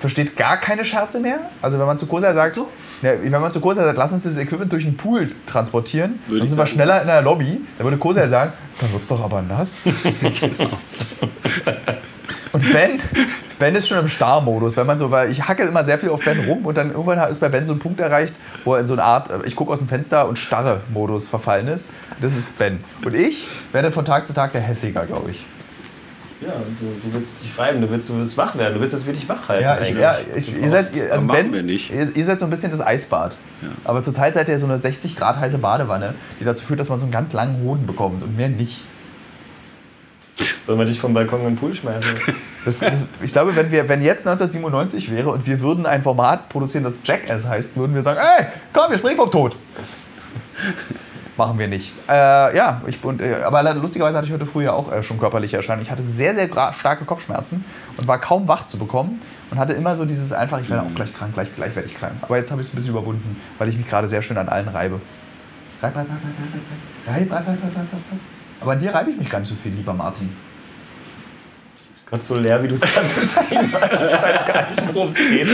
versteht 0.06 0.36
gar 0.38 0.58
keine 0.58 0.86
Scherze 0.86 1.20
mehr. 1.20 1.40
Also 1.64 1.80
wenn 1.80 1.88
man 1.88 1.98
zu 1.98 2.06
Kosei 2.06 2.32
sagt, 2.34 2.54
so? 2.54 2.70
ja, 3.02 3.12
wenn 3.22 3.32
man 3.32 3.52
zu 3.52 3.60
Kosei 3.60 3.84
sagt, 3.84 3.98
lass 3.98 4.14
uns 4.14 4.22
dieses 4.22 4.38
Equipment 4.38 4.72
durch 4.72 4.84
den 4.84 4.96
Pool 4.96 5.32
transportieren, 5.48 6.20
Würde 6.28 6.42
dann 6.42 6.48
sind 6.48 6.58
wir 6.60 6.68
schneller 6.68 7.02
in 7.02 7.08
der 7.08 7.24
Lobby. 7.24 7.60
Dann 7.78 7.86
würde 7.86 7.98
Kosei 7.98 8.28
sagen, 8.28 8.54
dann 8.80 8.94
wird's 8.94 9.08
doch 9.08 9.24
aber 9.24 9.42
nass. 9.42 9.82
Und 12.52 12.72
Ben, 12.72 13.02
Ben 13.60 13.76
ist 13.76 13.88
schon 13.88 13.98
im 13.98 14.08
Starrmodus, 14.08 14.78
wenn 14.78 14.86
man 14.88 14.98
so, 14.98 15.12
weil 15.12 15.30
ich 15.30 15.46
hacke 15.46 15.64
immer 15.64 15.84
sehr 15.84 15.98
viel 16.00 16.10
auf 16.10 16.24
Ben 16.24 16.40
rum 16.46 16.66
und 16.66 16.78
dann 16.78 16.92
irgendwann 16.92 17.30
ist 17.30 17.42
bei 17.42 17.50
Ben 17.50 17.66
so 17.66 17.74
ein 17.74 17.80
Punkt 17.80 18.00
erreicht, 18.00 18.34
wo 18.64 18.76
er 18.76 18.80
in 18.80 18.86
so 18.86 18.94
eine 18.94 19.04
Art, 19.04 19.30
ich 19.46 19.58
gucke 19.58 19.74
aus 19.74 19.80
dem 19.80 19.90
Fenster 19.90 20.26
und 20.26 20.40
starre 20.40 20.80
Modus 20.94 21.28
verfallen 21.28 21.68
ist. 21.68 21.92
Das 22.22 22.38
ist 22.38 22.58
Ben. 22.58 22.82
Und 23.04 23.14
ich 23.14 23.50
werde 23.74 23.92
von 23.92 24.06
Tag 24.06 24.26
zu 24.26 24.34
Tag 24.34 24.54
der 24.54 24.62
Hässiger, 24.62 25.06
glaube 25.06 25.32
ich. 25.32 25.46
Ja, 26.46 26.54
du, 26.80 27.08
du 27.08 27.14
willst 27.14 27.44
dich 27.44 27.58
reiben, 27.58 27.82
du 27.82 27.90
willst, 27.90 28.10
du 28.10 28.18
willst 28.18 28.38
wach 28.38 28.56
werden, 28.56 28.76
du 28.76 28.80
willst 28.80 28.94
das 28.94 29.06
wirklich 29.06 29.28
wach 29.28 29.50
halten. 29.50 29.64
Ja, 29.64 29.76
ich, 29.76 29.88
eigentlich. 29.88 30.00
ja 30.00 30.16
ich, 30.36 30.56
ihr 30.56 30.70
seid, 30.70 30.96
ihr, 30.96 31.12
also 31.12 31.26
machen 31.26 31.52
Ben, 31.52 31.54
wir 31.54 31.64
nicht. 31.64 31.92
Ihr, 31.92 32.16
ihr 32.16 32.26
seid 32.26 32.40
so 32.40 32.46
ein 32.46 32.52
bisschen 32.52 32.72
das 32.72 32.82
Eisbad. 32.82 33.36
Aber 33.84 34.04
zurzeit 34.04 34.36
seid 34.36 34.48
ihr 34.50 34.60
so 34.60 34.68
eine 34.68 34.78
60 34.78 35.16
Grad 35.16 35.38
heiße 35.38 35.58
Badewanne, 35.58 36.14
die 36.40 36.44
dazu 36.44 36.64
führt, 36.64 36.80
dass 36.80 36.90
man 36.90 37.00
so 37.00 37.06
einen 37.06 37.12
ganz 37.12 37.34
langen 37.34 37.64
Hoden 37.64 37.88
bekommt 37.88 38.22
und 38.22 38.38
mehr 38.38 38.50
nicht. 38.50 38.82
Sollen 40.66 40.80
wir 40.80 40.86
dich 40.86 41.00
vom 41.00 41.14
Balkon 41.14 41.42
in 41.42 41.46
den 41.48 41.56
Pool 41.56 41.74
schmeißen? 41.74 42.10
Das, 42.66 42.80
das, 42.80 43.06
ich 43.22 43.32
glaube, 43.32 43.56
wenn, 43.56 43.70
wir, 43.70 43.88
wenn 43.88 44.02
jetzt 44.02 44.26
1997 44.26 45.12
wäre 45.12 45.30
und 45.30 45.46
wir 45.46 45.60
würden 45.60 45.86
ein 45.86 46.02
Format 46.02 46.50
produzieren, 46.50 46.84
das 46.84 46.96
Jackass 47.04 47.48
heißt, 47.48 47.78
würden 47.78 47.94
wir 47.94 48.02
sagen, 48.02 48.20
ey, 48.20 48.48
komm, 48.74 48.90
wir 48.90 48.98
springen 48.98 49.18
vom 49.18 49.30
Tod. 49.30 49.56
Machen 51.38 51.60
wir 51.60 51.68
nicht. 51.68 51.92
Äh, 52.08 52.56
ja, 52.56 52.82
ich, 52.88 53.04
und, 53.04 53.22
äh, 53.22 53.44
aber 53.44 53.74
lustigerweise 53.74 54.18
hatte 54.18 54.28
ich 54.28 54.34
heute 54.34 54.46
früh 54.46 54.64
ja 54.64 54.72
auch 54.72 54.92
äh, 54.92 55.04
schon 55.04 55.20
körperliche 55.20 55.58
Erscheinungen. 55.58 55.84
Ich 55.84 55.92
hatte 55.92 56.02
sehr, 56.02 56.34
sehr 56.34 56.48
starke 56.48 57.04
Kopfschmerzen 57.04 57.66
und 57.98 58.08
war 58.08 58.20
kaum 58.20 58.48
wach 58.48 58.68
zu 58.68 58.78
bekommen 58.78 59.22
und 59.52 59.60
hatte 59.60 59.74
immer 59.74 59.98
so 59.98 60.06
dieses 60.06 60.32
einfach, 60.32 60.62
ich 60.62 60.70
werde 60.70 60.84
auch 60.84 60.96
gleich 60.96 61.14
krank, 61.14 61.34
gleich, 61.34 61.54
gleich 61.54 61.76
werde 61.76 61.90
ich 61.90 61.96
krank. 61.98 62.14
Aber 62.22 62.38
jetzt 62.38 62.52
habe 62.52 62.62
ich 62.62 62.68
es 62.68 62.74
ein 62.74 62.78
bisschen 62.78 62.94
überwunden, 62.94 63.42
weil 63.58 63.68
ich 63.68 63.76
mich 63.76 63.90
gerade 63.90 64.08
sehr 64.08 64.22
schön 64.22 64.38
an 64.38 64.48
allen 64.48 64.70
reibe. 64.70 65.02
Reib, 65.82 65.96
reib, 65.96 66.08
reib, 66.08 66.18
reib, 66.24 67.32
reib, 67.32 67.32
reib, 67.32 67.32
reib, 67.32 67.48
reib, 67.48 67.48
reib, 67.48 67.64
reib, 67.64 67.76
reib, 67.76 67.92
reib. 67.94 68.20
Aber 68.62 68.72
an 68.72 68.80
dir 68.80 68.94
reibe 68.94 69.12
ich 69.12 69.18
mich 69.18 69.30
gar 69.30 69.40
nicht 69.40 69.50
so 69.50 69.56
viel, 69.56 69.74
lieber 69.74 69.94
Martin. 69.94 70.30
Gerade 72.16 72.24
so 72.24 72.36
leer, 72.36 72.64
wie 72.64 72.70
du 72.70 72.76
es 72.76 72.82
gerade 72.94 73.08
beschrieben 73.08 73.74
hast. 73.74 73.94
Ich 73.94 74.22
weiß 74.22 74.46
gar 74.46 74.70
nicht, 74.70 74.94
worum 74.96 75.08
es 75.10 75.16
geht. 75.16 75.48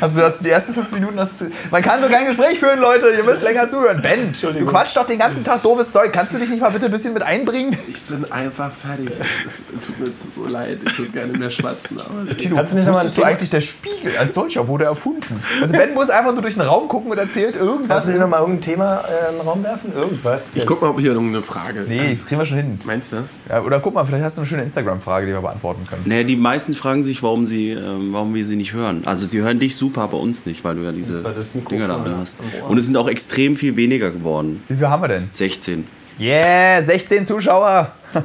Also 0.00 0.18
du 0.20 0.24
hast 0.24 0.40
die 0.44 0.50
ersten 0.50 0.74
fünf 0.74 0.92
Minuten 0.92 1.18
hast 1.18 1.40
du, 1.40 1.46
Man 1.70 1.80
kann 1.80 2.02
so 2.02 2.08
kein 2.08 2.26
Gespräch 2.26 2.58
führen, 2.58 2.80
Leute. 2.80 3.08
Ihr 3.16 3.24
müsst 3.24 3.40
länger 3.40 3.66
zuhören. 3.68 4.02
Ben, 4.02 4.34
du 4.40 4.66
quatschst 4.66 4.96
doch 4.96 5.06
den 5.06 5.18
ganzen 5.18 5.42
Tag 5.42 5.62
doofes 5.62 5.90
Zeug. 5.90 6.12
Kannst 6.12 6.34
du 6.34 6.38
dich 6.38 6.50
nicht 6.50 6.60
mal 6.60 6.70
bitte 6.70 6.86
ein 6.86 6.90
bisschen 6.90 7.14
mit 7.14 7.22
einbringen? 7.22 7.78
Ich 7.88 8.02
bin 8.02 8.30
einfach 8.30 8.70
fertig. 8.72 9.08
Es, 9.46 9.64
tut 9.66 9.98
mir 9.98 10.12
so 10.34 10.46
leid. 10.46 10.80
Ich 10.84 10.98
würde 10.98 11.12
gerne 11.12 11.32
mehr 11.38 11.50
schwatzen. 11.50 11.98
Aber 11.98 12.26
Tino, 12.36 12.56
Kannst 12.56 12.72
du 12.74 12.76
nicht 12.76 12.86
noch 12.86 12.94
mal 12.94 13.04
wusstest 13.04 13.18
ein 13.18 13.22
du 13.22 13.28
eigentlich, 13.28 13.50
der 13.50 13.60
Spiegel 13.60 14.16
als 14.18 14.34
solcher 14.34 14.68
wurde 14.68 14.84
erfunden? 14.84 15.42
Also 15.62 15.72
Ben 15.74 15.94
muss 15.94 16.10
einfach 16.10 16.32
nur 16.32 16.42
durch 16.42 16.54
den 16.54 16.62
Raum 16.62 16.88
gucken 16.88 17.10
und 17.10 17.18
erzählt 17.18 17.56
irgendwas. 17.56 17.88
Kannst 17.88 18.08
du 18.08 18.12
dir 18.12 18.18
noch 18.18 18.28
mal 18.28 18.40
irgendein 18.40 18.62
Thema 18.62 19.00
äh, 19.00 19.30
in 19.30 19.38
den 19.38 19.46
Raum 19.48 19.62
werfen? 19.64 19.92
Irgendwas? 19.94 20.56
ich 20.56 20.66
guck 20.66 20.82
mal, 20.82 20.88
ob 20.88 21.00
hier 21.00 21.12
irgendeine 21.12 21.42
Frage 21.42 21.84
Nee, 21.88 22.14
das 22.14 22.26
kriegen 22.26 22.40
wir 22.40 22.46
schon 22.46 22.58
hin. 22.58 22.80
Meinst 22.84 23.12
du? 23.12 23.24
Ja, 23.48 23.62
oder 23.62 23.80
guck 23.80 23.94
mal, 23.94 24.04
vielleicht 24.04 24.24
hast 24.24 24.36
du 24.36 24.42
eine 24.42 24.48
schöne 24.48 24.62
Instagram-Frage, 24.62 25.26
die 25.26 25.32
wir 25.32 25.40
beantworten 25.40 25.86
können. 25.88 26.01
Naja, 26.04 26.24
die 26.24 26.36
meisten 26.36 26.74
fragen 26.74 27.04
sich, 27.04 27.22
warum, 27.22 27.46
sie, 27.46 27.70
ähm, 27.70 28.12
warum 28.12 28.34
wir 28.34 28.44
sie 28.44 28.56
nicht 28.56 28.72
hören. 28.72 29.02
Also 29.04 29.26
sie 29.26 29.40
hören 29.40 29.58
dich 29.58 29.76
super, 29.76 30.08
bei 30.08 30.16
uns 30.16 30.46
nicht, 30.46 30.64
weil 30.64 30.74
du 30.74 30.82
ja 30.82 30.92
diese 30.92 31.22
Dinger 31.70 31.88
da 31.88 31.98
drin 31.98 32.16
hast. 32.18 32.38
Und 32.68 32.76
es 32.78 32.86
sind 32.86 32.96
auch 32.96 33.08
extrem 33.08 33.56
viel 33.56 33.76
weniger 33.76 34.10
geworden. 34.10 34.62
Wie 34.68 34.76
viel 34.76 34.88
haben 34.88 35.02
wir 35.02 35.08
denn? 35.08 35.28
16. 35.32 35.86
Yeah, 36.18 36.82
16 36.82 37.26
Zuschauer. 37.26 37.92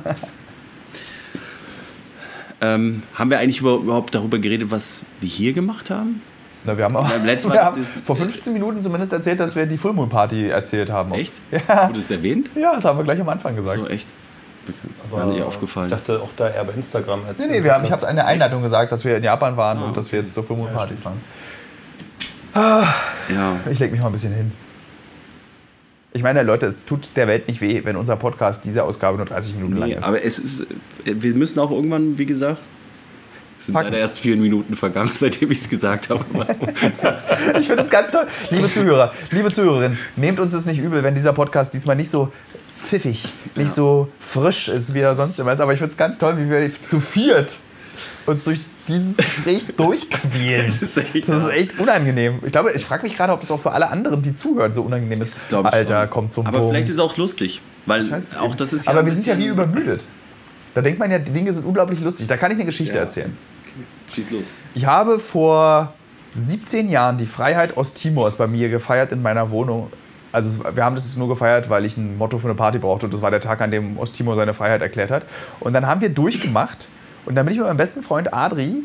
Ähm, 2.59 3.03
haben 3.13 3.29
wir 3.29 3.37
eigentlich 3.39 3.59
über, 3.59 3.75
überhaupt 3.75 4.15
darüber 4.15 4.39
geredet, 4.39 4.71
was 4.71 5.03
wir 5.21 5.29
hier 5.29 5.53
gemacht 5.53 5.89
haben? 5.89 6.21
Na, 6.63 6.75
wir 6.77 6.85
haben, 6.85 6.95
auch, 6.95 7.07
letzten 7.23 7.49
Mal 7.49 7.55
wir 7.55 7.65
haben 7.65 7.83
vor 7.83 8.15
15 8.15 8.51
Minuten 8.51 8.81
zumindest 8.81 9.13
erzählt, 9.13 9.39
dass 9.39 9.55
wir 9.55 9.67
die 9.67 9.77
Full 9.77 9.93
Moon 9.93 10.09
Party 10.09 10.47
erzählt 10.47 10.89
haben. 10.89 11.13
Echt? 11.13 11.33
Ja. 11.67 11.87
Wurde 11.87 11.99
es 11.99 12.09
erwähnt? 12.09 12.49
Ja, 12.55 12.73
das 12.75 12.83
haben 12.85 12.97
wir 12.97 13.03
gleich 13.03 13.21
am 13.21 13.29
Anfang 13.29 13.55
gesagt. 13.55 13.77
So, 13.77 13.87
echt? 13.87 14.07
War 15.11 15.25
nicht 15.25 15.41
aufgefallen. 15.43 15.87
Ich 15.87 15.93
dachte 15.97 16.21
auch 16.21 16.29
da 16.35 16.49
eher 16.49 16.63
bei 16.63 16.73
Instagram. 16.73 17.21
Als 17.27 17.39
Nee, 17.39 17.47
nee, 17.47 17.63
wir 17.63 17.73
haben, 17.73 17.85
ich 17.85 17.91
habe 17.91 18.07
eine 18.07 18.25
Einleitung 18.25 18.61
gesagt, 18.61 18.91
dass 18.91 19.03
wir 19.05 19.17
in 19.17 19.23
Japan 19.23 19.57
waren 19.57 19.81
und 19.81 19.95
dass 19.97 20.11
wir 20.11 20.19
jetzt 20.19 20.33
zur 20.33 20.43
Full 20.43 20.57
Moon 20.57 20.71
Party 20.73 20.95
fahren. 20.95 21.21
ja. 22.53 23.55
Ich 23.71 23.79
leg 23.79 23.91
mich 23.91 24.01
mal 24.01 24.07
ein 24.07 24.11
bisschen 24.13 24.33
hin. 24.33 24.51
Ich 26.13 26.23
meine, 26.23 26.41
Leute, 26.43 26.65
es 26.65 26.85
tut 26.85 27.09
der 27.15 27.27
Welt 27.27 27.47
nicht 27.47 27.61
weh, 27.61 27.81
wenn 27.83 27.95
unser 27.95 28.15
Podcast 28.15 28.65
diese 28.65 28.83
Ausgabe 28.83 29.17
nur 29.17 29.25
30 29.27 29.55
Minuten 29.55 29.77
lang 29.77 29.89
Nee, 29.89 29.95
ist. 29.95 30.03
aber 30.03 30.23
es 30.23 30.39
ist, 30.39 30.61
äh, 30.61 30.65
wir 31.05 31.35
müssen 31.35 31.59
auch 31.59 31.69
irgendwann, 31.69 32.17
wie 32.17 32.25
gesagt, 32.25 32.57
es 33.59 33.65
sind 33.67 33.73
Packen. 33.75 33.87
leider 33.87 33.99
erst 33.99 34.17
vier 34.19 34.35
Minuten 34.37 34.75
vergangen, 34.75 35.11
seitdem 35.13 35.51
ich 35.51 35.61
es 35.61 35.69
gesagt 35.69 36.09
habe. 36.09 36.25
Ich 37.59 37.67
finde 37.67 37.83
es 37.83 37.89
ganz 37.89 38.09
toll. 38.09 38.25
Liebe 38.49 38.71
Zuhörer, 38.71 39.13
liebe 39.31 39.51
Zuhörerinnen, 39.51 39.97
nehmt 40.15 40.39
uns 40.39 40.53
das 40.53 40.65
nicht 40.65 40.79
übel, 40.79 41.03
wenn 41.03 41.13
dieser 41.13 41.33
Podcast 41.33 41.73
diesmal 41.73 41.95
nicht 41.95 42.09
so 42.09 42.31
pfiffig, 42.77 43.27
nicht 43.55 43.73
so 43.73 44.07
frisch 44.19 44.67
ist, 44.69 44.93
wie 44.93 44.99
er 44.99 45.15
sonst 45.15 45.39
immer 45.39 45.51
ist. 45.51 45.59
Aber 45.61 45.73
ich 45.73 45.79
finde 45.79 45.91
es 45.91 45.97
ganz 45.97 46.17
toll, 46.17 46.37
wie 46.37 46.49
wir 46.49 46.71
zu 46.81 46.99
viert 46.99 47.57
uns 48.25 48.43
durch 48.43 48.59
dieses 48.87 49.17
Gespräch 49.17 49.65
durchquälen. 49.77 50.67
Das 50.67 50.81
ist 50.81 50.97
echt- 50.97 51.27
Das 51.27 51.43
ist 51.43 51.49
echt 51.49 51.79
unangenehm. 51.79 52.39
Ich 52.45 52.51
glaube, 52.51 52.71
ich 52.71 52.85
frage 52.85 53.03
mich 53.03 53.17
gerade, 53.17 53.33
ob 53.33 53.41
das 53.41 53.51
auch 53.51 53.59
für 53.59 53.71
alle 53.71 53.89
anderen, 53.89 54.21
die 54.21 54.33
zuhören, 54.33 54.73
so 54.73 54.83
unangenehm 54.83 55.21
ist. 55.21 55.47
Ich 55.51 55.57
Alter, 55.57 56.01
schon. 56.03 56.09
kommt 56.09 56.33
zum 56.33 56.45
Aber 56.47 56.59
Punkt. 56.59 56.73
vielleicht 56.73 56.89
ist 56.89 56.95
es 56.95 56.99
auch 56.99 57.17
lustig, 57.17 57.61
weil 57.85 58.05
Ich 58.05 58.11
weiß- 58.11 58.37
auch 58.39 58.55
das 58.55 58.73
ist 58.73 58.85
ja 58.85 58.91
Aber 58.93 59.05
wir 59.05 59.13
sind 59.13 59.25
ja 59.27 59.37
wie 59.37 59.47
übermüdet. 59.47 60.03
Da 60.73 60.81
denkt 60.81 60.99
man 60.99 61.09
ja, 61.09 61.17
die 61.19 61.31
Dinge 61.31 61.53
sind 61.53 61.65
unglaublich 61.65 61.99
lustig. 62.01 62.27
Da 62.27 62.37
kann 62.37 62.51
ich 62.51 62.57
eine 62.57 62.65
Geschichte 62.65 62.95
Ja. 62.95 63.01
erzählen. 63.01 63.35
Schieß 64.13 64.31
los. 64.31 64.45
Ich 64.75 64.85
habe 64.85 65.17
vor 65.19 65.93
17 66.35 66.87
Jahren 66.89 67.17
die 67.17 67.25
Freiheit 67.25 67.75
Osttimors 67.77 68.37
bei 68.37 68.45
mir 68.47 68.69
gefeiert 68.69 69.11
in 69.11 69.21
meiner 69.21 69.49
Wohnung. 69.49 69.91
Also 70.37 70.63
wir 70.75 70.85
haben 70.85 70.93
das 70.93 71.15
nur 71.17 71.27
gefeiert, 71.27 71.67
weil 71.71 71.83
ich 71.83 71.97
ein 71.97 72.15
Motto 72.19 72.37
für 72.37 72.47
eine 72.47 72.53
Party 72.53 72.77
brauchte 72.77 73.07
und 73.07 73.13
das 73.13 73.23
war 73.23 73.31
der 73.31 73.41
Tag, 73.41 73.59
an 73.59 73.71
dem 73.71 73.97
Osttimor 73.97 74.35
seine 74.35 74.53
Freiheit 74.53 74.83
erklärt 74.83 75.09
hat. 75.09 75.23
Und 75.59 75.73
dann 75.73 75.87
haben 75.87 75.99
wir 75.99 76.09
durchgemacht 76.09 76.89
und 77.25 77.33
dann 77.33 77.45
bin 77.47 77.53
ich 77.53 77.59
mit 77.59 77.67
meinem 77.67 77.77
besten 77.77 78.03
Freund 78.03 78.35
Adri 78.35 78.83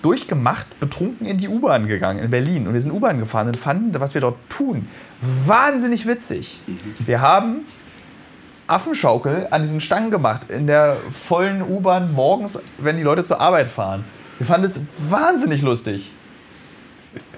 durchgemacht, 0.00 0.80
betrunken 0.80 1.26
in 1.26 1.36
die 1.36 1.48
U-Bahn 1.48 1.88
gegangen 1.88 2.20
in 2.24 2.30
Berlin. 2.30 2.66
Und 2.66 2.72
wir 2.72 2.80
sind 2.80 2.92
U-Bahn 2.92 3.20
gefahren 3.20 3.48
und 3.48 3.58
fanden, 3.58 4.00
was 4.00 4.14
wir 4.14 4.22
dort 4.22 4.36
tun, 4.48 4.88
wahnsinnig 5.20 6.06
witzig. 6.06 6.58
Wir 7.00 7.20
haben 7.20 7.66
Affenschaukel 8.66 9.46
an 9.50 9.60
diesen 9.60 9.82
Stangen 9.82 10.10
gemacht 10.10 10.50
in 10.50 10.66
der 10.66 10.96
vollen 11.12 11.60
U-Bahn 11.60 12.14
morgens, 12.14 12.62
wenn 12.78 12.96
die 12.96 13.02
Leute 13.02 13.26
zur 13.26 13.42
Arbeit 13.42 13.68
fahren. 13.68 14.04
Wir 14.38 14.46
fanden 14.46 14.66
es 14.66 14.86
wahnsinnig 15.10 15.60
lustig. 15.60 16.10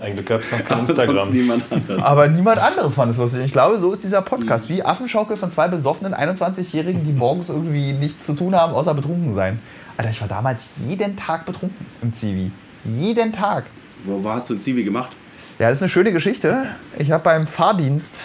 Eigentlich 0.00 0.26
gab 0.26 0.40
es 0.40 0.50
noch 0.50 0.64
kein 0.64 0.80
Instagram. 0.80 1.30
niemand 1.30 1.64
anders. 1.70 2.02
Aber 2.02 2.28
niemand 2.28 2.58
anderes 2.58 2.94
fand 2.94 3.12
es 3.12 3.18
lustig. 3.18 3.42
Ich 3.44 3.52
glaube, 3.52 3.78
so 3.78 3.92
ist 3.92 4.04
dieser 4.04 4.22
Podcast. 4.22 4.68
Wie 4.68 4.82
Affenschaukel 4.82 5.36
von 5.36 5.50
zwei 5.50 5.68
besoffenen 5.68 6.14
21-Jährigen, 6.14 7.04
die 7.04 7.12
morgens 7.12 7.48
irgendwie 7.48 7.92
nichts 7.92 8.26
zu 8.26 8.34
tun 8.34 8.54
haben, 8.54 8.74
außer 8.74 8.94
betrunken 8.94 9.34
sein. 9.34 9.58
Alter, 9.96 10.10
ich 10.10 10.20
war 10.20 10.28
damals 10.28 10.66
jeden 10.86 11.16
Tag 11.16 11.46
betrunken 11.46 11.86
im 12.02 12.12
Zivi. 12.12 12.50
Jeden 12.84 13.32
Tag. 13.32 13.64
Wo, 14.04 14.22
wo 14.22 14.30
hast 14.30 14.50
du 14.50 14.54
ein 14.54 14.60
Zivi 14.60 14.84
gemacht? 14.84 15.10
Ja, 15.58 15.68
das 15.68 15.78
ist 15.78 15.82
eine 15.82 15.88
schöne 15.88 16.12
Geschichte. 16.12 16.66
Ich 16.98 17.10
habe 17.10 17.24
beim 17.24 17.46
Fahrdienst, 17.46 18.16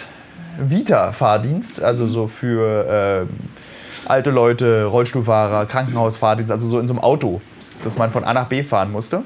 Vita-Fahrdienst, 0.58 1.82
also 1.82 2.06
so 2.08 2.26
für 2.26 3.26
ähm, 3.26 3.28
alte 4.06 4.30
Leute, 4.30 4.84
Rollstuhlfahrer, 4.84 5.66
Krankenhausfahrdienst, 5.66 6.50
also 6.52 6.68
so 6.68 6.78
in 6.78 6.86
so 6.86 6.94
einem 6.94 7.02
Auto, 7.02 7.40
dass 7.84 7.96
man 7.96 8.12
von 8.12 8.24
A 8.24 8.34
nach 8.34 8.48
B 8.48 8.62
fahren 8.62 8.92
musste. 8.92 9.22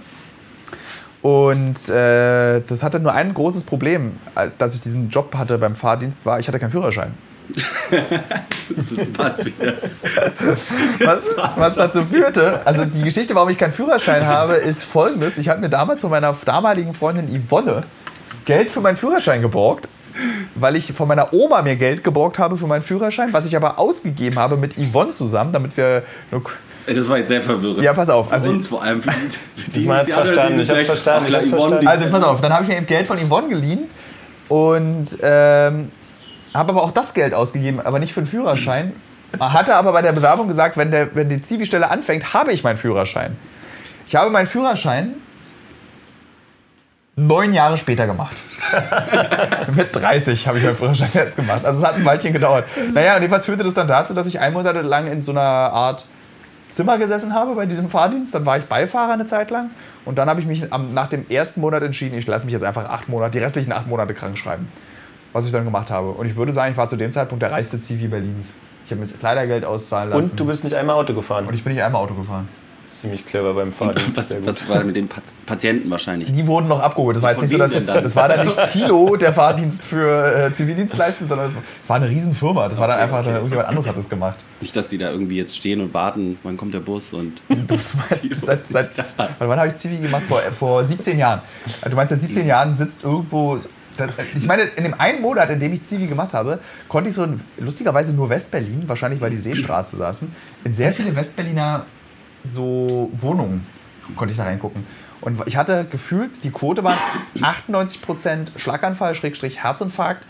Und 1.26 1.88
äh, 1.88 2.60
das 2.60 2.84
hatte 2.84 3.00
nur 3.00 3.12
ein 3.12 3.34
großes 3.34 3.64
Problem, 3.64 4.12
äh, 4.36 4.46
dass 4.58 4.76
ich 4.76 4.80
diesen 4.80 5.10
Job 5.10 5.34
hatte 5.34 5.58
beim 5.58 5.74
Fahrdienst, 5.74 6.24
war, 6.24 6.38
ich 6.38 6.46
hatte 6.46 6.60
keinen 6.60 6.70
Führerschein. 6.70 7.14
Das 7.48 9.08
passt 9.12 9.44
wieder. 9.44 9.74
Was, 11.04 11.24
was 11.56 11.74
dazu 11.74 12.04
führte, 12.04 12.64
also 12.64 12.84
die 12.84 13.02
Geschichte, 13.02 13.34
warum 13.34 13.48
ich 13.48 13.58
keinen 13.58 13.72
Führerschein 13.72 14.24
habe, 14.26 14.54
ist 14.54 14.84
folgendes. 14.84 15.38
Ich 15.38 15.48
habe 15.48 15.60
mir 15.60 15.68
damals 15.68 16.00
von 16.00 16.10
meiner 16.10 16.32
damaligen 16.44 16.94
Freundin 16.94 17.28
Yvonne 17.28 17.82
Geld 18.44 18.70
für 18.70 18.80
meinen 18.80 18.96
Führerschein 18.96 19.42
geborgt, 19.42 19.88
weil 20.54 20.76
ich 20.76 20.92
von 20.92 21.08
meiner 21.08 21.32
Oma 21.32 21.62
mir 21.62 21.74
Geld 21.74 22.04
geborgt 22.04 22.38
habe 22.38 22.56
für 22.56 22.68
meinen 22.68 22.82
Führerschein, 22.82 23.32
was 23.32 23.46
ich 23.46 23.56
aber 23.56 23.80
ausgegeben 23.80 24.38
habe 24.38 24.56
mit 24.56 24.74
Yvonne 24.74 25.12
zusammen, 25.12 25.52
damit 25.52 25.76
wir... 25.76 26.04
Das 26.86 27.08
war 27.08 27.18
jetzt 27.18 27.28
sehr 27.28 27.42
verwirrend. 27.42 27.82
Ja, 27.82 27.92
pass 27.92 28.08
auf. 28.08 28.32
Also 28.32 28.48
für 28.48 28.54
uns 28.54 28.66
vor 28.66 28.82
allem. 28.82 29.02
Für 29.02 29.10
die, 29.74 29.80
Ich 29.84 29.90
hab's 29.90 30.10
verstanden, 30.10 30.60
ich 30.60 30.70
hab's 30.70 30.84
verstanden, 30.84 31.26
ich 31.28 31.34
hab's 31.34 31.48
verstanden. 31.48 31.86
Also 31.86 32.06
pass 32.06 32.22
auf, 32.22 32.40
dann 32.40 32.52
habe 32.52 32.62
ich 32.62 32.68
mir 32.68 32.76
eben 32.76 32.86
Geld 32.86 33.06
von 33.06 33.18
Yvonne 33.18 33.48
geliehen 33.48 33.84
und 34.48 35.08
ähm, 35.22 35.90
habe 36.54 36.72
aber 36.72 36.82
auch 36.82 36.92
das 36.92 37.14
Geld 37.14 37.34
ausgegeben, 37.34 37.80
aber 37.80 37.98
nicht 37.98 38.12
für 38.12 38.20
den 38.20 38.26
Führerschein. 38.26 38.92
Hatte 39.40 39.74
aber 39.74 39.92
bei 39.92 40.02
der 40.02 40.12
Bewerbung 40.12 40.48
gesagt, 40.48 40.76
wenn, 40.76 40.90
der, 40.90 41.14
wenn 41.14 41.28
die 41.28 41.42
Zivi-Stelle 41.42 41.90
anfängt, 41.90 42.32
habe 42.32 42.52
ich 42.52 42.62
meinen 42.62 42.76
Führerschein. 42.76 43.36
Ich 44.06 44.14
habe 44.14 44.30
meinen 44.30 44.46
Führerschein 44.46 45.14
neun 47.16 47.52
Jahre 47.52 47.76
später 47.76 48.06
gemacht. 48.06 48.36
Mit 49.74 49.94
30 49.94 50.46
habe 50.46 50.58
ich 50.58 50.64
meinen 50.64 50.76
Führerschein 50.76 51.10
erst 51.12 51.36
gemacht. 51.36 51.64
Also 51.64 51.80
es 51.80 51.84
hat 51.84 51.96
ein 51.96 52.04
Weilchen 52.04 52.32
gedauert. 52.32 52.66
Naja, 52.94 53.16
und 53.16 53.22
jedenfalls 53.22 53.46
führte 53.46 53.64
das 53.64 53.74
dann 53.74 53.88
dazu, 53.88 54.14
dass 54.14 54.26
ich 54.26 54.38
ein 54.38 54.52
Monat 54.52 54.82
lang 54.84 55.10
in 55.10 55.22
so 55.22 55.32
einer 55.32 55.40
Art 55.40 56.04
Zimmer 56.70 56.98
gesessen 56.98 57.34
habe 57.34 57.54
bei 57.54 57.66
diesem 57.66 57.88
Fahrdienst. 57.90 58.34
Dann 58.34 58.46
war 58.46 58.58
ich 58.58 58.64
Beifahrer 58.64 59.12
eine 59.12 59.26
Zeit 59.26 59.50
lang. 59.50 59.70
Und 60.04 60.18
dann 60.18 60.28
habe 60.28 60.40
ich 60.40 60.46
mich 60.46 60.72
am, 60.72 60.92
nach 60.92 61.08
dem 61.08 61.28
ersten 61.28 61.60
Monat 61.60 61.82
entschieden, 61.82 62.18
ich 62.18 62.26
lasse 62.26 62.44
mich 62.44 62.52
jetzt 62.52 62.64
einfach 62.64 62.88
acht 62.88 63.08
Monate, 63.08 63.32
die 63.32 63.38
restlichen 63.38 63.72
acht 63.72 63.86
Monate 63.86 64.14
krank 64.14 64.38
schreiben. 64.38 64.68
Was 65.32 65.46
ich 65.46 65.52
dann 65.52 65.64
gemacht 65.64 65.90
habe. 65.90 66.10
Und 66.10 66.26
ich 66.26 66.36
würde 66.36 66.52
sagen, 66.52 66.70
ich 66.72 66.76
war 66.78 66.88
zu 66.88 66.96
dem 66.96 67.12
Zeitpunkt 67.12 67.42
der 67.42 67.52
reichste 67.52 67.80
Zivi 67.80 68.08
Berlins. 68.08 68.54
Ich 68.84 68.92
habe 68.92 69.00
mir 69.00 69.06
das 69.06 69.18
Kleidergeld 69.18 69.64
auszahlen 69.64 70.10
lassen. 70.10 70.30
Und 70.30 70.40
du 70.40 70.46
bist 70.46 70.64
nicht 70.64 70.74
einmal 70.74 70.96
Auto 70.96 71.12
gefahren. 71.12 71.46
Und 71.46 71.54
ich 71.54 71.64
bin 71.64 71.72
nicht 71.72 71.82
einmal 71.82 72.02
Auto 72.02 72.14
gefahren. 72.14 72.48
Ziemlich 72.88 73.26
clever 73.26 73.54
beim 73.54 73.72
Fahrdienst. 73.72 74.16
Was, 74.16 74.34
was 74.44 74.68
war 74.68 74.82
mit 74.84 74.96
den 74.96 75.08
Pat 75.08 75.22
Patienten 75.44 75.90
wahrscheinlich? 75.90 76.32
Die 76.32 76.46
wurden 76.46 76.68
noch 76.68 76.80
abgeholt. 76.80 77.16
Das 77.16 77.22
war 77.22 77.34
nicht 77.40 77.50
so, 77.50 77.58
dass, 77.58 77.72
das 77.72 78.16
war 78.16 78.28
dann 78.28 78.46
nicht 78.46 78.58
Tilo, 78.72 79.16
der 79.16 79.32
Fahrdienst 79.32 79.84
für 79.84 80.50
äh, 80.50 80.54
Zivildienstleistende, 80.54 81.28
sondern 81.28 81.46
es 81.48 81.88
war, 81.88 81.96
eine 81.96 82.08
Riesenfirma. 82.08 82.68
Das 82.68 82.78
war 82.78 82.86
dann 82.88 82.96
Okay, 82.96 83.04
einfach, 83.04 83.20
okay. 83.20 83.34
irgendjemand 83.34 83.68
anderes 83.68 83.88
hat 83.88 83.96
das 83.96 84.08
gemacht. 84.08 84.38
Nicht, 84.60 84.74
dass 84.76 84.88
die 84.88 84.98
da 84.98 85.10
irgendwie 85.10 85.36
jetzt 85.36 85.56
stehen 85.56 85.80
und 85.80 85.92
warten, 85.94 86.38
wann 86.42 86.56
kommt 86.56 86.74
der 86.74 86.80
Bus 86.80 87.12
und. 87.12 87.40
Du 87.48 87.74
meinst, 87.74 88.36
seit, 88.46 88.60
seit, 88.68 88.90
warte, 89.16 89.34
wann 89.38 89.58
habe 89.58 89.68
ich 89.68 89.76
Zivi 89.76 89.96
gemacht? 89.98 90.22
Vor, 90.28 90.40
äh, 90.42 90.52
vor 90.52 90.84
17 90.84 91.18
Jahren. 91.18 91.40
Du 91.88 91.96
meinst, 91.96 92.10
seit 92.10 92.22
17 92.22 92.46
Jahren 92.46 92.76
sitzt 92.76 93.02
irgendwo. 93.04 93.56
das- 93.96 94.10
Ich 94.36 94.46
meine, 94.46 94.62
in 94.62 94.84
dem 94.84 94.94
einen 94.94 95.20
Monat, 95.22 95.50
in 95.50 95.58
dem 95.58 95.72
ich 95.72 95.84
Zivi 95.84 96.06
gemacht 96.06 96.32
habe, 96.34 96.60
konnte 96.88 97.08
ich 97.10 97.16
so 97.16 97.26
lustigerweise 97.58 98.12
nur 98.14 98.28
Westberlin, 98.28 98.84
wahrscheinlich 98.86 99.20
weil 99.20 99.30
die 99.30 99.38
Seestraße 99.38 99.96
saßen, 99.96 100.32
in 100.64 100.74
sehr 100.74 100.92
viele 100.92 101.14
Westberliner 101.16 101.86
so 102.52 103.10
Wohnungen 103.18 103.66
konnte 104.16 104.32
ich 104.32 104.38
da 104.38 104.44
reingucken. 104.44 104.86
Und 105.20 105.42
ich 105.46 105.56
hatte 105.56 105.86
gefühlt, 105.90 106.30
die 106.44 106.50
Quote 106.50 106.84
waren 106.84 106.98
98% 107.40 108.58
Schlaganfall, 108.58 109.14
Schrägstrich 109.14 109.62
Herzinfarkt, 109.62 110.24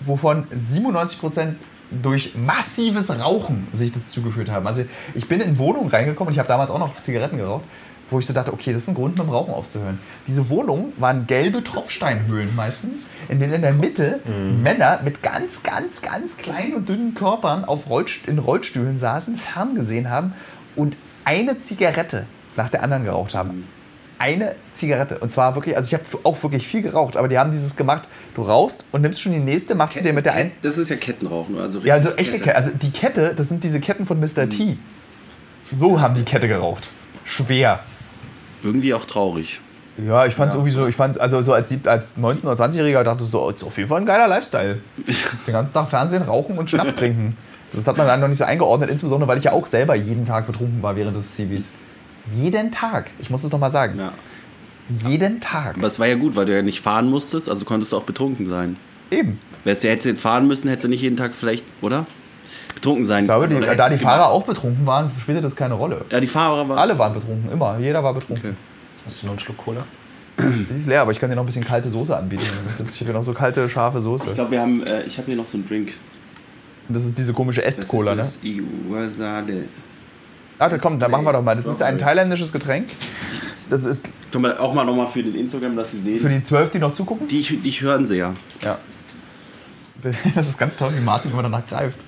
wovon 0.00 0.46
97% 0.48 1.54
durch 1.90 2.34
massives 2.34 3.18
Rauchen 3.18 3.66
sich 3.72 3.92
das 3.92 4.08
zugeführt 4.08 4.50
haben. 4.50 4.66
Also 4.66 4.84
ich 5.14 5.28
bin 5.28 5.40
in 5.40 5.58
Wohnungen 5.58 5.88
reingekommen 5.88 6.28
und 6.28 6.32
ich 6.34 6.38
habe 6.38 6.48
damals 6.48 6.70
auch 6.70 6.78
noch 6.78 7.00
Zigaretten 7.02 7.38
geraucht, 7.38 7.64
wo 8.10 8.18
ich 8.18 8.26
so 8.26 8.32
dachte, 8.32 8.52
okay, 8.52 8.72
das 8.72 8.82
ist 8.82 8.88
ein 8.88 8.94
Grund, 8.94 9.18
mit 9.18 9.26
dem 9.26 9.30
Rauchen 9.30 9.52
aufzuhören. 9.52 9.98
Diese 10.26 10.48
Wohnungen 10.48 10.92
waren 10.96 11.26
gelbe 11.26 11.62
Tropfsteinhöhlen 11.62 12.54
meistens, 12.56 13.08
in 13.28 13.40
denen 13.40 13.54
in 13.54 13.62
der 13.62 13.72
Mitte 13.72 14.20
Männer 14.62 15.00
mit 15.04 15.22
ganz, 15.22 15.62
ganz, 15.62 16.02
ganz 16.02 16.36
kleinen 16.36 16.74
und 16.74 16.88
dünnen 16.88 17.14
Körpern 17.14 17.64
auf 17.64 17.88
Rollst 17.88 18.26
in 18.26 18.38
Rollstühlen 18.38 18.98
saßen, 18.98 19.36
ferngesehen 19.36 20.10
haben 20.10 20.32
und 20.76 20.96
eine 21.28 21.60
Zigarette 21.60 22.24
nach 22.56 22.70
der 22.70 22.82
anderen 22.82 23.04
geraucht 23.04 23.34
haben. 23.34 23.68
Eine 24.18 24.54
Zigarette. 24.74 25.18
Und 25.18 25.30
zwar 25.30 25.54
wirklich, 25.54 25.76
also 25.76 25.86
ich 25.86 25.92
habe 25.92 26.04
auch 26.24 26.42
wirklich 26.42 26.66
viel 26.66 26.80
geraucht, 26.80 27.18
aber 27.18 27.28
die 27.28 27.38
haben 27.38 27.52
dieses 27.52 27.76
gemacht, 27.76 28.08
du 28.34 28.42
rauchst 28.42 28.86
und 28.92 29.02
nimmst 29.02 29.20
schon 29.20 29.32
die 29.32 29.38
nächste, 29.38 29.74
machst 29.74 29.96
du 29.96 30.00
dir 30.00 30.14
mit 30.14 30.24
der 30.24 30.32
einen. 30.32 30.52
Das 30.62 30.78
ist 30.78 30.88
ja 30.88 30.96
Kettenrauchen, 30.96 31.58
also 31.58 31.80
Ja, 31.80 31.94
also 31.94 32.08
richtig 32.08 32.28
echte 32.34 32.44
Kette. 32.44 32.56
Also 32.56 32.70
die 32.70 32.90
Kette, 32.90 33.34
das 33.36 33.50
sind 33.50 33.62
diese 33.62 33.78
Ketten 33.78 34.06
von 34.06 34.18
Mr. 34.18 34.48
T. 34.48 34.78
So 35.70 36.00
haben 36.00 36.14
die 36.14 36.22
Kette 36.22 36.48
geraucht. 36.48 36.88
Schwer. 37.24 37.80
Irgendwie 38.62 38.94
auch 38.94 39.04
traurig. 39.04 39.60
Ja, 39.98 40.24
ich 40.24 40.34
fand 40.34 40.52
es 40.52 40.54
irgendwie 40.54 40.72
so, 40.72 40.86
ich 40.86 40.96
fand, 40.96 41.20
also 41.20 41.42
so 41.42 41.52
als, 41.52 41.70
als 41.84 42.16
19- 42.16 42.46
oder 42.46 42.64
20-Jähriger 42.64 43.02
dachte 43.02 43.22
ich 43.22 43.30
so, 43.30 43.50
ist 43.50 43.62
auf 43.62 43.76
jeden 43.76 43.90
Fall 43.90 44.00
ein 44.00 44.06
geiler 44.06 44.28
Lifestyle. 44.28 44.80
Den 45.46 45.52
ganzen 45.52 45.74
Tag 45.74 45.88
Fernsehen, 45.88 46.22
rauchen 46.22 46.56
und 46.56 46.70
Schnaps 46.70 46.94
trinken. 46.96 47.36
Das 47.72 47.86
hat 47.86 47.96
man 47.96 48.06
dann 48.06 48.20
noch 48.20 48.28
nicht 48.28 48.38
so 48.38 48.44
eingeordnet, 48.44 48.90
insbesondere 48.90 49.28
weil 49.28 49.38
ich 49.38 49.44
ja 49.44 49.52
auch 49.52 49.66
selber 49.66 49.94
jeden 49.94 50.26
Tag 50.26 50.46
betrunken 50.46 50.82
war 50.82 50.96
während 50.96 51.16
des 51.16 51.34
CVs. 51.34 51.64
Jeden 52.34 52.72
Tag. 52.72 53.10
Ich 53.18 53.30
muss 53.30 53.44
es 53.44 53.52
noch 53.52 53.58
mal 53.58 53.70
sagen. 53.70 53.98
Ja. 53.98 54.12
Jeden 55.06 55.40
Tag. 55.40 55.76
Aber 55.76 55.86
es 55.86 55.98
war 55.98 56.06
ja 56.06 56.14
gut, 56.14 56.36
weil 56.36 56.46
du 56.46 56.54
ja 56.54 56.62
nicht 56.62 56.80
fahren 56.80 57.10
musstest, 57.10 57.48
also 57.48 57.64
konntest 57.64 57.92
du 57.92 57.96
auch 57.96 58.04
betrunken 58.04 58.46
sein. 58.48 58.76
Eben. 59.10 59.38
Wärst 59.64 59.84
du 59.84 59.88
hättest 59.88 60.06
du 60.06 60.10
jetzt 60.10 60.20
fahren 60.20 60.46
müssen, 60.46 60.68
hättest 60.68 60.84
du 60.84 60.88
nicht 60.88 61.02
jeden 61.02 61.16
Tag 61.16 61.32
vielleicht, 61.38 61.64
oder? 61.82 62.06
Betrunken 62.74 63.06
sein 63.06 63.24
Ich 63.24 63.28
glaube, 63.28 63.48
die, 63.48 63.60
da 63.60 63.88
die 63.88 63.98
Fahrer 63.98 64.28
auch 64.28 64.44
betrunken 64.44 64.86
waren, 64.86 65.10
spielte 65.20 65.40
das 65.40 65.56
keine 65.56 65.74
Rolle. 65.74 65.96
gemacht? 65.96 66.12
Ja, 66.12 66.20
die 66.20 66.26
Fahrer 66.26 66.68
waren. 66.68 66.78
Alle 66.78 66.98
waren 66.98 67.12
betrunken, 67.12 67.50
immer. 67.50 67.78
Jeder 67.78 68.04
war 68.04 68.14
betrunken. 68.14 68.50
Okay. 68.50 68.56
Hast 69.04 69.22
du 69.22 69.26
noch 69.26 69.32
einen 69.32 69.40
Schluck 69.40 69.58
Cola? 69.58 69.84
Die 70.38 70.76
ist 70.76 70.86
leer, 70.86 71.02
aber 71.02 71.10
ich 71.10 71.18
kann 71.18 71.30
dir 71.30 71.36
noch 71.36 71.42
ein 71.42 71.46
bisschen 71.46 71.64
kalte 71.64 71.90
Soße 71.90 72.16
anbieten. 72.16 72.44
Ich 72.78 73.00
habe 73.00 73.04
hier 73.06 73.12
noch 73.12 73.24
so 73.24 73.32
kalte, 73.32 73.68
scharfe 73.68 74.00
Soße. 74.00 74.28
Ich 74.28 74.34
glaube, 74.34 74.52
wir 74.52 74.60
haben, 74.60 74.86
äh, 74.86 75.02
ich 75.02 75.18
habe 75.18 75.26
hier 75.26 75.36
noch 75.36 75.46
so 75.46 75.56
einen 75.58 75.66
Drink. 75.66 75.94
Das 76.88 77.04
ist 77.04 77.18
diese 77.18 77.32
komische 77.32 77.60
Das 77.62 77.78
Est-Cola, 77.78 78.14
ne? 78.14 78.22
ist 78.22 78.36
das 78.36 78.44
Iwasade. 78.44 79.64
Warte, 80.58 80.78
komm, 80.78 80.98
dann 80.98 81.10
machen 81.10 81.24
wir 81.24 81.32
doch 81.32 81.42
mal. 81.42 81.54
Das 81.54 81.66
ist 81.66 81.82
ein 81.82 81.98
thailändisches 81.98 82.52
Getränk. 82.52 82.88
Das 83.70 83.84
ist 83.84 84.08
Können 84.32 84.44
wir 84.44 84.60
auch 84.60 84.72
mal 84.74 84.84
nochmal 84.84 85.08
für 85.08 85.22
den 85.22 85.34
Instagram, 85.34 85.76
dass 85.76 85.92
sie 85.92 86.00
sehen. 86.00 86.18
für 86.18 86.28
die 86.30 86.42
Zwölf, 86.42 86.70
die 86.70 86.78
noch 86.78 86.92
zugucken. 86.92 87.28
die, 87.28 87.42
die 87.42 87.70
hören 87.70 88.06
sie 88.06 88.16
ja. 88.16 88.32
Ja. 88.62 88.78
Das 90.34 90.48
ist 90.48 90.58
ganz 90.58 90.76
toll, 90.76 90.92
wie 90.96 91.00
Martin 91.00 91.32
immer 91.32 91.42
danach 91.42 91.66
greift. 91.66 91.98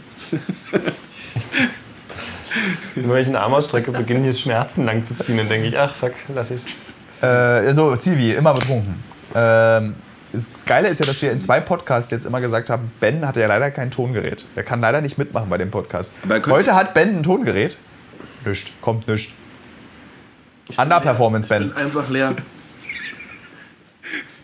Immer 2.97 3.15
wenn 3.15 3.21
ich 3.23 3.27
einen 3.27 3.37
Arm 3.37 3.53
ausstrecke, 3.53 3.93
beginnen 3.93 4.23
hier 4.23 4.33
Schmerzen 4.33 4.85
lang 4.87 5.05
zu 5.05 5.17
ziehen. 5.19 5.37
Dann 5.37 5.49
denke 5.49 5.67
ich, 5.69 5.79
ach 5.79 5.95
fuck, 5.95 6.13
lass 6.35 6.51
es. 6.51 6.67
Äh, 7.21 7.73
so, 7.75 7.95
Zivi, 7.97 8.33
immer 8.33 8.55
betrunken. 8.55 8.95
Ähm, 9.35 9.95
das 10.33 10.51
Geile 10.67 10.89
ist 10.89 11.01
ja, 11.01 11.07
dass 11.07 11.21
wir 11.23 11.33
in 11.33 11.41
zwei 11.41 11.61
Podcasts 11.61 12.11
jetzt 12.11 12.25
immer 12.25 12.41
gesagt 12.41 12.71
haben, 12.71 12.93
Ben 13.01 13.27
hatte 13.27 13.41
ja 13.41 13.47
leider 13.47 13.71
kein 13.71 13.91
Tongerät. 13.91 14.45
Er 14.55 14.63
kann 14.63 14.81
leider 14.81 15.01
nicht 15.01 15.19
mitmachen 15.19 15.51
bei 15.51 15.59
dem 15.59 15.71
Podcast. 15.71 16.15
Heute 16.47 16.75
hat 16.75 16.95
Ben 16.95 17.19
ein 17.19 17.23
Tongerät. 17.23 17.77
Nischt, 18.45 18.73
kommt 18.81 19.09
nischt. 19.09 19.35
Underperformance, 20.77 21.49
bin 21.49 21.71
Ben. 21.71 21.77
einfach 21.77 22.09
leer. 22.09 22.35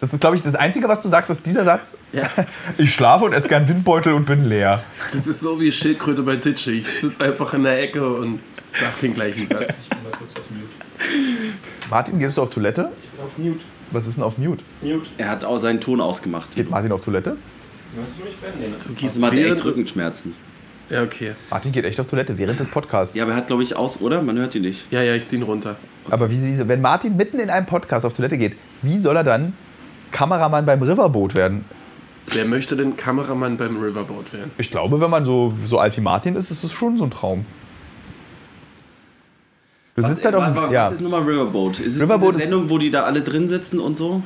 Das 0.00 0.12
ist, 0.12 0.20
glaube 0.20 0.36
ich, 0.36 0.42
das 0.42 0.54
Einzige, 0.54 0.88
was 0.88 1.00
du 1.00 1.08
sagst, 1.08 1.30
ist 1.30 1.46
dieser 1.46 1.64
Satz. 1.64 1.98
Ja. 2.12 2.28
Ich 2.78 2.94
schlafe 2.94 3.24
und 3.24 3.32
esse 3.32 3.48
gern 3.48 3.66
Windbeutel 3.68 4.12
und 4.12 4.26
bin 4.26 4.44
leer. 4.44 4.82
Das 5.12 5.26
ist 5.26 5.40
so 5.40 5.60
wie 5.60 5.72
Schildkröte 5.72 6.22
bei 6.22 6.36
Titsche. 6.36 6.72
Ich 6.72 6.86
sitze 7.00 7.24
einfach 7.24 7.54
in 7.54 7.62
der 7.62 7.80
Ecke 7.82 8.06
und 8.06 8.40
sag 8.66 9.00
den 9.00 9.14
gleichen 9.14 9.48
Satz. 9.48 9.78
Martin, 11.88 12.18
gehst 12.18 12.36
du 12.36 12.42
auf 12.42 12.50
Toilette? 12.50 12.90
Ich 13.02 13.10
bin 13.10 13.24
auf 13.24 13.38
Mute. 13.38 13.60
Was 13.90 14.06
ist 14.06 14.16
denn 14.16 14.24
auf 14.24 14.38
Mute? 14.38 14.64
Mute. 14.82 15.06
Er 15.18 15.30
hat 15.30 15.44
auch 15.44 15.58
seinen 15.58 15.80
Ton 15.80 16.00
ausgemacht. 16.00 16.54
Geht 16.54 16.70
Martin 16.70 16.92
auf 16.92 17.02
Toilette? 17.02 17.36
Hörst 17.94 18.18
du 18.18 18.24
mich, 18.24 18.36
Ben? 18.36 18.50
Nee? 18.60 18.94
Kiesem 18.94 19.24
hat 19.24 19.32
echt 19.34 19.64
Rückenschmerzen. 19.64 20.34
Ja, 20.90 21.02
okay. 21.02 21.32
Martin 21.50 21.72
geht 21.72 21.84
echt 21.84 21.98
auf 21.98 22.06
Toilette 22.06 22.38
während 22.38 22.60
des 22.60 22.68
Podcasts. 22.68 23.14
Ja, 23.14 23.24
aber 23.24 23.32
er 23.32 23.38
hat, 23.38 23.48
glaube 23.48 23.62
ich, 23.62 23.76
aus, 23.76 24.00
oder? 24.00 24.22
Man 24.22 24.38
hört 24.38 24.54
ihn 24.54 24.62
nicht. 24.62 24.90
Ja, 24.92 25.02
ja, 25.02 25.14
ich 25.14 25.26
zieh 25.26 25.36
ihn 25.36 25.42
runter. 25.42 25.76
Aber 26.10 26.30
wie 26.30 26.36
sie, 26.36 26.68
wenn 26.68 26.80
Martin 26.80 27.16
mitten 27.16 27.40
in 27.40 27.50
einem 27.50 27.66
Podcast 27.66 28.06
auf 28.06 28.14
Toilette 28.14 28.38
geht, 28.38 28.56
wie 28.82 28.98
soll 28.98 29.16
er 29.16 29.24
dann 29.24 29.54
Kameramann 30.12 30.64
beim 30.66 30.82
Riverboot 30.82 31.34
werden? 31.34 31.64
Wer 32.28 32.44
möchte 32.44 32.76
denn 32.76 32.96
Kameramann 32.96 33.56
beim 33.56 33.76
Riverboat 33.76 34.32
werden? 34.32 34.50
Ich 34.58 34.70
glaube, 34.70 35.00
wenn 35.00 35.10
man 35.10 35.24
so, 35.24 35.52
so 35.66 35.78
alt 35.78 35.96
wie 35.96 36.00
Martin 36.00 36.36
ist, 36.36 36.50
ist 36.50 36.64
es 36.64 36.72
schon 36.72 36.98
so 36.98 37.04
ein 37.04 37.10
Traum. 37.10 37.46
Du 39.96 40.02
Was, 40.02 40.10
sitzt 40.12 40.24
halt 40.26 40.34
auf 40.34 40.44
dem, 40.44 40.72
ja, 40.72 40.84
was 40.86 40.92
ist 40.92 41.00
nochmal 41.00 41.22
Riverboat? 41.22 41.80
Ist 41.80 41.96
es 41.96 42.02
Riverboat 42.02 42.34
diese 42.34 42.42
ist- 42.44 42.50
Sendung, 42.50 42.70
wo 42.70 42.78
die 42.78 42.90
da 42.90 43.04
alle 43.04 43.22
drin 43.22 43.48
sitzen 43.48 43.80
und 43.80 43.96
so? 43.96 44.22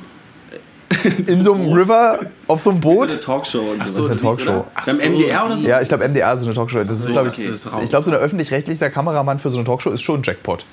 in 1.27 1.45
so 1.45 1.55
einem 1.55 1.73
River, 1.73 2.19
auf 2.49 2.63
so 2.63 2.71
einem 2.71 2.81
Boot. 2.81 3.09
eine 3.11 3.21
Talkshow 3.21 3.61
und 3.61 3.81
Ach 3.81 3.87
so, 3.87 4.09
Das 4.09 4.17
ist 4.19 4.25
eine 4.25 4.37
Talkshow. 4.37 4.67
Beim 4.85 4.97
so, 4.97 5.07
MDR 5.09 5.47
oder 5.47 5.57
so? 5.57 5.67
Ja, 5.69 5.81
ich 5.81 5.87
glaube, 5.89 6.09
MDR 6.09 6.35
ist 6.35 6.41
so 6.41 6.47
eine 6.47 6.55
Talkshow. 6.55 6.79
Das 6.79 6.91
ist, 6.91 7.03
So, 7.03 7.13
glaube 7.13 7.29
ich 7.29 7.39
ich, 7.39 7.47
das 7.49 7.65
ist 7.67 7.73
ich 7.85 7.91
glaube, 7.91 8.05
so 8.05 8.11
ein 8.11 8.17
öffentlich-rechtlicher 8.17 8.91
Kameramann 8.91 9.39
für 9.39 9.51
so 9.51 9.59
eine 9.59 9.65
Talkshow 9.65 9.91
ist 9.93 10.03
schon 10.03 10.21
ein 10.21 10.23
Jackpot. 10.25 10.65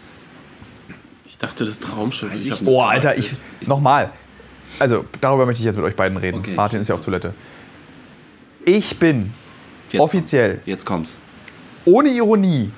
Ich 1.26 1.38
dachte, 1.38 1.66
das 1.66 1.80
Traumschiff. 1.80 2.34
Ich 2.36 2.46
ich 2.46 2.50
das 2.50 2.68
Oh, 2.68 2.82
Alter, 2.82 3.16
ich. 3.16 3.32
Ist- 3.62 3.70
Nochmal. 3.70 4.10
Also, 4.80 5.06
darüber 5.22 5.46
möchte 5.46 5.60
ich 5.62 5.66
jetzt 5.66 5.76
mit 5.76 5.86
euch 5.86 5.96
beiden 5.96 6.18
reden. 6.18 6.40
Okay. 6.40 6.56
Martin 6.56 6.80
ist 6.82 6.88
ja 6.88 6.96
auf 6.96 7.02
Toilette. 7.02 7.36
Ich 8.66 8.98
bin 8.98 9.32
Jetzt 9.92 10.02
offiziell, 10.02 10.54
Kommt's. 10.56 10.68
Jetzt 10.68 10.86
kommt's. 10.86 11.18
ohne 11.86 12.10
Ironie, 12.10 12.72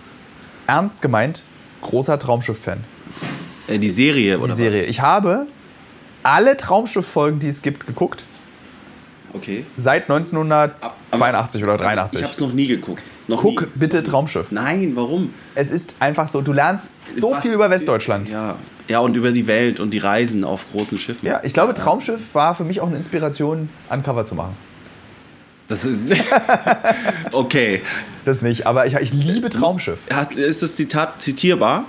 ernst 0.67 1.01
gemeint, 1.01 1.43
großer 1.82 2.19
Traumschiff-Fan. 2.19 2.80
Äh, 3.67 3.80
die 3.80 3.89
Serie, 3.89 4.38
Die 4.38 4.43
oder 4.43 4.55
Serie. 4.55 4.84
Ich 4.86 5.01
habe 5.01 5.47
alle 6.23 6.57
Traumschiff-Folgen, 6.57 7.39
die 7.39 7.47
es 7.49 7.61
gibt, 7.61 7.86
geguckt. 7.88 8.23
Okay. 9.34 9.63
Seit 9.77 10.09
1982 10.09 11.63
oder 11.63 11.77
83. 11.77 12.19
Ich 12.19 12.23
habe 12.23 12.34
es 12.34 12.39
noch 12.39 12.51
nie 12.53 12.67
geguckt. 12.67 13.03
Noch 13.27 13.41
Guck 13.41 13.61
nie. 13.61 13.67
bitte 13.75 14.03
Traumschiff. 14.03 14.51
Nein, 14.51 14.93
warum? 14.95 15.34
Es 15.53 15.69
ist 15.69 15.97
einfach 16.01 16.27
so, 16.27 16.41
du 16.41 16.51
lernst 16.51 16.88
so 17.15 17.32
Was- 17.32 17.43
viel 17.43 17.53
über 17.53 17.69
Westdeutschland. 17.69 18.27
Ja. 18.27 18.55
ja, 18.88 18.99
und 18.99 19.15
über 19.15 19.32
die 19.32 19.45
Welt 19.45 19.80
und 19.80 19.91
die 19.91 19.99
Reisen 19.99 20.43
auf 20.43 20.65
großen 20.71 20.97
Schiffen. 20.97 21.27
Ja, 21.27 21.41
ich 21.43 21.53
glaube, 21.53 21.75
Traumschiff 21.75 22.34
war 22.34 22.55
für 22.55 22.63
mich 22.63 22.82
auch 22.82 22.88
eine 22.88 22.97
Inspiration, 22.97 23.69
Uncover 23.89 24.25
zu 24.25 24.34
machen. 24.34 24.57
Das 25.70 25.86
ist. 25.86 26.11
okay. 27.32 27.82
Das 28.26 28.41
nicht, 28.41 28.67
aber 28.67 28.86
ich, 28.88 28.95
ich 28.95 29.13
liebe 29.13 29.49
Traumschiff. 29.49 29.99
Hast, 30.13 30.38
ist 30.38 30.61
das 30.61 30.76
Zitat 30.76 31.22
zitierbar? 31.22 31.86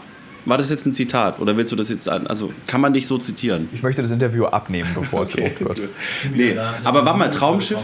War 0.47 0.57
das 0.57 0.71
jetzt 0.71 0.87
ein 0.87 0.95
Zitat? 0.95 1.39
Oder 1.39 1.59
willst 1.59 1.71
du 1.71 1.77
das 1.77 1.91
jetzt 1.91 2.09
an? 2.09 2.27
Also, 2.27 2.51
kann 2.67 2.81
man 2.81 2.95
dich 2.95 3.07
so 3.07 3.19
zitieren? 3.19 3.69
Ich 3.75 3.83
möchte 3.83 4.01
das 4.01 4.11
Interview 4.11 4.47
abnehmen, 4.47 4.89
bevor 4.95 5.21
es 5.21 5.29
gedruckt 5.29 5.61
wird. 5.61 5.91
Nee, 6.35 6.57
aber 6.83 7.05
war 7.05 7.15
mal 7.15 7.29
Traumschiff. 7.31 7.79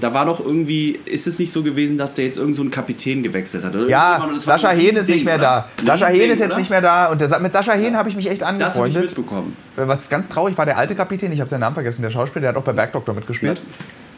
Da 0.00 0.14
war 0.14 0.24
doch 0.24 0.38
irgendwie, 0.38 1.00
ist 1.04 1.26
es 1.26 1.40
nicht 1.40 1.52
so 1.52 1.64
gewesen, 1.64 1.98
dass 1.98 2.14
der 2.14 2.26
jetzt 2.26 2.38
irgend 2.38 2.54
so 2.54 2.62
einen 2.62 2.70
Kapitän 2.70 3.24
gewechselt 3.24 3.64
hat? 3.64 3.74
Oder 3.74 3.88
Ja, 3.88 4.24
das 4.34 4.44
Sascha 4.44 4.70
Hehn 4.70 4.96
ist 4.96 5.08
nicht 5.08 5.24
mehr 5.24 5.34
oder? 5.34 5.68
da. 5.76 5.84
Sascha 5.84 6.06
Hehn 6.06 6.30
ist 6.30 6.38
jetzt 6.38 6.50
oder? 6.50 6.58
nicht 6.58 6.70
mehr 6.70 6.80
da. 6.80 7.06
Und 7.06 7.20
der, 7.20 7.40
mit 7.40 7.52
Sascha 7.52 7.72
Hehn 7.72 7.96
habe 7.96 8.08
ich 8.08 8.14
mich 8.14 8.30
echt 8.30 8.42
Das 8.42 8.48
habe 8.50 8.58
ich 8.58 8.62
angefreundet. 8.64 9.02
mitbekommen. 9.06 9.56
Was 9.74 10.08
ganz 10.08 10.28
traurig 10.28 10.56
war, 10.56 10.64
der 10.64 10.78
alte 10.78 10.94
Kapitän, 10.94 11.32
ich 11.32 11.40
habe 11.40 11.50
seinen 11.50 11.60
Namen 11.60 11.74
vergessen, 11.74 12.02
der 12.02 12.10
Schauspieler, 12.10 12.42
der 12.42 12.48
hat 12.50 12.56
auch 12.56 12.62
bei 12.64 12.72
Bergdoktor 12.72 13.16
mitgespielt. 13.16 13.60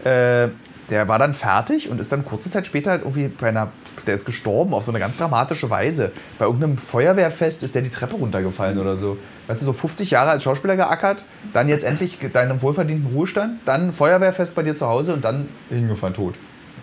Äh, 0.05 0.49
der 0.91 1.09
war 1.09 1.19
dann 1.19 1.35
fertig 1.35 1.89
und 1.91 2.01
ist 2.01 2.13
dann 2.13 2.25
kurze 2.25 2.51
Zeit 2.51 2.67
später 2.67 2.91
halt 2.91 3.03
irgendwie 3.03 3.29
bei 3.29 3.49
einer, 3.49 3.69
der 4.07 4.15
ist 4.15 4.25
gestorben 4.25 4.75
auf 4.75 4.85
so 4.85 4.93
eine 4.93 4.99
ganz 4.99 5.17
dramatische 5.17 5.71
Weise. 5.71 6.13
Bei 6.39 6.47
irgendeinem 6.47 6.79
Feuerwehrfest 6.79 7.63
ist 7.63 7.75
der 7.75 7.83
die 7.83 7.91
Treppe 7.91 8.17
runtergefallen 8.17 8.79
oder 8.79 8.97
so. 8.97 9.19
Weißt 9.47 9.61
du, 9.63 9.67
so 9.67 9.73
50 9.73 10.11
Jahre 10.11 10.31
als 10.31 10.43
Schauspieler 10.43 10.77
geackert, 10.77 11.25
dann 11.53 11.69
jetzt 11.69 11.85
endlich 11.85 12.19
deinen 12.33 12.63
wohlverdienten 12.63 13.15
Ruhestand, 13.15 13.61
dann 13.65 13.93
Feuerwehrfest 13.93 14.55
bei 14.55 14.63
dir 14.63 14.77
zu 14.77 14.89
Hause 14.89 15.15
und 15.15 15.25
dann 15.25 15.49
hingefallen 15.71 16.15
tot. 16.15 16.35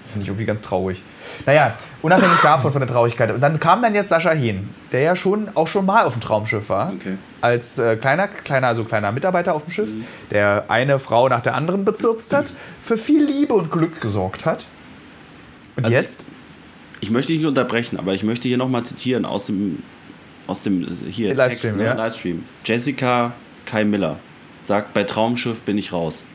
Finde 0.08 0.24
ich 0.24 0.28
irgendwie 0.30 0.46
ganz 0.46 0.62
traurig. 0.62 1.02
Naja, 1.46 1.74
unabhängig 2.02 2.40
davon 2.44 2.72
von 2.72 2.80
der 2.82 2.90
Traurigkeit. 2.90 3.32
Und 3.32 3.42
dann 3.42 3.60
kam 3.60 3.82
dann 3.82 3.96
jetzt 3.96 4.10
Sascha 4.10 4.32
Hehn, 4.32 4.70
der 4.92 5.02
ja 5.02 5.16
schon 5.16 5.50
auch 5.56 5.68
schon 5.68 5.86
mal 5.86 6.06
auf 6.06 6.14
dem 6.14 6.22
Traumschiff 6.22 6.70
war. 6.70 6.94
Okay. 6.94 7.18
Als 7.42 7.80
äh, 7.80 7.96
kleiner, 7.96 8.28
kleiner, 8.28 8.68
also 8.68 8.84
kleiner 8.84 9.12
Mitarbeiter 9.12 9.54
auf 9.54 9.66
dem 9.66 9.72
Schiff, 9.72 9.90
der 10.32 10.66
eine 10.68 11.00
Frau 11.00 11.28
nach 11.30 11.42
der 11.42 11.56
anderen 11.56 11.86
bezirzt 11.86 12.34
hat, 12.34 12.54
für 12.82 12.98
viel 12.98 13.24
Liebe 13.24 13.54
und 13.54 13.72
Glück 13.72 14.02
gesorgt 14.02 14.46
hat. 14.46 14.66
Und 15.76 15.86
Also 15.86 15.96
jetzt? 15.96 16.26
Ich 17.02 17.12
möchte 17.12 17.34
dich 17.34 17.42
nicht 17.42 17.48
unterbrechen, 17.48 18.00
aber 18.00 18.14
ich 18.14 18.24
möchte 18.24 18.48
hier 18.48 18.58
nochmal 18.58 18.84
zitieren 18.84 19.26
aus 19.26 19.48
dem, 19.48 19.84
aus 20.48 20.62
dem 20.62 20.88
hier, 21.10 21.30
Den 21.30 21.38
Livestream, 21.38 21.74
Text, 21.74 21.78
ne? 21.78 21.86
ja. 21.86 21.94
Livestream. 21.94 22.44
Jessica 22.64 23.34
Kai 23.66 23.84
Miller 23.84 24.18
sagt, 24.62 24.94
bei 24.94 25.04
Traumschiff 25.04 25.62
bin 25.62 25.78
ich 25.78 25.92
raus. 25.92 26.26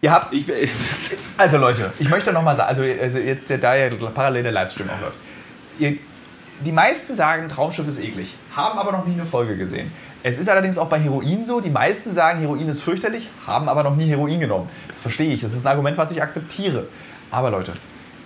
Ihr 0.00 0.12
habt 0.12 0.32
Ich, 0.32 0.46
Also 1.36 1.58
Leute, 1.58 1.92
ich 1.98 2.08
möchte 2.08 2.32
noch 2.32 2.42
mal 2.42 2.56
sagen, 2.56 2.68
also, 2.68 2.82
also 2.82 3.18
jetzt 3.18 3.50
der, 3.50 3.58
da 3.58 3.76
ja 3.76 3.90
parallel 4.14 4.44
der 4.44 4.52
Livestream 4.52 4.88
auch 4.90 5.00
läuft. 5.00 5.18
Ihr, 5.78 5.98
die 6.60 6.72
meisten 6.72 7.16
sagen, 7.16 7.48
Traumschiff 7.48 7.86
ist 7.86 8.00
eklig, 8.00 8.34
haben 8.54 8.78
aber 8.78 8.92
noch 8.92 9.06
nie 9.06 9.14
eine 9.14 9.24
Folge 9.24 9.56
gesehen. 9.56 9.92
Es 10.24 10.38
ist 10.38 10.48
allerdings 10.48 10.78
auch 10.78 10.88
bei 10.88 10.98
Heroin 10.98 11.44
so, 11.44 11.60
die 11.60 11.70
meisten 11.70 12.12
sagen, 12.12 12.40
Heroin 12.40 12.68
ist 12.68 12.82
fürchterlich, 12.82 13.28
haben 13.46 13.68
aber 13.68 13.84
noch 13.84 13.94
nie 13.94 14.08
Heroin 14.08 14.40
genommen. 14.40 14.68
Das 14.92 15.02
verstehe 15.02 15.32
ich, 15.32 15.42
das 15.42 15.54
ist 15.54 15.64
ein 15.64 15.68
Argument, 15.68 15.96
was 15.96 16.10
ich 16.10 16.20
akzeptiere. 16.20 16.88
Aber 17.30 17.50
Leute, 17.50 17.72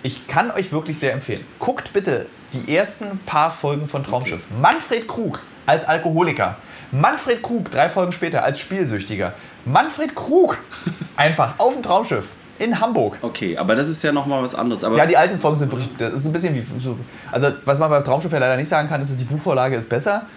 ich 0.01 0.27
kann 0.27 0.49
euch 0.49 0.71
wirklich 0.71 0.97
sehr 0.97 1.13
empfehlen, 1.13 1.45
guckt 1.59 1.93
bitte 1.93 2.25
die 2.53 2.75
ersten 2.75 3.19
paar 3.25 3.51
Folgen 3.51 3.87
von 3.87 4.03
Traumschiff. 4.03 4.41
Manfred 4.59 5.07
Krug 5.07 5.39
als 5.67 5.85
Alkoholiker. 5.85 6.57
Manfred 6.93 7.41
Krug, 7.41 7.71
drei 7.71 7.89
Folgen 7.89 8.11
später, 8.11 8.43
als 8.43 8.59
Spielsüchtiger. 8.59 9.33
Manfred 9.65 10.15
Krug, 10.15 10.57
einfach 11.17 11.55
auf 11.57 11.73
dem 11.73 11.81
Traumschiff 11.81 12.33
in 12.59 12.79
Hamburg. 12.79 13.17
okay, 13.23 13.57
aber 13.57 13.75
das 13.75 13.89
ist 13.89 14.03
ja 14.03 14.11
nochmal 14.11 14.43
was 14.43 14.53
anderes. 14.53 14.83
Aber 14.83 14.95
Ja, 14.95 15.07
die 15.07 15.17
alten 15.17 15.39
Folgen 15.39 15.57
sind 15.57 15.71
wirklich. 15.71 15.89
Das 15.97 16.13
ist 16.13 16.27
ein 16.27 16.33
bisschen 16.33 16.53
wie. 16.53 16.63
So, 16.79 16.97
also, 17.31 17.51
was 17.65 17.79
man 17.79 17.89
beim 17.89 18.05
Traumschiff 18.05 18.31
ja 18.31 18.37
leider 18.37 18.57
nicht 18.57 18.69
sagen 18.69 18.87
kann, 18.87 19.01
ist, 19.01 19.19
die 19.19 19.23
Buchvorlage 19.23 19.75
ist 19.75 19.89
besser. 19.89 20.27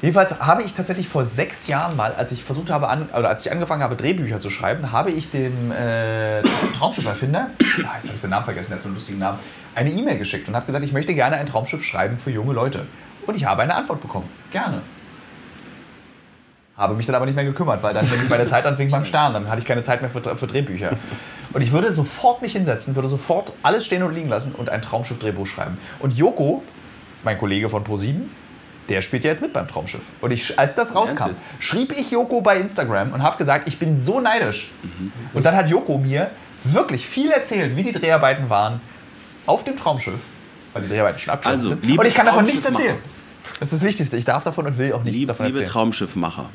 Jedenfalls 0.00 0.40
habe 0.40 0.62
ich 0.62 0.74
tatsächlich 0.74 1.06
vor 1.06 1.26
sechs 1.26 1.68
Jahren 1.68 1.94
mal, 1.94 2.12
als 2.14 2.32
ich 2.32 2.42
versucht 2.42 2.70
habe, 2.70 2.88
an, 2.88 3.08
oder 3.16 3.28
als 3.28 3.44
ich 3.46 3.52
angefangen 3.52 3.82
habe, 3.82 3.94
Drehbücher 3.94 4.40
zu 4.40 4.50
schreiben, 4.50 4.90
habe 4.90 5.10
ich 5.12 5.30
dem 5.30 5.70
äh, 5.70 6.42
Traumschifferfinder, 6.76 7.50
jetzt 7.60 7.86
habe 7.86 8.16
ich 8.16 8.20
den 8.20 8.30
Namen 8.30 8.44
vergessen, 8.44 8.70
der 8.70 8.76
hat 8.78 8.82
so 8.82 8.88
einen 8.88 8.96
lustigen 8.96 9.20
Namen, 9.20 9.38
eine 9.76 9.90
E-Mail 9.90 10.18
geschickt 10.18 10.48
und 10.48 10.56
habe 10.56 10.66
gesagt, 10.66 10.84
ich 10.84 10.92
möchte 10.92 11.14
gerne 11.14 11.36
ein 11.36 11.46
Traumschiff 11.46 11.84
schreiben 11.84 12.16
für 12.16 12.30
junge 12.30 12.52
Leute. 12.52 12.86
Und 13.26 13.36
ich 13.36 13.44
habe 13.44 13.62
eine 13.62 13.76
Antwort 13.76 14.00
bekommen. 14.00 14.28
Gerne. 14.50 14.82
Habe 16.76 16.94
mich 16.94 17.06
dann 17.06 17.14
aber 17.14 17.26
nicht 17.26 17.34
mehr 17.34 17.44
gekümmert, 17.44 17.82
weil 17.82 17.92
dann 17.92 18.06
bin 18.06 18.22
ich 18.22 18.28
bei 18.28 18.38
der 18.38 18.48
Zeit 18.48 18.64
anfing 18.66 18.90
beim 18.90 19.04
Stern. 19.04 19.34
Dann 19.34 19.48
hatte 19.48 19.60
ich 19.60 19.66
keine 19.66 19.82
Zeit 19.82 20.00
mehr 20.00 20.10
für, 20.10 20.36
für 20.36 20.46
Drehbücher. 20.46 20.92
Und 21.52 21.60
ich 21.60 21.70
würde 21.70 21.92
sofort 21.92 22.40
mich 22.40 22.52
hinsetzen, 22.52 22.94
würde 22.94 23.08
sofort 23.08 23.52
alles 23.62 23.84
stehen 23.84 24.02
und 24.02 24.14
liegen 24.14 24.28
lassen 24.30 24.54
und 24.54 24.70
ein 24.70 24.80
Traumschiff-Drehbuch 24.80 25.46
schreiben. 25.46 25.76
Und 25.98 26.16
Joko, 26.16 26.62
mein 27.24 27.36
Kollege 27.38 27.68
von 27.68 27.84
Pro7, 27.84 28.22
der 28.88 29.02
spielt 29.02 29.24
ja 29.24 29.30
jetzt 29.30 29.42
mit 29.42 29.52
beim 29.52 29.68
Traumschiff. 29.68 30.02
Und 30.22 30.30
ich, 30.30 30.58
als 30.58 30.74
das 30.74 30.94
rauskam, 30.94 31.30
schrieb 31.60 31.92
ich 31.92 32.10
Joko 32.10 32.40
bei 32.40 32.56
Instagram 32.58 33.12
und 33.12 33.22
habe 33.22 33.36
gesagt, 33.36 33.68
ich 33.68 33.78
bin 33.78 34.00
so 34.00 34.20
neidisch. 34.20 34.72
Und 35.34 35.44
dann 35.44 35.54
hat 35.54 35.68
Joko 35.68 35.98
mir 35.98 36.30
wirklich 36.64 37.06
viel 37.06 37.30
erzählt, 37.30 37.76
wie 37.76 37.82
die 37.82 37.92
Dreharbeiten 37.92 38.48
waren 38.48 38.80
auf 39.46 39.62
dem 39.64 39.76
Traumschiff, 39.76 40.20
weil 40.72 40.82
die 40.82 40.88
Dreharbeiten 40.88 41.18
schon 41.18 41.34
abgeschlossen 41.34 41.72
Also, 41.72 41.80
sind. 41.86 41.98
Und 41.98 42.06
ich 42.06 42.14
kann 42.14 42.26
davon 42.26 42.44
nichts 42.44 42.64
erzählen. 42.64 42.96
Das 43.62 43.72
ist 43.72 43.80
das 43.82 43.88
Wichtigste. 43.88 44.16
Ich 44.16 44.24
darf 44.24 44.42
davon 44.44 44.66
und 44.66 44.76
will 44.78 44.92
auch 44.92 45.02
nichts 45.04 45.16
liebe, 45.18 45.28
davon 45.28 45.46
liebe 45.46 45.58
erzählen. 45.60 45.72
Traumschiffmacher, 45.72 46.46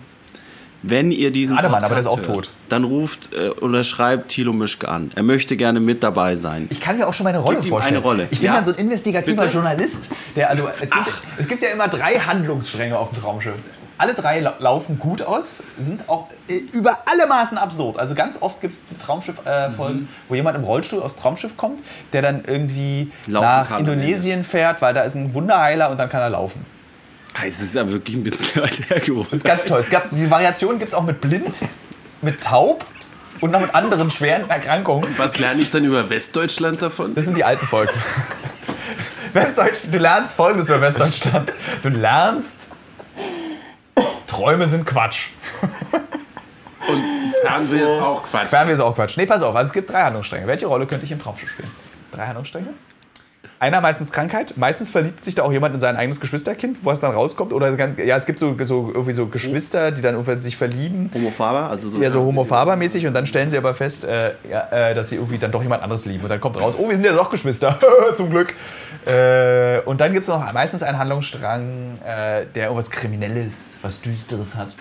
wenn 0.84 1.10
ihr 1.12 1.32
diesen 1.32 1.58
Ademann, 1.58 1.82
aber 1.84 1.90
der 1.90 2.00
ist 2.00 2.08
auch 2.08 2.18
hört, 2.18 2.26
tot. 2.28 2.50
dann 2.70 2.84
ruft 2.84 3.34
äh, 3.34 3.50
oder 3.50 3.84
schreibt 3.84 4.30
Thilo 4.30 4.52
Mischke 4.54 4.88
an. 4.90 5.12
Er 5.16 5.24
möchte 5.24 5.56
gerne 5.58 5.80
mit 5.80 6.04
dabei 6.04 6.36
sein. 6.36 6.68
Ich 6.70 6.82
kann 6.82 6.98
mir 6.98 7.08
auch 7.08 7.14
schon 7.14 7.24
meine 7.24 7.40
Rolle 7.40 7.58
Gib 7.58 7.66
ihm 7.66 7.70
vorstellen. 7.70 7.96
eine 7.96 8.04
Rolle. 8.04 8.28
Ich 8.30 8.40
bin 8.40 8.46
Ja. 8.48 8.56
dann 8.56 8.66
so 8.66 8.72
ein 8.72 8.78
investigativer 8.78 9.44
Bitte? 9.44 9.54
Journalist, 9.54 10.10
der 10.36 10.50
also 10.50 10.68
es 10.82 10.92
gibt, 10.92 11.06
es 11.38 11.48
gibt 11.48 11.64
ja 11.64 11.70
immer 11.70 11.88
drei 11.88 12.16
Handlungsstränge 12.20 12.98
auf 12.98 13.12
dem 13.12 13.22
Traumschiff. 13.22 13.56
Alle 14.00 14.14
drei 14.14 14.42
lau- 14.42 14.54
laufen 14.60 15.00
gut 15.00 15.24
aus, 15.24 15.64
sind 15.80 16.08
auch 16.08 16.28
äh, 16.48 16.58
über 16.74 17.00
alle 17.06 17.26
Maßen 17.26 17.58
absurd. 17.58 17.98
Also 17.98 18.14
ganz 18.14 18.40
oft 18.42 18.62
gibt 18.62 18.76
es 18.76 18.98
Traumschiff-Folgen, 19.00 20.02
Mhm. 20.02 20.08
wo 20.28 20.36
jemand 20.36 20.56
im 20.56 20.64
Rollstuhl 20.64 21.02
aufs 21.02 21.16
Traumschiff 21.16 21.58
kommt, 21.58 21.80
der 22.14 22.22
dann 22.22 22.44
irgendwie 22.46 23.12
Laufen 23.28 23.46
nach 23.72 23.80
Indonesien 23.80 24.44
fährt, 24.44 24.82
weil 24.84 24.94
da 24.94 25.02
ist 25.02 25.16
ein 25.16 25.34
Wunderheiler 25.34 25.90
und 25.90 25.98
dann 25.98 26.10
kann 26.10 26.22
er 26.22 26.30
laufen. 26.30 26.64
Es 27.46 27.62
ist 27.62 27.76
ja 27.76 27.90
wirklich 27.90 28.16
ein 28.16 28.24
bisschen 28.24 28.62
weit 28.64 28.90
hergeholt. 28.90 29.28
Das 29.28 29.40
ist 29.40 29.46
ganz 29.46 29.66
toll. 29.66 29.80
Es 29.80 29.90
gab, 29.90 30.10
diese 30.10 30.30
Variation 30.30 30.80
gibt 30.80 30.90
es 30.90 30.96
auch 30.96 31.04
mit 31.04 31.22
blind, 31.22 31.56
mit 32.22 32.42
taub 32.42 32.86
und 33.42 33.52
noch 33.52 33.62
mit 33.62 33.74
anderen 33.76 34.10
schweren 34.10 34.50
Erkrankungen. 34.50 35.14
Was 35.18 35.38
lerne 35.40 35.62
ich 35.62 35.70
dann 35.70 35.86
über 35.86 36.10
Westdeutschland 36.10 36.82
davon? 36.82 37.14
Das 37.16 37.26
sind 37.26 37.38
die 37.38 37.44
alten 37.44 37.66
Folgen. 37.68 37.92
Westdeutsch, 39.34 39.80
du 39.92 39.98
lernst 40.00 40.34
folgendes 40.34 40.68
über 40.68 40.82
Westdeutschland. 40.82 41.54
Du 41.84 41.90
lernst, 41.90 42.70
Träume 44.26 44.66
sind 44.66 44.86
Quatsch. 44.86 45.28
Und 46.88 47.04
Fernweh 47.44 47.80
ist 47.80 48.02
auch 48.02 48.24
Quatsch. 48.24 48.50
Fernweh 48.50 48.74
ist 48.74 48.80
auch 48.80 48.96
Quatsch. 48.96 49.18
Nee, 49.18 49.26
pass 49.26 49.44
auf, 49.44 49.56
also 49.56 49.68
es 49.68 49.74
gibt 49.74 49.90
drei 49.92 50.04
Handlungsstränge. 50.04 50.48
Welche 50.48 50.68
Rolle 50.68 50.88
könnte 50.88 51.06
ich 51.06 51.12
im 51.12 51.22
Traumschiff 51.22 51.52
spielen? 51.52 51.70
Drei 52.12 52.26
Handlungsstränge? 52.26 52.70
Einer 53.60 53.82
meistens 53.82 54.12
Krankheit, 54.12 54.54
meistens 54.56 54.92
verliebt 54.92 55.26
sich 55.26 55.34
da 55.34 55.42
auch 55.42 55.52
jemand 55.52 55.74
in 55.74 55.80
sein 55.80 55.96
eigenes 55.96 56.20
Geschwisterkind, 56.20 56.78
wo 56.84 56.92
es 56.92 57.00
dann 57.00 57.12
rauskommt. 57.12 57.54
Oder 57.54 57.76
ja, 58.04 58.16
es 58.16 58.28
gibt 58.28 58.40
so, 58.40 58.56
so 58.64 58.90
irgendwie 58.90 59.14
so 59.14 59.26
Geschwister, 59.26 59.92
die 59.92 60.04
dann 60.04 60.14
irgendwie 60.14 60.40
sich 60.42 60.56
verlieben. 60.56 61.10
Homophaber? 61.12 61.70
Also 61.72 61.90
so 61.90 62.00
Ja, 62.00 62.12
so 62.12 62.22
homophabermäßig 62.22 63.08
und 63.08 63.16
dann 63.16 63.26
stellen 63.26 63.50
sie 63.50 63.58
aber 63.58 63.74
fest, 63.74 64.06
äh, 64.06 64.32
ja, 64.50 64.68
äh, 64.70 64.94
dass 64.94 65.10
sie 65.10 65.16
irgendwie 65.16 65.40
dann 65.40 65.52
doch 65.52 65.64
jemand 65.64 65.82
anderes 65.82 66.06
lieben. 66.06 66.24
Und 66.24 66.30
dann 66.30 66.40
kommt 66.40 66.62
raus, 66.62 66.76
oh, 66.78 66.88
wir 66.88 66.96
sind 66.96 67.06
ja 67.06 67.14
doch 67.14 67.32
Geschwister, 67.32 67.80
zum 68.14 68.30
Glück. 68.30 68.54
Äh, 69.08 69.80
und 69.86 70.02
dann 70.02 70.14
gibt 70.14 70.22
es 70.22 70.28
noch 70.28 70.54
meistens 70.54 70.84
einen 70.84 71.00
Handlungsstrang, 71.00 71.96
äh, 72.06 72.46
der 72.54 72.66
irgendwas 72.66 72.92
Kriminelles, 72.92 73.80
was 73.82 74.02
Düsteres 74.02 74.56
hat. 74.56 74.76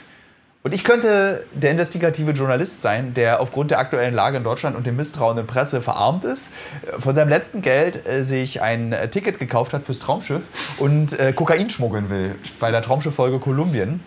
Und 0.66 0.74
ich 0.74 0.82
könnte 0.82 1.44
der 1.52 1.70
investigative 1.70 2.32
Journalist 2.32 2.82
sein, 2.82 3.14
der 3.14 3.38
aufgrund 3.38 3.70
der 3.70 3.78
aktuellen 3.78 4.12
Lage 4.12 4.38
in 4.38 4.42
Deutschland 4.42 4.74
und 4.76 4.84
dem 4.84 4.96
Misstrauen 4.96 5.36
der 5.36 5.44
Presse 5.44 5.80
verarmt 5.80 6.24
ist, 6.24 6.54
äh, 6.82 7.00
von 7.00 7.14
seinem 7.14 7.28
letzten 7.28 7.62
Geld 7.62 8.04
äh, 8.04 8.24
sich 8.24 8.62
ein 8.62 8.92
äh, 8.92 9.08
Ticket 9.08 9.38
gekauft 9.38 9.74
hat 9.74 9.84
fürs 9.84 10.00
Traumschiff 10.00 10.48
und 10.80 11.16
äh, 11.20 11.32
Kokain 11.32 11.70
schmuggeln 11.70 12.10
will 12.10 12.34
bei 12.58 12.72
der 12.72 12.82
Traumschifffolge 12.82 13.38
Kolumbien. 13.38 14.00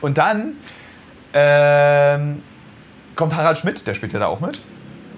Und 0.00 0.16
dann 0.16 0.54
ähm, 1.34 2.42
kommt 3.14 3.36
Harald 3.36 3.58
Schmidt, 3.58 3.86
der 3.86 3.92
spielt 3.92 4.14
ja 4.14 4.20
da 4.20 4.28
auch 4.28 4.40
mit, 4.40 4.60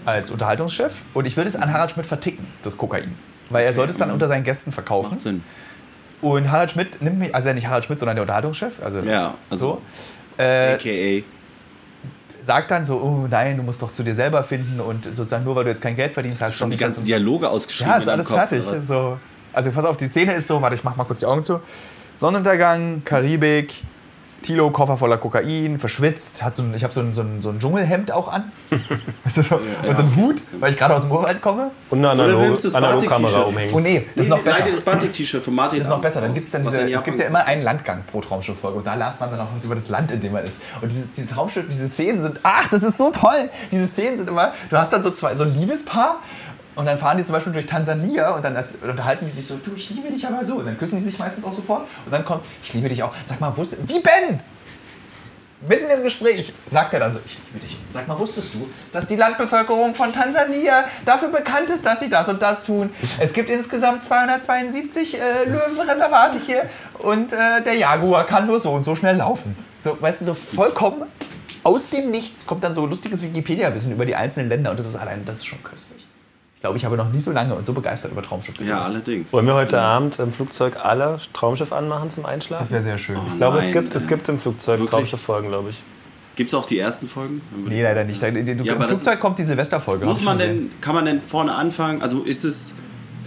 als 0.04 0.32
Unterhaltungschef. 0.32 1.02
Und 1.14 1.28
ich 1.28 1.36
will 1.36 1.46
es 1.46 1.54
an 1.54 1.72
Harald 1.72 1.92
Schmidt 1.92 2.06
verticken, 2.06 2.44
das 2.64 2.76
Kokain. 2.76 3.14
Weil 3.50 3.64
er 3.66 3.72
sollte 3.72 3.92
es 3.92 3.98
dann 3.98 4.10
unter 4.10 4.26
seinen 4.26 4.42
Gästen 4.42 4.72
verkaufen. 4.72 5.10
Macht 5.12 5.20
Sinn. 5.20 5.44
Und 6.22 6.50
Harald 6.50 6.72
Schmidt 6.72 7.00
nimmt 7.02 7.20
mich, 7.20 7.32
also 7.32 7.50
ja 7.50 7.54
nicht 7.54 7.68
Harald 7.68 7.84
Schmidt, 7.84 8.00
sondern 8.00 8.16
der 8.16 8.22
Unterhaltungschef, 8.22 8.82
also 8.82 8.98
Ja, 8.98 9.34
also 9.48 9.66
so, 9.68 9.82
äh, 10.38 10.74
AKA. 10.74 11.24
sagt 12.42 12.70
dann 12.70 12.84
so, 12.84 12.96
oh 12.96 13.26
nein, 13.28 13.56
du 13.56 13.62
musst 13.62 13.82
doch 13.82 13.92
zu 13.92 14.02
dir 14.02 14.14
selber 14.14 14.42
finden 14.44 14.80
und 14.80 15.04
sozusagen 15.04 15.44
nur 15.44 15.56
weil 15.56 15.64
du 15.64 15.70
jetzt 15.70 15.82
kein 15.82 15.96
Geld 15.96 16.12
verdienst, 16.12 16.42
hast 16.42 16.54
du 16.54 16.58
Schon 16.58 16.70
die 16.70 16.76
ganzen 16.76 17.04
Dialoge 17.04 17.48
ausgeschrieben. 17.48 17.92
Ja, 17.92 17.98
ist 17.98 18.08
alles 18.08 18.28
Kopf, 18.28 18.36
fertig. 18.36 18.64
So. 18.82 19.18
Also 19.52 19.70
pass 19.70 19.84
auf, 19.84 19.96
die 19.96 20.06
Szene 20.06 20.34
ist 20.34 20.46
so, 20.46 20.60
warte, 20.60 20.74
ich 20.74 20.84
mach 20.84 20.96
mal 20.96 21.04
kurz 21.04 21.20
die 21.20 21.26
Augen 21.26 21.42
zu. 21.42 21.60
Sonnenuntergang, 22.14 23.02
Karibik, 23.04 23.74
Tilo, 24.42 24.70
Koffer 24.70 24.96
voller 24.96 25.18
Kokain, 25.18 25.78
verschwitzt, 25.78 26.44
hat 26.44 26.54
so 26.54 26.62
ein, 26.62 26.74
ich 26.74 26.84
habe 26.84 26.92
so 26.94 27.00
ein, 27.00 27.14
so, 27.14 27.22
ein, 27.22 27.42
so 27.42 27.50
ein 27.50 27.58
Dschungelhemd 27.58 28.12
auch 28.12 28.28
an. 28.28 28.52
Weißt 29.24 29.38
du, 29.38 29.42
so, 29.42 29.56
und 29.56 29.96
so 29.96 30.02
einen 30.02 30.16
Hut, 30.16 30.42
weil 30.60 30.72
ich 30.72 30.78
gerade 30.78 30.94
aus 30.94 31.02
dem 31.02 31.12
Urwald 31.12 31.40
komme. 31.42 31.70
Und 31.90 32.04
eine 32.04 32.10
Analogkamera 32.10 33.40
umhängen. 33.40 33.74
Oh 33.74 33.80
nee, 33.80 34.06
das 34.14 34.26
ist 34.26 34.30
noch 34.30 34.42
besser. 34.42 34.60
Nein, 34.60 34.72
das 34.72 34.80
Batik-T-Shirt 34.82 35.42
von 35.42 35.54
Martin. 35.54 35.78
Das 35.78 35.88
ist 35.88 35.92
noch 35.92 36.00
besser. 36.00 36.20
Dann 36.20 36.32
gibt's 36.32 36.50
dann 36.50 36.62
diese, 36.62 36.90
es 36.90 37.04
gibt 37.04 37.18
ja 37.18 37.26
immer 37.26 37.44
einen 37.44 37.62
Landgang 37.62 38.04
pro 38.10 38.20
Traumschiff-Folge 38.20 38.78
und 38.78 38.86
da 38.86 38.94
lernt 38.94 39.18
man 39.20 39.30
dann 39.30 39.40
auch 39.40 39.48
was 39.54 39.64
über 39.64 39.74
das 39.74 39.88
Land, 39.88 40.10
in 40.10 40.20
dem 40.20 40.32
man 40.32 40.44
ist. 40.44 40.60
Und 40.80 40.92
dieses, 40.92 41.12
dieses 41.12 41.30
Traumschiff, 41.30 41.66
diese 41.68 41.88
Szenen 41.88 42.20
sind, 42.20 42.40
ach, 42.42 42.68
das 42.70 42.82
ist 42.82 42.98
so 42.98 43.10
toll. 43.10 43.50
Diese 43.72 43.86
Szenen 43.86 44.18
sind 44.18 44.28
immer, 44.28 44.52
du 44.70 44.76
hast 44.76 44.92
dann 44.92 45.02
so 45.02 45.10
zwei, 45.10 45.34
so 45.36 45.44
ein 45.44 45.58
Liebespaar 45.58 46.20
und 46.76 46.86
dann 46.86 46.98
fahren 46.98 47.16
die 47.16 47.24
zum 47.24 47.32
Beispiel 47.32 47.52
durch 47.52 47.66
Tansania 47.66 48.30
und 48.30 48.44
dann 48.44 48.56
unterhalten 48.82 49.26
die 49.26 49.32
sich 49.32 49.46
so, 49.46 49.56
du, 49.56 49.74
ich 49.74 49.90
liebe 49.90 50.10
dich 50.10 50.26
aber 50.26 50.44
so. 50.44 50.56
Und 50.56 50.66
dann 50.66 50.78
küssen 50.78 50.96
die 50.96 51.02
sich 51.02 51.18
meistens 51.18 51.44
auch 51.44 51.52
sofort 51.52 51.88
und 52.04 52.12
dann 52.12 52.24
kommt, 52.24 52.44
ich 52.62 52.74
liebe 52.74 52.88
dich 52.88 53.02
auch. 53.02 53.12
Sag 53.24 53.40
mal, 53.40 53.56
wusste, 53.56 53.78
wie 53.88 54.00
Ben? 54.00 54.40
Mitten 55.66 55.90
im 55.90 56.02
Gespräch 56.02 56.52
sagt 56.70 56.92
er 56.92 57.00
dann 57.00 57.14
so, 57.14 57.20
ich 57.24 57.38
liebe 57.50 57.66
dich. 57.66 57.78
Sag 57.92 58.06
mal, 58.06 58.18
wusstest 58.18 58.54
du, 58.54 58.68
dass 58.92 59.08
die 59.08 59.16
Landbevölkerung 59.16 59.94
von 59.94 60.12
Tansania 60.12 60.84
dafür 61.06 61.28
bekannt 61.28 61.70
ist, 61.70 61.86
dass 61.86 62.00
sie 62.00 62.10
das 62.10 62.28
und 62.28 62.42
das 62.42 62.64
tun? 62.64 62.90
Es 63.18 63.32
gibt 63.32 63.48
insgesamt 63.48 64.04
272 64.04 65.18
äh, 65.18 65.44
Löwenreservate 65.46 66.38
hier 66.38 66.68
und 66.98 67.32
äh, 67.32 67.62
der 67.64 67.74
Jaguar 67.74 68.26
kann 68.26 68.46
nur 68.46 68.60
so 68.60 68.72
und 68.72 68.84
so 68.84 68.94
schnell 68.94 69.16
laufen. 69.16 69.56
So, 69.82 69.96
weißt 69.98 70.20
du, 70.20 70.24
so 70.26 70.34
vollkommen 70.34 71.04
aus 71.62 71.88
dem 71.88 72.10
Nichts 72.10 72.46
kommt 72.46 72.62
dann 72.62 72.74
so 72.74 72.84
lustiges 72.86 73.22
Wikipedia-Wissen 73.22 73.92
über 73.92 74.04
die 74.04 74.14
einzelnen 74.14 74.50
Länder 74.50 74.70
und 74.70 74.78
das 74.78 74.86
ist 74.86 74.96
allein, 74.96 75.24
das 75.24 75.38
ist 75.38 75.46
schon 75.46 75.62
köstlich. 75.64 76.05
Ich 76.66 76.68
glaube, 76.68 76.78
ich 76.78 76.84
habe 76.84 76.96
noch 76.96 77.12
nie 77.12 77.20
so 77.20 77.30
lange 77.30 77.54
und 77.54 77.64
so 77.64 77.72
begeistert 77.72 78.10
über 78.10 78.22
Traumschiff 78.22 78.54
geredet. 78.56 78.74
Ja, 78.76 78.82
allerdings. 78.82 79.32
Wollen 79.32 79.46
wir 79.46 79.54
heute 79.54 79.80
Abend 79.80 80.18
im 80.18 80.32
Flugzeug 80.32 80.76
alle 80.82 81.18
Traumschiff 81.32 81.72
anmachen 81.72 82.10
zum 82.10 82.26
Einschlafen? 82.26 82.64
Das 82.64 82.72
wäre 82.72 82.82
sehr 82.82 82.98
schön. 82.98 83.16
ich 83.28 83.36
glaube, 83.36 83.58
es 83.58 83.70
gibt, 83.70 83.94
es 83.94 84.08
gibt 84.08 84.28
im 84.28 84.36
Flugzeug? 84.40 84.84
Traumschiff-Folgen, 84.84 85.46
glaube 85.48 85.70
ich. 85.70 85.80
Gibt 86.34 86.50
es 86.50 86.54
auch 86.54 86.66
die 86.66 86.80
ersten 86.80 87.08
Folgen? 87.08 87.40
Nee, 87.68 87.84
leider 87.84 88.02
nicht. 88.02 88.20
Da- 88.20 88.32
du- 88.32 88.40
Ja, 88.40 88.72
Im 88.74 88.82
Flugzeug 88.82 89.14
ist- 89.14 89.20
kommt 89.20 89.38
die 89.38 89.44
Silvesterfolge. 89.44 90.06
Muss 90.06 90.22
man 90.22 90.38
denn, 90.38 90.72
kann 90.80 90.96
man 90.96 91.04
denn 91.04 91.22
vorne 91.22 91.54
anfangen? 91.54 92.02
Also 92.02 92.22
ist 92.24 92.44
es. 92.44 92.74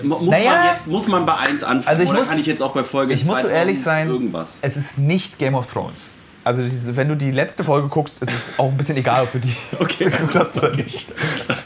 mu- 0.04 0.18
Muss 0.20 0.30
Naja. 0.30 0.52
man 0.52 0.66
jetzt 0.76 0.88
muss 0.88 1.08
man 1.08 1.26
bei 1.26 1.36
1 1.36 1.64
anfangen 1.64 1.88
Also 1.88 2.04
ich 2.04 2.10
oder 2.10 2.20
muss- 2.20 2.28
kann 2.30 2.40
ich 2.40 2.46
jetzt 2.46 2.62
auch 2.62 2.74
bei 2.74 2.84
Folge 2.84 3.14
Ich 3.14 3.24
muss 3.24 3.38
so 3.38 3.48
2000 3.48 3.58
ehrlich 3.58 3.84
sein, 3.86 4.10
irgendwas? 4.10 4.58
es 4.62 4.76
ist 4.76 4.98
nicht 4.98 5.40
Game 5.40 5.56
of 5.56 5.66
Thrones. 5.72 6.12
Also 6.44 6.62
diese, 6.64 6.96
wenn 6.96 7.10
du 7.10 7.16
die 7.16 7.32
letzte 7.32 7.64
Folge 7.64 7.88
guckst, 7.90 8.22
ist 8.22 8.32
es 8.32 8.60
auch 8.60 8.70
ein 8.72 8.78
bisschen 8.78 8.96
egal, 8.98 9.24
ob 9.24 9.32
du 9.32 9.40
die 9.40 9.54
Okay. 9.80 10.06
geguckt 10.10 10.36
hast 10.36 10.58
oder 10.58 10.76
nicht. 10.76 11.08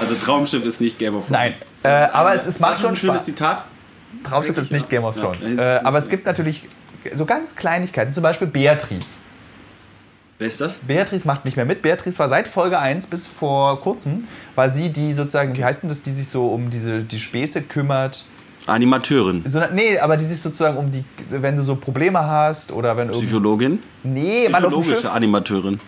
Also 0.00 0.14
Traumschiff 0.24 0.64
ist 0.64 0.80
nicht 0.80 0.98
Game 0.98 1.14
of 1.14 1.26
Thrones. 1.28 1.30
Nein, 1.30 1.54
äh, 1.82 2.08
aber 2.12 2.34
es, 2.34 2.46
es 2.46 2.60
macht 2.60 2.74
ist 2.74 2.80
schon 2.80 2.90
ein 2.90 2.96
schönes 2.96 3.16
Spaß. 3.16 3.24
Zitat. 3.26 3.64
Traumschiff 4.24 4.58
ist 4.58 4.72
nicht 4.72 4.88
Game 4.88 5.04
of. 5.04 5.16
Thrones. 5.18 5.44
Ja. 5.44 5.76
Äh, 5.76 5.80
aber 5.80 5.98
es 5.98 6.08
gibt 6.08 6.26
natürlich 6.26 6.68
so 7.14 7.24
ganz 7.24 7.56
Kleinigkeiten, 7.56 8.12
zum 8.12 8.22
Beispiel 8.22 8.48
Beatrice. 8.48 9.20
Wer 10.38 10.48
ist 10.48 10.60
das? 10.60 10.78
Beatrice 10.78 11.26
macht 11.26 11.44
nicht 11.44 11.56
mehr 11.56 11.66
mit. 11.66 11.82
Beatrice 11.82 12.18
war 12.18 12.28
seit 12.28 12.48
Folge 12.48 12.78
1 12.78 13.08
bis 13.08 13.26
vor 13.26 13.80
kurzem, 13.82 14.26
war 14.54 14.70
sie 14.70 14.88
die 14.88 15.12
sozusagen, 15.12 15.56
wie 15.56 15.64
heißt 15.64 15.82
denn 15.82 15.90
das, 15.90 16.02
die 16.02 16.12
sich 16.12 16.28
so 16.28 16.48
um 16.48 16.70
diese 16.70 17.02
die 17.02 17.20
Späße 17.20 17.62
kümmert. 17.62 18.24
Animateurin. 18.66 19.42
So, 19.46 19.60
nee, 19.72 19.98
aber 19.98 20.16
die 20.16 20.24
sich 20.24 20.40
sozusagen 20.40 20.78
um 20.78 20.90
die, 20.90 21.04
wenn 21.30 21.56
du 21.56 21.62
so 21.62 21.76
Probleme 21.76 22.20
hast 22.20 22.72
oder 22.72 22.96
wenn. 22.96 23.10
Psychologin. 23.10 23.82
Nee, 24.02 24.48
Mann 24.48 24.64
auf 24.64 24.72
dem 24.72 24.82
Schiff. 24.82 24.92
Psychologische 24.92 25.12
Animateurin. 25.12 25.80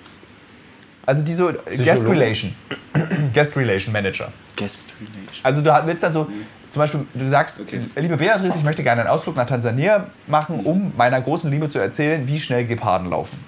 Also 1.05 1.25
die 1.25 1.35
so 1.35 1.53
Guest 1.53 2.07
Relation. 2.07 2.55
Guest 3.35 3.57
Relation 3.57 3.93
Manager. 3.93 4.33
Guest 4.57 4.85
Relation. 5.01 5.45
Also 5.45 5.63
du 5.63 5.87
willst 5.87 6.03
dann 6.03 6.13
so, 6.13 6.29
zum 6.71 6.81
Beispiel, 6.81 7.07
du 7.15 7.29
sagst, 7.29 7.61
liebe 7.97 8.17
Beatrice, 8.17 8.57
ich 8.57 8.65
möchte 8.65 8.83
gerne 8.83 9.03
einen 9.03 9.11
Ausflug 9.11 9.37
nach 9.37 9.47
Tansania 9.47 10.07
machen, 10.27 10.61
um 10.61 10.93
meiner 10.97 11.21
großen 11.21 11.51
Liebe 11.51 11.69
zu 11.69 11.79
erzählen, 11.79 12.27
wie 12.27 12.41
schnell 12.41 12.67
Geparden 12.67 13.11
laufen. 13.11 13.43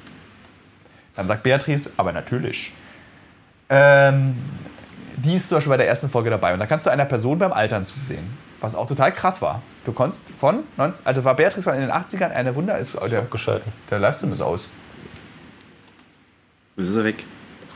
Dann 1.15 1.27
sagt 1.27 1.43
Beatrice, 1.45 1.93
aber 1.97 2.13
natürlich. 2.13 2.73
Ähm, 3.69 4.37
die 5.17 5.37
ist 5.37 5.49
zum 5.49 5.57
Beispiel 5.57 5.71
bei 5.71 5.77
der 5.77 5.89
ersten 5.89 6.09
Folge 6.09 6.29
dabei 6.31 6.53
und 6.53 6.59
da 6.59 6.67
kannst 6.67 6.87
du 6.87 6.91
einer 6.91 7.05
Person 7.05 7.39
beim 7.39 7.53
Altern 7.53 7.85
zusehen, 7.85 8.37
was 8.61 8.75
auch 8.75 8.89
total 8.89 9.13
krass 9.13 9.41
war. 9.41 9.63
Du 9.87 9.93
konntest 9.93 10.29
von, 10.39 10.65
19, 10.77 11.07
also 11.07 11.25
war 11.25 11.37
Beatrice 11.37 11.63
von 11.63 11.75
in 11.75 11.81
den 11.81 11.91
80ern 11.91 12.31
eine 12.31 12.55
Wunder, 12.55 12.79
ist, 12.79 12.99
der, 13.11 13.21
Abgeschalten. 13.21 13.73
der 13.91 14.01
Livestream 14.01 14.33
ist 14.33 14.41
aus. 14.41 14.69
Jetzt 16.77 16.89
ist 16.89 16.97
er 16.97 17.05
weg. 17.05 17.25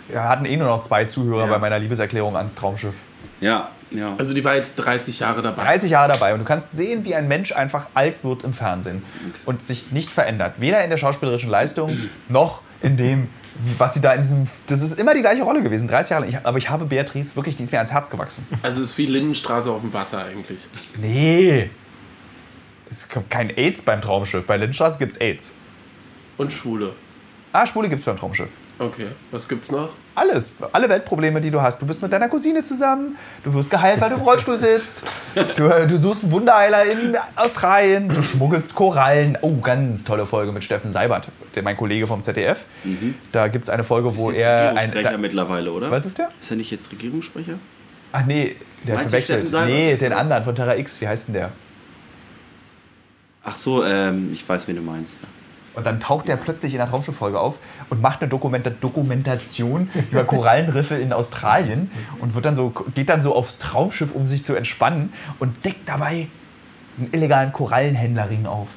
Wir 0.09 0.25
hatten 0.25 0.45
eh 0.45 0.57
nur 0.57 0.69
noch 0.69 0.83
zwei 0.83 1.05
Zuhörer 1.05 1.45
Ja. 1.47 1.51
bei 1.53 1.59
meiner 1.59 1.79
Liebeserklärung 1.79 2.37
ans 2.37 2.55
Traumschiff. 2.55 2.95
Ja, 3.41 3.69
ja. 3.91 4.15
Also 4.19 4.35
die 4.35 4.45
war 4.45 4.55
jetzt 4.57 4.77
30 4.77 5.21
Jahre 5.21 5.43
dabei. 5.43 5.63
30 5.63 5.91
Jahre 5.91 6.13
dabei 6.13 6.33
und 6.35 6.41
du 6.41 6.45
kannst 6.45 6.73
sehen, 6.73 7.05
wie 7.05 7.15
ein 7.15 7.29
Mensch 7.29 7.53
einfach 7.53 7.87
alt 7.95 8.23
wird 8.25 8.45
im 8.45 8.53
Fernsehen 8.53 9.03
und 9.47 9.67
sich 9.67 9.93
nicht 9.93 10.11
verändert. 10.11 10.55
Weder 10.59 10.83
in 10.83 10.91
der 10.91 10.97
schauspielerischen 10.97 11.51
Leistung 11.51 11.97
noch 12.29 12.63
in 12.83 12.97
dem, 12.97 13.29
was 13.77 13.95
sie 13.95 14.01
da 14.01 14.13
in 14.13 14.23
diesem. 14.23 14.47
Das 14.67 14.83
ist 14.83 14.99
immer 14.99 15.15
die 15.15 15.21
gleiche 15.21 15.43
Rolle 15.43 15.63
gewesen, 15.63 15.89
30 15.89 16.11
Jahre 16.11 16.25
lang. 16.25 16.31
Ich, 16.35 16.47
aber 16.47 16.59
ich 16.59 16.69
habe 16.71 16.85
Beatrice 16.85 17.35
wirklich, 17.37 17.57
die 17.57 17.63
ist 17.65 17.73
mir 17.73 17.79
ans 17.79 17.93
Herz 17.93 18.09
gewachsen. 18.11 18.47
Also 18.63 18.83
es 18.83 18.91
ist 18.91 18.99
wie 18.99 19.07
Lindenstraße 19.07 19.71
auf 19.71 19.81
dem 19.81 19.93
Wasser 19.93 20.25
eigentlich. 20.25 20.67
Nee. 21.01 21.71
Es 22.91 23.09
kommt 23.09 23.29
kein 23.31 23.51
AIDS 23.57 23.83
beim 23.83 24.01
Traumschiff. 24.01 24.47
Bei 24.47 24.57
Lindstraße 24.57 24.99
gibt 24.99 25.13
es 25.13 25.19
AIDS. 25.21 25.57
Und 26.39 26.53
Schwule. 26.53 26.93
Ah, 27.53 27.67
Schwule 27.67 27.89
gibt 27.89 28.01
es 28.01 28.07
beim 28.07 28.17
Traumschiff. 28.17 28.49
Okay, 28.81 29.09
was 29.33 29.49
gibt's 29.49 29.73
noch? 29.73 29.89
Alles. 30.15 30.55
Alle 30.73 30.89
Weltprobleme, 30.89 31.41
die 31.41 31.51
du 31.51 31.61
hast. 31.61 31.83
Du 31.83 31.87
bist 31.87 32.01
mit 32.01 32.13
deiner 32.13 32.29
Cousine 32.29 32.63
zusammen. 32.63 33.17
Du 33.43 33.53
wirst 33.53 33.71
geheilt, 33.71 34.01
weil 34.01 34.11
du 34.11 34.17
im 34.17 34.23
Rollstuhl 34.23 34.57
sitzt. 34.57 35.03
Du, 35.57 35.65
äh, 35.67 35.87
du 35.87 35.99
suchst 35.99 36.23
einen 36.23 36.33
Wunderheiler 36.33 36.85
in 36.85 37.17
Australien. 37.35 38.09
Du 38.09 38.23
schmuggelst 38.23 38.75
Korallen. 38.77 39.37
Oh, 39.43 39.57
ganz 39.57 40.05
tolle 40.05 40.27
Folge 40.27 40.53
mit 40.53 40.63
Steffen 40.63 40.93
Seibert, 40.93 41.29
der, 41.57 41.65
mein 41.65 41.77
Kollege 41.77 42.07
vom 42.07 42.23
ZDF. 42.23 42.67
Da 43.33 43.49
gibt 43.49 43.65
es 43.65 43.71
eine 43.71 43.83
Folge, 43.83 44.17
wo 44.17 44.31
Ist 44.31 44.37
er 44.39 44.71
ein. 44.71 44.77
Regierungssprecher 44.77 45.11
Da, 45.11 45.19
mittlerweile, 45.19 45.73
oder? 45.73 45.91
was 45.91 46.07
ist 46.07 46.19
der? 46.19 46.31
Ist 46.41 46.51
er 46.51 46.57
nicht 46.57 46.71
jetzt 46.71 46.93
Regierungssprecher? 46.93 47.55
Ach 48.13 48.25
nee, 48.27 48.55
der 48.85 48.95
Meinst 48.95 49.13
du 49.13 49.19
verwechselt. 49.19 49.39
Steffen 49.39 49.47
Seibert? 49.49 49.69
Nee, 49.71 49.97
den 49.97 50.13
anderen 50.13 50.45
von 50.45 50.55
Terra 50.55 50.77
X. 50.77 51.01
Wie 51.01 51.09
heißt 51.09 51.29
denn 51.29 51.35
der? 51.35 51.51
Ach 53.45 53.57
so, 53.57 53.85
ähm, 53.85 54.31
ich 54.33 54.49
weiß, 54.49 54.69
wen 54.69 54.77
du 54.77 54.83
meinst. 54.83 55.17
Und 55.75 55.87
dann 55.87 56.01
taucht 56.01 56.29
der 56.29 56.37
plötzlich 56.37 56.73
in 56.73 56.79
der 56.79 56.89
Traumschiff-Folge 56.89 57.39
auf 57.39 57.59
und 57.89 58.01
macht 58.03 58.21
eine 58.21 58.29
Dokumenta 58.29 58.71
Dokumentation 58.71 59.91
über 60.11 60.25
Korallenriffe 60.25 60.97
in 60.97 61.13
Australien 61.13 61.91
und 62.21 62.35
wird 62.35 62.47
dann 62.47 62.57
so, 62.57 62.71
geht 62.95 63.09
dann 63.09 63.23
so 63.23 63.35
aufs 63.35 63.59
Traumschiff, 63.59 64.15
um 64.15 64.27
sich 64.27 64.45
zu 64.45 64.57
entspannen 64.57 65.13
und 65.39 65.65
deckt 65.65 65.89
dabei 65.89 66.29
einen 66.99 67.13
illegalen 67.13 67.53
Korallenhändlerring 67.53 68.47
auf. 68.47 68.69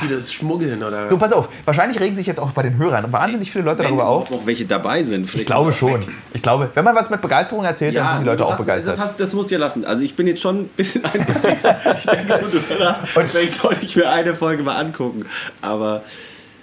Die 0.00 0.08
das 0.08 0.32
schmuggeln 0.32 0.82
oder? 0.82 1.08
So, 1.08 1.18
pass 1.18 1.32
auf, 1.32 1.48
wahrscheinlich 1.64 2.00
regen 2.00 2.14
sich 2.14 2.26
jetzt 2.26 2.40
auch 2.40 2.50
bei 2.52 2.62
den 2.62 2.76
Hörern 2.76 3.12
wahnsinnig 3.12 3.50
viele 3.50 3.64
Leute 3.64 3.80
Wenn 3.80 3.86
darüber 3.86 4.06
auf. 4.08 4.30
noch 4.30 4.46
welche 4.46 4.64
dabei 4.64 5.02
sind. 5.02 5.32
Ich 5.34 5.46
glaube 5.46 5.72
sind 5.72 5.88
auch 5.88 5.90
schon. 5.92 6.00
weg. 6.00 6.14
Ich 6.34 6.42
glaube, 6.42 6.70
wenn 6.74 6.84
man 6.84 6.94
was 6.94 7.10
mit 7.10 7.20
Begeisterung 7.20 7.64
erzählt, 7.64 7.96
dann 7.96 8.08
sind 8.08 8.20
die 8.20 8.24
Leute 8.26 8.38
du 8.38 8.44
auch 8.44 8.52
hast, 8.52 8.58
begeistert. 8.58 8.94
Das, 8.94 9.00
hast, 9.00 9.20
das 9.20 9.32
musst 9.32 9.50
du 9.50 9.54
dir 9.54 9.58
lassen. 9.58 9.84
Also 9.84 10.04
ich 10.04 10.14
bin 10.16 10.26
jetzt 10.26 10.40
schon 10.40 10.60
ein 10.60 10.68
bisschen 10.68 11.04
angefixt. 11.12 11.66
ich 11.98 12.06
denke 12.06 12.32
schon, 12.38 12.50
du 12.50 13.20
und 13.20 13.30
vielleicht 13.30 13.60
sollte 13.60 13.84
ich 13.84 13.96
mir 13.96 14.10
eine 14.10 14.34
Folge 14.34 14.62
mal 14.62 14.76
angucken. 14.76 15.24
Aber, 15.60 16.02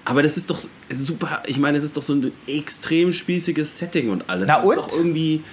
aber 0.05 0.23
das 0.23 0.37
ist 0.37 0.49
doch 0.49 0.59
super. 0.89 1.43
Ich 1.45 1.59
meine, 1.59 1.77
es 1.77 1.83
ist 1.83 1.97
doch 1.97 2.03
so 2.03 2.13
ein 2.13 2.31
extrem 2.47 3.13
spießiges 3.13 3.77
Setting 3.79 4.09
und 4.09 4.29
alles. 4.29 4.47
Na 4.47 4.57
das 4.57 4.65
und? 4.65 4.71
ist 4.71 4.79
doch 4.79 4.91
irgendwie. 4.97 5.43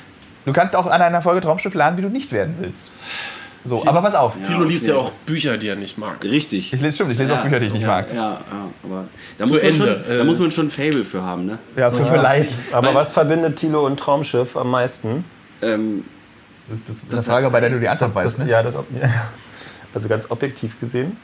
Du 0.45 0.53
kannst 0.53 0.77
auch 0.77 0.87
an 0.87 1.03
einer 1.03 1.23
Folge 1.23 1.41
Traumschiff 1.41 1.75
lernen, 1.75 1.99
wie 1.99 2.03
du 2.03 2.09
nicht 2.09 2.31
werden 2.33 2.55
willst. 2.61 2.91
So, 3.67 3.85
aber 3.87 4.01
pass 4.03 4.15
auf. 4.15 4.37
Tilo 4.43 4.61
okay. 4.61 4.69
liest 4.69 4.87
ja 4.87 4.95
auch 4.95 5.11
Bücher, 5.27 5.59
die 5.59 5.69
er 5.69 5.77
nicht 5.77 5.99
mag. 5.99 6.23
Richtig. 6.23 6.73
Ich 6.73 6.81
lese 6.81 6.95
stimmt, 6.95 7.13
ich 7.13 7.19
lese 7.19 7.37
auch 7.39 7.43
Bücher, 7.43 7.59
die 7.61 7.67
ich 7.67 7.73
nicht 7.73 7.83
ja, 7.83 7.89
mag. 7.89 8.07
Ja, 8.15 8.17
ja, 8.17 8.39
aber 8.85 9.05
da 9.39 9.47
Zu 9.47 9.55
muss, 9.55 9.63
man 9.63 9.73
Ende. 9.73 9.77
schon, 9.87 10.05
da 10.17 10.23
Äh, 10.23 10.25
muss 10.25 10.39
man 10.39 10.51
schon 10.53 10.67
ein 10.67 10.71
Fable 10.71 11.05
für 11.05 11.23
haben, 11.23 11.47
ne? 11.47 11.59
Ja, 11.77 11.91
für, 11.91 12.05
für 12.05 12.17
Leid. 12.17 12.53
Aber 12.73 12.89
Weil- 12.89 12.95
was 12.95 13.13
verbindet 13.13 13.57
Tilo 13.57 13.85
und 13.85 13.99
Traumschiff 13.99 14.57
am 14.57 14.71
meisten? 14.71 15.25
Ähm, 15.63 16.05
Das 16.69 16.79
ist, 16.79 16.89
das 16.89 16.97
ist 16.99 17.13
eine 17.13 17.23
Frage, 17.23 17.51
bei 17.51 17.61
der 17.61 17.71
du 17.71 17.79
die 17.81 17.89
Antwort 17.89 18.15
weißt, 18.15 18.39
ne? 18.41 18.49
Ja, 18.49 18.63
das. 18.63 18.77
Also 19.95 20.09
ganz 20.09 20.31
objektiv 20.31 20.79
gesehen, 20.79 21.17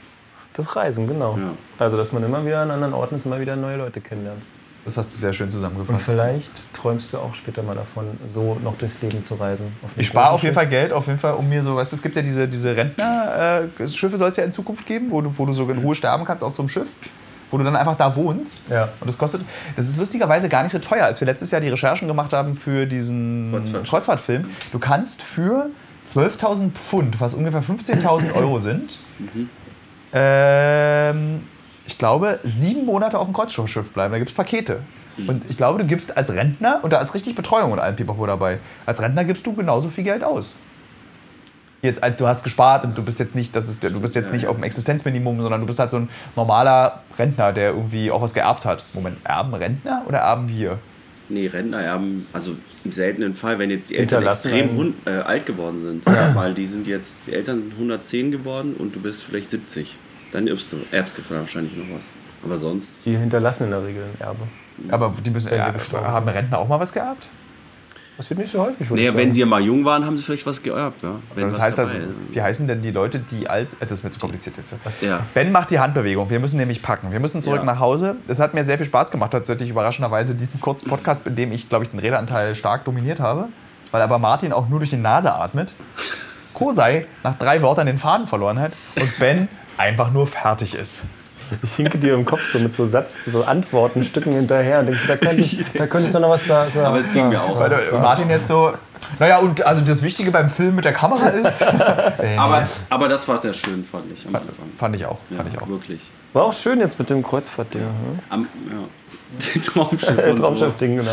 das 0.55 0.74
Reisen, 0.76 1.07
genau. 1.07 1.36
Ja. 1.36 1.51
Also, 1.78 1.99
dass 1.99 2.12
man 2.12 2.22
immer 2.24 2.45
wieder 2.47 2.61
an 2.62 2.70
anderen 2.70 2.95
Orten 2.95 3.16
ist, 3.16 3.26
immer 3.26 3.38
wieder 3.38 3.55
neue 3.55 3.76
Leute 3.76 4.01
kennenlernt. 4.01 4.40
Das 4.84 4.96
hast 4.96 5.12
du 5.12 5.16
sehr 5.16 5.32
schön 5.32 5.46
Und 5.46 5.52
zusammengefasst. 5.52 6.04
vielleicht 6.04 6.50
träumst 6.74 7.12
du 7.12 7.18
auch 7.18 7.34
später 7.34 7.62
mal 7.62 7.76
davon, 7.76 8.04
so 8.26 8.58
noch 8.64 8.76
durchs 8.78 9.00
Leben 9.00 9.22
zu 9.22 9.34
reisen. 9.34 9.68
auf 9.84 9.92
einem 9.92 10.00
Ich 10.00 10.08
spare 10.08 10.30
auf 10.30 10.42
jeden. 10.42 10.54
Fall 10.54 10.66
Geld, 10.66 10.92
auf 10.92 11.06
jeden 11.06 11.18
Fall, 11.20 11.34
um 11.34 11.48
mir 11.48 11.62
so, 11.62 11.76
weißt 11.76 11.92
du, 11.92 11.96
es 11.96 12.02
gibt 12.02 12.16
ja 12.16 12.22
diese, 12.22 12.48
diese 12.48 12.76
Rentner-Schiffe, 12.76 14.18
soll 14.18 14.30
es 14.30 14.36
ja 14.36 14.44
in 14.44 14.50
Zukunft 14.52 14.84
geben, 14.86 15.10
wo 15.10 15.20
du, 15.20 15.38
wo 15.38 15.46
du 15.46 15.52
so 15.52 15.70
in 15.70 15.78
Ruhe 15.78 15.94
sterben 15.94 16.24
kannst 16.24 16.42
auf 16.42 16.52
so 16.52 16.62
einem 16.62 16.68
Schiff, 16.68 16.88
wo 17.52 17.58
du 17.58 17.64
dann 17.64 17.76
einfach 17.76 17.96
da 17.96 18.16
wohnst. 18.16 18.58
Ja. 18.70 18.88
Und 19.00 19.06
das 19.06 19.16
kostet, 19.18 19.42
das 19.76 19.88
ist 19.88 19.98
lustigerweise 19.98 20.48
gar 20.48 20.64
nicht 20.64 20.72
so 20.72 20.80
teuer, 20.80 21.04
als 21.04 21.20
wir 21.20 21.26
letztes 21.26 21.52
Jahr 21.52 21.60
die 21.60 21.68
Recherchen 21.68 22.08
gemacht 22.08 22.32
haben 22.32 22.56
für 22.56 22.86
diesen 22.86 23.50
Kreuzfahrtschiff. 23.52 23.88
Kreuzfahrtfilm. 23.90 24.44
Du 24.72 24.78
kannst 24.80 25.22
für 25.22 25.66
12.000 26.12 26.72
Pfund, 26.72 27.20
was 27.20 27.34
ungefähr 27.34 27.62
15.000 27.62 28.34
Euro 28.34 28.58
sind, 28.58 28.98
ähm, 30.12 31.42
ich 31.86 31.98
glaube, 31.98 32.38
sieben 32.44 32.86
Monate 32.86 33.18
auf 33.18 33.26
dem 33.26 33.34
Kreuzfahrtschiff 33.34 33.92
bleiben. 33.92 34.12
Da 34.12 34.18
gibt 34.18 34.30
es 34.30 34.36
Pakete. 34.36 34.80
Und 35.26 35.44
ich 35.50 35.56
glaube, 35.56 35.78
du 35.78 35.86
gibst 35.86 36.16
als 36.16 36.30
Rentner, 36.30 36.80
und 36.82 36.92
da 36.92 37.00
ist 37.00 37.14
richtig 37.14 37.34
Betreuung 37.34 37.72
und 37.72 37.78
allem 37.78 37.96
Pipapo 37.96 38.26
dabei, 38.26 38.58
als 38.86 39.00
Rentner 39.02 39.24
gibst 39.24 39.46
du 39.46 39.54
genauso 39.54 39.90
viel 39.90 40.04
Geld 40.04 40.24
aus. 40.24 40.56
jetzt 41.82 42.02
als 42.02 42.16
du 42.16 42.26
hast 42.26 42.44
gespart 42.44 42.84
und 42.84 42.96
du 42.96 43.02
bist 43.02 43.18
jetzt 43.18 43.34
nicht, 43.34 43.54
das 43.54 43.68
ist, 43.68 43.82
du 43.82 44.00
bist 44.00 44.14
jetzt 44.14 44.32
nicht 44.32 44.46
auf 44.46 44.56
dem 44.56 44.62
Existenzminimum, 44.62 45.42
sondern 45.42 45.60
du 45.60 45.66
bist 45.66 45.80
halt 45.80 45.90
so 45.90 45.98
ein 45.98 46.08
normaler 46.36 47.02
Rentner, 47.18 47.52
der 47.52 47.70
irgendwie 47.70 48.10
auch 48.10 48.22
was 48.22 48.34
geerbt 48.34 48.64
hat. 48.64 48.84
Moment, 48.94 49.18
erben 49.24 49.52
Rentner 49.52 50.02
oder 50.06 50.18
erben 50.18 50.48
wir? 50.48 50.78
Nee, 51.28 51.48
Rentner 51.48 51.80
erben, 51.80 52.26
also 52.32 52.54
im 52.84 52.92
seltenen 52.92 53.34
Fall, 53.34 53.58
wenn 53.58 53.70
jetzt 53.70 53.90
die 53.90 53.96
Eltern 53.96 54.24
extrem 54.26 54.94
äh, 55.06 55.10
alt 55.10 55.44
geworden 55.46 55.78
sind, 55.78 56.06
weil 56.06 56.54
die 56.54 56.66
sind 56.66 56.86
jetzt, 56.86 57.22
die 57.26 57.32
Eltern 57.32 57.60
sind 57.60 57.72
110 57.72 58.30
geworden 58.30 58.74
und 58.78 58.94
du 58.94 59.00
bist 59.00 59.24
vielleicht 59.24 59.50
70. 59.50 59.96
Dann 60.32 60.46
erbst 60.48 60.72
du, 60.72 60.78
erbst 60.90 61.18
du 61.18 61.22
wahrscheinlich 61.34 61.76
noch 61.76 61.96
was. 61.96 62.10
Aber 62.44 62.56
sonst, 62.56 62.94
Die 63.04 63.16
hinterlassen 63.16 63.64
in 63.64 63.70
der 63.70 63.84
Regel 63.84 64.02
ein 64.02 64.20
Erbe. 64.20 64.40
Aber 64.90 65.14
die 65.24 65.30
müssen, 65.30 65.50
sie 65.50 65.54
ja, 65.54 65.70
gestorben 65.70 66.06
haben 66.06 66.28
Rentner 66.28 66.58
auch 66.58 66.66
mal 66.68 66.80
was 66.80 66.92
geerbt? 66.92 67.28
Das 68.16 68.28
wird 68.28 68.40
nicht 68.40 68.52
so 68.52 68.60
häufig, 68.60 68.90
naja, 68.90 69.10
ich 69.10 69.16
wenn 69.16 69.32
sie 69.32 69.40
ja 69.40 69.46
mal 69.46 69.60
jung 69.62 69.84
waren, 69.86 70.04
haben 70.04 70.16
sie 70.16 70.22
vielleicht 70.22 70.44
was 70.46 70.62
geerbt, 70.62 71.02
ja. 71.02 71.14
Wenn 71.34 71.44
das 71.48 71.54
was 71.56 71.62
heißt 71.64 71.78
also, 71.78 71.94
wie 72.30 72.42
heißen 72.42 72.66
denn 72.68 72.82
die 72.82 72.90
Leute, 72.90 73.18
die 73.18 73.48
alt. 73.48 73.68
äh, 73.74 73.76
Das 73.80 73.92
ist 73.92 74.04
mir 74.04 74.10
zu 74.10 74.20
kompliziert 74.20 74.56
jetzt. 74.58 74.72
ist. 74.72 75.02
Ja. 75.02 75.20
Ben 75.34 75.50
macht 75.50 75.70
die 75.70 75.78
Handbewegung. 75.78 76.28
Wir 76.28 76.38
müssen 76.38 76.58
nämlich 76.58 76.82
packen. 76.82 77.10
Wir 77.10 77.20
müssen 77.20 77.42
zurück 77.42 77.60
Ja. 77.60 77.64
nach 77.64 77.78
Hause. 77.80 78.16
Es 78.28 78.38
hat 78.38 78.52
mir 78.54 78.64
sehr 78.64 78.76
viel 78.76 78.86
Spaß 78.86 79.10
gemacht, 79.10 79.30
tatsächlich 79.30 79.70
überraschenderweise, 79.70 80.34
diesen 80.34 80.60
kurzen 80.60 80.88
Podcast, 80.88 81.26
in 81.26 81.36
dem 81.36 81.52
ich, 81.52 81.68
glaube 81.70 81.84
ich, 81.84 81.90
den 81.90 82.00
Redeanteil 82.00 82.54
stark 82.54 82.84
dominiert 82.84 83.18
habe. 83.18 83.48
Weil 83.92 84.02
aber 84.02 84.18
Martin 84.18 84.52
auch 84.52 84.68
nur 84.68 84.78
durch 84.80 84.90
die 84.90 84.96
Nase 84.96 85.32
atmet. 85.34 85.74
Kosei 86.55 87.07
nach 87.22 87.36
drei 87.38 87.62
Wörtern 87.62 87.86
den 87.86 87.98
Faden 87.98 88.26
verloren 88.26 88.59
hat 88.61 88.72
und 89.00 89.18
Ben 89.18 89.48
einfach 89.78 90.11
nur 90.11 90.26
fertig 90.26 90.74
ist. 90.74 91.03
Ich 91.62 91.74
hinke 91.74 91.98
dir 91.98 92.14
im 92.14 92.24
Kopf 92.24 92.50
so 92.50 92.59
mit 92.59 92.72
so 92.74 92.86
Satz, 92.86 93.16
so 93.26 93.44
Antwortenstücken 93.44 94.32
hinterher 94.32 94.80
und 94.80 94.86
denkst, 94.86 95.05
da 95.07 95.16
könnte 95.16 95.42
ich, 95.42 95.59
da 95.74 95.86
könnte 95.86 96.07
ich 96.07 96.12
doch 96.12 96.20
noch 96.20 96.30
was 96.30 96.46
sagen. 96.46 96.70
Aber 96.80 96.98
es 96.98 97.12
ging 97.12 97.28
mir 97.28 97.40
auch. 97.42 97.61
Weil 97.61 97.78
Martin 98.00 98.30
jetzt 98.30 98.46
so. 98.48 98.72
Naja, 99.18 99.38
und 99.38 99.62
also 99.66 99.82
das 99.82 100.00
Wichtige 100.03 100.30
beim 100.30 100.48
Film 100.48 100.76
mit 100.76 100.84
der 100.86 100.94
Kamera 100.94 101.28
ist. 101.28 101.62
Äh, 102.22 102.36
Aber, 102.36 102.66
aber 102.88 103.09
das 103.09 103.26
war 103.28 103.36
sehr 103.40 103.53
schön, 103.53 103.84
fand 103.84 104.05
ich 104.12 104.26
am 104.26 104.36
Anfang. 104.36 104.55
Fand 104.78 104.96
ich 104.96 105.05
auch. 105.05 105.18
Fand 105.36 105.48
Ja, 105.48 105.55
ich 105.57 105.62
auch. 105.62 105.68
Wirklich. 105.68 106.00
War 106.32 106.44
auch 106.44 106.53
schön 106.53 106.78
jetzt 106.78 106.98
mit 106.98 107.11
dem 107.11 107.22
Kreuzfahrt-Ding. 107.22 107.82
ne? 107.82 107.88
Am, 108.30 108.46
ja. 108.70 108.78
Äh, 109.57 109.61
so. 109.61 110.42
Traumschiff-Ding, 110.42 110.96
genau. 110.96 111.11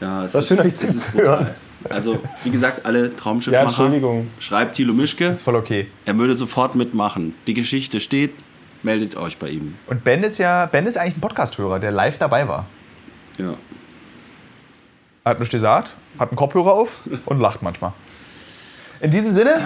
Ja, 0.00 0.24
es 0.24 0.34
War 0.34 0.40
ist- 0.40 0.48
schön, 0.48 0.60
euch 0.60 0.76
zuzuhören. 0.76 1.48
Also, 1.90 2.20
wie 2.44 2.50
gesagt, 2.50 2.84
alle 2.86 3.08
Ja, 3.08 3.14
Traumschiffmacher, 3.16 3.64
Entschuldigung. 3.66 4.28
schreibt 4.38 4.76
Thilo 4.76 4.94
Mischke. 4.94 5.26
Ist 5.26 5.42
voll 5.42 5.56
okay. 5.56 5.88
Er 6.04 6.16
würde 6.16 6.34
sofort 6.36 6.74
mitmachen. 6.74 7.34
Die 7.46 7.54
Geschichte 7.54 8.00
steht, 8.00 8.34
meldet 8.82 9.16
euch 9.16 9.38
bei 9.38 9.48
ihm. 9.50 9.74
Und 9.86 10.04
Ben 10.04 10.22
ist 10.22 10.38
ja, 10.38 10.66
Ben 10.66 10.86
ist 10.86 10.96
eigentlich 10.96 11.16
ein 11.16 11.20
Podcast-Hörer, 11.20 11.78
der 11.80 11.90
live 11.90 12.18
dabei 12.18 12.48
war. 12.48 12.66
Ja. 13.38 13.54
Er 15.24 15.30
hat 15.30 15.38
nichts 15.38 15.52
gesagt, 15.52 15.94
hat 16.18 16.30
einen 16.30 16.36
Kopfhörer 16.36 16.72
auf 16.72 16.98
und 17.26 17.38
lacht 17.40 17.62
manchmal. 17.62 17.92
In 19.00 19.10
diesem 19.10 19.30
Sinne, 19.30 19.60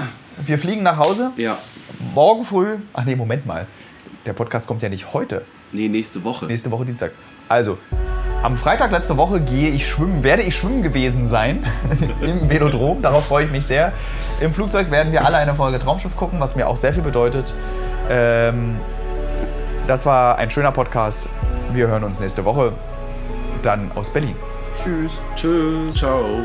wir 0.45 0.59
fliegen 0.59 0.83
nach 0.83 0.99
Hause. 0.99 1.33
Ja. 1.37 1.59
Morgen 2.14 2.43
früh. 2.43 2.77
Ach 2.93 3.05
nee, 3.05 3.17
Moment 3.17 3.47
mal. 3.47 3.67
Der 4.25 4.33
Podcast 4.33 4.67
kommt 4.67 4.83
ja 4.83 4.89
nicht 4.89 5.12
heute. 5.12 5.45
Nee, 5.73 5.89
nächste 5.89 6.25
Woche. 6.25 6.47
Nächste 6.47 6.71
Woche 6.71 6.85
Dienstag. 6.85 7.12
Also, 7.49 7.79
am 8.47 8.57
Freitag 8.57 8.92
letzte 8.92 9.16
Woche 9.16 9.40
gehe 9.40 9.70
ich 9.70 9.88
schwimmen, 9.88 10.22
werde 10.22 10.42
ich 10.42 10.57
schwimmen 10.57 10.84
gewesen 10.84 11.26
sein 11.26 11.66
im 12.20 12.49
Velodrom. 12.49 13.03
Darauf 13.03 13.26
freue 13.26 13.44
ich 13.44 13.51
mich 13.51 13.66
sehr. 13.66 13.92
Im 14.40 14.55
Flugzeug 14.55 14.92
werden 14.92 15.11
wir 15.11 15.26
alle 15.26 15.36
eine 15.38 15.53
Folge 15.53 15.80
Traumschiff 15.80 16.14
gucken, 16.14 16.38
was 16.38 16.55
mir 16.55 16.68
auch 16.68 16.76
sehr 16.76 16.92
viel 16.92 17.03
bedeutet. 17.03 17.53
Ähm, 18.09 18.76
das 19.88 20.07
war 20.07 20.38
ein 20.38 20.49
schöner 20.49 20.70
Podcast. 20.70 21.28
Wir 21.72 21.88
hören 21.88 22.05
uns 22.05 22.20
nächste 22.20 22.44
Woche 22.44 22.72
dann 23.62 23.90
aus 23.97 24.12
Berlin. 24.12 24.36
Tschüss. 24.80 25.11
Tschüss. 25.34 25.97
Ciao. 25.97 26.38